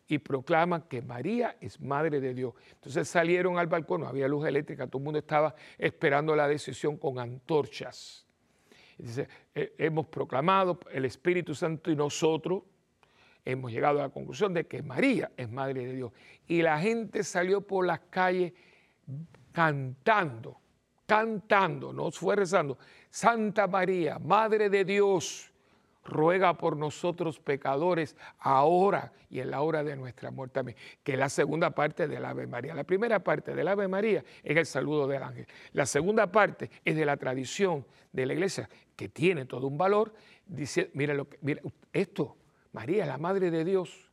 y 0.09 0.17
proclaman 0.17 0.81
que 0.89 1.01
María 1.01 1.55
es 1.61 1.79
madre 1.79 2.19
de 2.19 2.33
Dios. 2.33 2.53
Entonces 2.73 3.07
salieron 3.07 3.57
al 3.57 3.67
balcón, 3.67 4.01
no 4.01 4.07
había 4.07 4.27
luz 4.27 4.45
eléctrica, 4.45 4.87
todo 4.87 4.97
el 4.97 5.05
mundo 5.05 5.19
estaba 5.19 5.55
esperando 5.77 6.35
la 6.35 6.47
decisión 6.47 6.97
con 6.97 7.19
antorchas. 7.19 8.25
Dice, 8.97 9.29
hemos 9.53 10.07
proclamado 10.07 10.79
el 10.91 11.05
Espíritu 11.05 11.55
Santo 11.55 11.89
y 11.89 11.95
nosotros 11.95 12.63
hemos 13.45 13.71
llegado 13.71 13.99
a 13.99 14.03
la 14.03 14.09
conclusión 14.09 14.53
de 14.53 14.67
que 14.67 14.81
María 14.81 15.31
es 15.37 15.49
madre 15.49 15.85
de 15.85 15.93
Dios. 15.93 16.11
Y 16.47 16.61
la 16.61 16.77
gente 16.79 17.23
salió 17.23 17.61
por 17.61 17.85
las 17.85 17.99
calles 18.09 18.51
cantando 19.53 20.59
cantando, 21.09 21.91
no 21.91 22.11
fue 22.11 22.35
rezando, 22.35 22.77
Santa 23.09 23.65
María, 23.65 24.19
Madre 24.19 24.69
de 24.69 24.85
Dios, 24.85 25.51
ruega 26.03 26.57
por 26.57 26.77
nosotros 26.77 27.39
pecadores 27.39 28.15
ahora 28.39 29.13
y 29.29 29.39
en 29.39 29.51
la 29.51 29.61
hora 29.61 29.83
de 29.83 29.95
nuestra 29.95 30.31
muerte. 30.31 30.53
También, 30.55 30.77
que 31.03 31.13
es 31.13 31.19
la 31.19 31.29
segunda 31.29 31.71
parte 31.71 32.07
del 32.07 32.25
Ave 32.25 32.47
María. 32.47 32.73
La 32.73 32.83
primera 32.83 33.23
parte 33.23 33.53
del 33.53 33.67
Ave 33.67 33.87
María 33.87 34.23
es 34.43 34.57
el 34.57 34.65
saludo 34.65 35.07
del 35.07 35.23
ángel. 35.23 35.47
La 35.73 35.85
segunda 35.85 36.31
parte 36.31 36.69
es 36.83 36.95
de 36.95 37.05
la 37.05 37.17
tradición 37.17 37.85
de 38.11 38.25
la 38.25 38.33
iglesia, 38.33 38.69
que 38.95 39.09
tiene 39.09 39.45
todo 39.45 39.67
un 39.67 39.77
valor. 39.77 40.13
Dice, 40.45 40.89
mira, 40.93 41.13
lo 41.13 41.29
que, 41.29 41.37
mira 41.41 41.61
esto, 41.93 42.37
María, 42.71 43.05
la 43.05 43.17
Madre 43.17 43.51
de 43.51 43.63
Dios. 43.63 44.09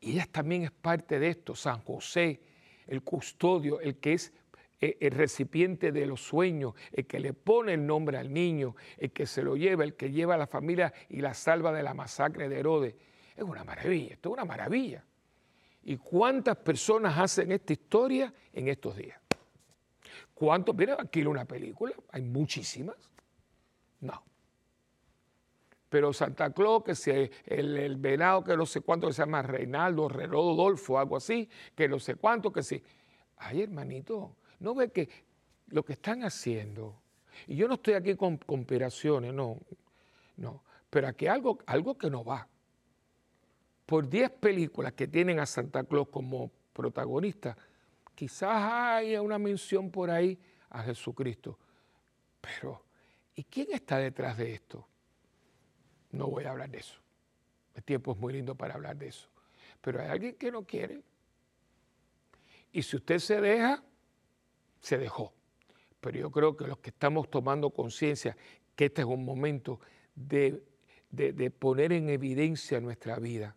Y 0.00 0.12
ella 0.12 0.28
también 0.30 0.62
es 0.62 0.70
parte 0.70 1.18
de 1.18 1.28
esto. 1.28 1.54
San 1.54 1.80
José, 1.82 2.40
el 2.86 3.02
custodio, 3.02 3.80
el 3.80 3.96
que 3.96 4.14
es 4.14 4.32
el 4.80 5.10
recipiente 5.10 5.92
de 5.92 6.06
los 6.06 6.20
sueños, 6.20 6.74
el 6.92 7.06
que 7.06 7.18
le 7.18 7.32
pone 7.32 7.74
el 7.74 7.86
nombre 7.86 8.18
al 8.18 8.32
niño, 8.32 8.76
el 8.96 9.12
que 9.12 9.26
se 9.26 9.42
lo 9.42 9.56
lleva, 9.56 9.84
el 9.84 9.94
que 9.94 10.10
lleva 10.10 10.34
a 10.34 10.38
la 10.38 10.46
familia 10.46 10.92
y 11.08 11.20
la 11.20 11.34
salva 11.34 11.72
de 11.72 11.82
la 11.82 11.94
masacre 11.94 12.48
de 12.48 12.58
Herodes. 12.58 12.94
Es 13.36 13.42
una 13.42 13.64
maravilla, 13.64 14.14
esto 14.14 14.30
es 14.30 14.32
una 14.34 14.44
maravilla. 14.44 15.04
¿Y 15.82 15.96
cuántas 15.96 16.56
personas 16.56 17.18
hacen 17.18 17.52
esta 17.52 17.72
historia 17.72 18.32
en 18.52 18.68
estos 18.68 18.96
días? 18.96 19.18
¿Cuántos? 20.34 20.74
Mira, 20.76 20.96
aquí 21.00 21.24
una 21.24 21.44
película, 21.44 21.94
hay 22.10 22.22
muchísimas. 22.22 22.96
No. 24.00 24.22
Pero 25.88 26.12
Santa 26.12 26.52
Claus, 26.52 26.84
que 26.84 26.94
se, 26.94 27.30
el, 27.46 27.96
venado 27.96 28.44
que 28.44 28.56
no 28.56 28.66
sé 28.66 28.82
cuánto, 28.82 29.06
que 29.06 29.14
se 29.14 29.22
llama 29.22 29.42
Reinaldo, 29.42 30.08
Rodolfo, 30.08 30.98
algo 30.98 31.16
así, 31.16 31.48
que 31.74 31.88
no 31.88 31.98
sé 31.98 32.16
cuánto, 32.16 32.52
que 32.52 32.62
sí. 32.62 32.82
Ay, 33.38 33.62
hermanito, 33.62 34.36
no 34.60 34.74
ve 34.74 34.90
que 34.90 35.08
lo 35.68 35.84
que 35.84 35.94
están 35.94 36.22
haciendo, 36.24 37.00
y 37.46 37.56
yo 37.56 37.68
no 37.68 37.74
estoy 37.74 37.94
aquí 37.94 38.14
con 38.16 38.36
conspiraciones, 38.38 39.32
no, 39.32 39.58
no, 40.36 40.62
pero 40.90 41.08
aquí 41.08 41.26
algo, 41.26 41.58
algo 41.66 41.96
que 41.96 42.10
no 42.10 42.24
va. 42.24 42.48
Por 43.86 44.08
10 44.08 44.30
películas 44.32 44.92
que 44.92 45.08
tienen 45.08 45.40
a 45.40 45.46
Santa 45.46 45.84
Claus 45.84 46.08
como 46.08 46.50
protagonista, 46.72 47.56
quizás 48.14 48.72
haya 48.72 49.22
una 49.22 49.38
mención 49.38 49.90
por 49.90 50.10
ahí 50.10 50.38
a 50.70 50.82
Jesucristo. 50.82 51.58
Pero, 52.40 52.84
¿y 53.34 53.44
quién 53.44 53.68
está 53.72 53.98
detrás 53.98 54.36
de 54.36 54.54
esto? 54.54 54.86
No 56.10 56.26
voy 56.28 56.44
a 56.44 56.50
hablar 56.50 56.70
de 56.70 56.78
eso. 56.78 57.00
El 57.74 57.82
tiempo 57.84 58.12
es 58.12 58.18
muy 58.18 58.32
lindo 58.32 58.54
para 58.54 58.74
hablar 58.74 58.96
de 58.96 59.08
eso. 59.08 59.28
Pero 59.80 60.00
hay 60.00 60.08
alguien 60.08 60.34
que 60.34 60.50
no 60.50 60.64
quiere. 60.64 61.02
Y 62.72 62.82
si 62.82 62.96
usted 62.96 63.18
se 63.18 63.40
deja, 63.40 63.82
se 64.80 64.98
dejó. 64.98 65.32
Pero 66.00 66.18
yo 66.18 66.30
creo 66.30 66.56
que 66.56 66.66
los 66.66 66.78
que 66.78 66.90
estamos 66.90 67.30
tomando 67.30 67.70
conciencia 67.70 68.36
que 68.78 68.86
este 68.86 69.02
es 69.02 69.08
un 69.08 69.24
momento 69.24 69.80
de, 70.14 70.62
poner 71.58 71.92
en 71.92 72.10
evidencia 72.10 72.80
nuestra 72.80 73.16
vida, 73.16 73.56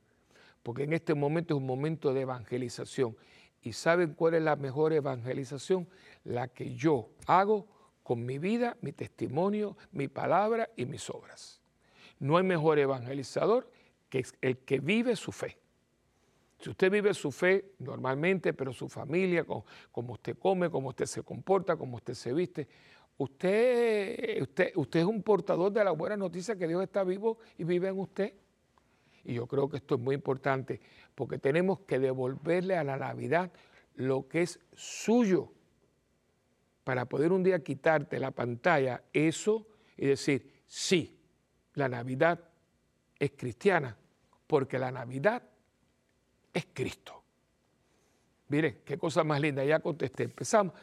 porque 0.63 0.83
en 0.83 0.93
este 0.93 1.13
momento 1.13 1.53
es 1.53 1.59
un 1.59 1.67
momento 1.67 2.11
de 2.11 2.21
evangelización. 2.21 3.15
¿Y 3.61 3.73
saben 3.73 4.15
cuál 4.15 4.33
es 4.33 4.41
la 4.41 4.55
mejor 4.55 4.93
evangelización? 4.93 5.87
La 6.23 6.47
que 6.47 6.73
yo 6.73 7.11
hago 7.27 7.67
con 8.01 8.25
mi 8.25 8.39
vida, 8.39 8.77
mi 8.81 8.93
testimonio, 8.93 9.77
mi 9.91 10.07
palabra 10.07 10.69
y 10.75 10.87
mis 10.87 11.07
obras. 11.11 11.61
No 12.17 12.37
hay 12.37 12.43
mejor 12.43 12.79
evangelizador 12.79 13.69
que 14.09 14.25
el 14.41 14.57
que 14.57 14.79
vive 14.79 15.15
su 15.15 15.31
fe. 15.31 15.60
Si 16.61 16.69
usted 16.69 16.91
vive 16.91 17.13
su 17.15 17.31
fe 17.31 17.73
normalmente, 17.79 18.53
pero 18.53 18.71
su 18.71 18.87
familia, 18.87 19.43
como 19.43 20.13
usted 20.13 20.37
come, 20.37 20.69
como 20.69 20.89
usted 20.89 21.05
se 21.07 21.23
comporta, 21.23 21.75
como 21.75 21.95
usted 21.95 22.13
se 22.13 22.31
viste, 22.33 22.67
usted, 23.17 24.41
usted, 24.43 24.71
usted 24.75 24.99
es 24.99 25.05
un 25.07 25.23
portador 25.23 25.71
de 25.71 25.83
la 25.83 25.89
buena 25.89 26.15
noticia 26.15 26.55
que 26.55 26.67
Dios 26.67 26.83
está 26.83 27.03
vivo 27.03 27.39
y 27.57 27.63
vive 27.63 27.87
en 27.87 27.99
usted. 27.99 28.33
Y 29.23 29.33
yo 29.33 29.47
creo 29.47 29.67
que 29.69 29.77
esto 29.77 29.95
es 29.95 30.01
muy 30.01 30.13
importante 30.13 30.79
porque 31.15 31.39
tenemos 31.39 31.79
que 31.79 31.97
devolverle 31.97 32.77
a 32.77 32.83
la 32.83 32.97
Navidad 32.97 33.51
lo 33.95 34.27
que 34.27 34.43
es 34.43 34.59
suyo 34.73 35.51
para 36.83 37.05
poder 37.05 37.31
un 37.31 37.41
día 37.41 37.63
quitarte 37.63 38.19
la 38.19 38.31
pantalla 38.31 39.03
eso 39.13 39.65
y 39.97 40.05
decir, 40.05 40.63
sí, 40.67 41.17
la 41.73 41.89
Navidad 41.89 42.39
es 43.17 43.31
cristiana, 43.31 43.97
porque 44.45 44.77
la 44.77 44.91
Navidad 44.91 45.43
es 46.53 46.67
Cristo. 46.73 47.21
Miren, 48.49 48.81
qué 48.83 48.97
cosa 48.97 49.23
más 49.23 49.39
linda, 49.39 49.63
ya 49.63 49.79
contesté, 49.79 50.23
empezamos. 50.23 50.73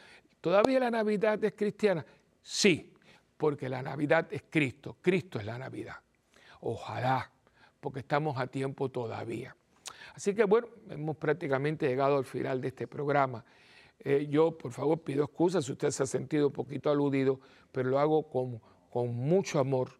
¿Todavía 0.41 0.79
la 0.79 0.89
Navidad 0.89 1.43
es 1.43 1.53
cristiana? 1.53 2.05
Sí, 2.41 2.93
porque 3.37 3.69
la 3.69 3.81
Navidad 3.81 4.27
es 4.31 4.43
Cristo, 4.49 4.97
Cristo 5.01 5.39
es 5.39 5.45
la 5.45 5.57
Navidad. 5.57 5.97
Ojalá, 6.61 7.31
porque 7.79 7.99
estamos 7.99 8.37
a 8.37 8.47
tiempo 8.47 8.89
todavía. 8.89 9.55
Así 10.15 10.33
que 10.33 10.45
bueno, 10.45 10.67
hemos 10.89 11.15
prácticamente 11.17 11.87
llegado 11.87 12.17
al 12.17 12.25
final 12.25 12.59
de 12.59 12.69
este 12.69 12.87
programa. 12.87 13.45
Eh, 13.99 14.27
yo, 14.29 14.57
por 14.57 14.71
favor, 14.71 15.01
pido 15.01 15.25
excusas 15.25 15.65
si 15.65 15.73
usted 15.73 15.91
se 15.91 16.03
ha 16.03 16.07
sentido 16.07 16.47
un 16.47 16.53
poquito 16.53 16.89
aludido, 16.89 17.39
pero 17.71 17.89
lo 17.89 17.99
hago 17.99 18.29
con, 18.29 18.59
mucho 19.13 19.59
amor 19.59 19.91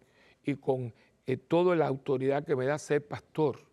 y 0.43 0.55
con 0.55 0.93
eh, 1.27 1.37
toda 1.37 1.75
la 1.75 1.85
autoridad 1.85 2.43
que 2.43 2.55
me 2.55 2.65
da 2.65 2.79
ser 2.79 3.07
pastor 3.07 3.68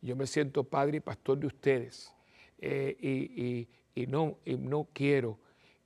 yo 0.00 0.16
me 0.16 0.26
siento 0.26 0.64
padre 0.64 0.98
y 0.98 1.00
pastor 1.00 1.38
de 1.38 1.46
ustedes 1.46 2.12
eh, 2.58 3.66
y, 3.94 4.06
no, 4.06 4.38
no 4.46 4.88
quiero 4.92 5.38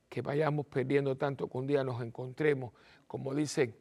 que 0.07 0.21
vayamos 0.21 0.67
perdiendo 0.67 1.17
tanto 1.17 1.49
que 1.49 1.57
un 1.57 1.65
día 1.65 1.83
nos 1.83 2.01
encontremos, 2.03 2.73
como 3.07 3.33
dicen 3.33 3.75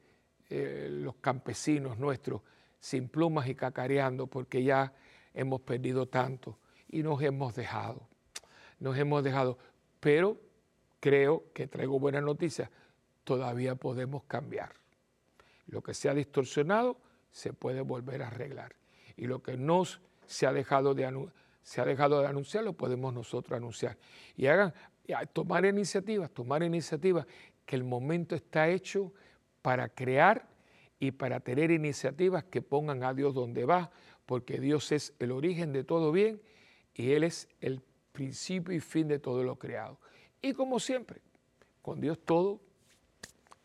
eh, 0.49 0.89
los 0.91 1.17
campesinos 1.17 1.99
nuestros, 1.99 2.41
sin 2.81 3.09
plumas 3.09 3.47
y 3.49 3.55
cacareando, 3.55 4.27
porque 4.27 4.65
ya 4.65 4.95
hemos 5.35 5.61
perdido 5.61 6.09
tanto 6.09 6.59
y 6.89 7.03
nos 7.03 7.23
hemos 7.23 7.55
dejado. 7.55 8.09
Nos 8.79 8.97
hemos 8.99 9.23
dejado. 9.23 9.59
Pero 10.01 10.41
creo 11.01 11.45
que 11.53 11.67
traigo 11.67 11.99
buenas 11.99 12.23
noticias. 12.23 12.71
Todavía 13.25 13.75
podemos 13.75 14.25
cambiar. 14.25 14.73
Lo 15.67 15.83
que 15.83 15.95
se 15.95 16.09
ha 16.09 16.15
distorsionado 16.15 16.99
se 17.31 17.53
puede 17.53 17.81
volver 17.81 18.23
a 18.23 18.29
arreglar. 18.29 18.75
Y 19.17 19.27
lo 19.27 19.43
que 19.43 19.57
nos 19.57 20.01
se 20.33 20.47
ha 20.47 20.53
dejado 20.53 20.95
de, 20.95 21.29
se 21.63 21.81
ha 21.81 21.85
dejado 21.85 22.21
de 22.21 22.27
anunciar, 22.27 22.65
lo 22.65 22.73
podemos 22.73 23.13
nosotros 23.13 23.55
anunciar. 23.55 23.99
Y 24.35 24.47
hagan, 24.47 24.73
tomar 25.35 25.67
iniciativas, 25.67 26.31
tomar 26.31 26.63
iniciativas, 26.63 27.27
que 27.67 27.77
el 27.77 27.85
momento 27.85 28.35
está 28.35 28.69
hecho 28.69 29.13
para 29.61 29.91
crear 29.91 30.49
y 30.99 31.11
para 31.11 31.41
tener 31.41 31.71
iniciativas 31.71 32.45
que 32.45 32.63
pongan 32.63 33.05
a 33.05 33.13
Dios 33.13 33.35
donde 33.35 33.67
va, 33.67 33.91
porque 34.25 34.59
Dios 34.59 34.91
es 34.91 35.13
el 35.19 35.33
origen 35.33 35.73
de 35.73 35.85
todo 35.85 36.13
bien 36.13 36.41
y 36.95 37.13
Él 37.13 37.25
es 37.25 37.49
el 37.61 37.83
principio 38.13 38.75
y 38.75 38.81
fin 38.81 39.09
de 39.09 39.19
todo 39.19 39.45
lo 39.45 39.59
creado. 39.59 39.99
Y 40.41 40.55
como 40.55 40.81
siempre, 40.81 41.21
con 41.83 42.01
Dios 42.01 42.19
todo 42.25 42.61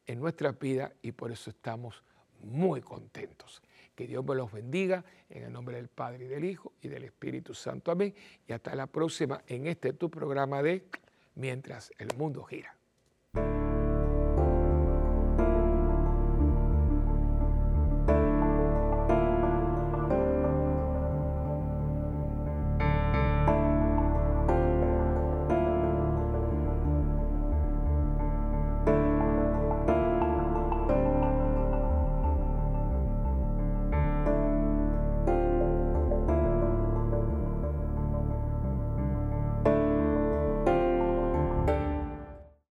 en 0.06 0.20
nuestra 0.20 0.52
vida 0.52 0.94
y 1.02 1.12
por 1.12 1.32
eso 1.32 1.50
estamos 1.50 2.02
muy 2.42 2.80
contentos. 2.80 3.62
Que 3.94 4.06
Dios 4.06 4.24
me 4.24 4.34
los 4.34 4.50
bendiga 4.50 5.04
en 5.28 5.44
el 5.44 5.52
nombre 5.52 5.76
del 5.76 5.88
Padre 5.88 6.24
y 6.24 6.28
del 6.28 6.44
Hijo 6.44 6.72
y 6.80 6.88
del 6.88 7.04
Espíritu 7.04 7.54
Santo. 7.54 7.90
Amén. 7.90 8.14
Y 8.46 8.52
hasta 8.52 8.74
la 8.74 8.86
próxima 8.86 9.42
en 9.46 9.66
este 9.66 9.92
tu 9.92 10.10
programa 10.10 10.62
de 10.62 10.84
Mientras 11.34 11.92
el 11.98 12.08
mundo 12.16 12.42
gira. 12.42 12.79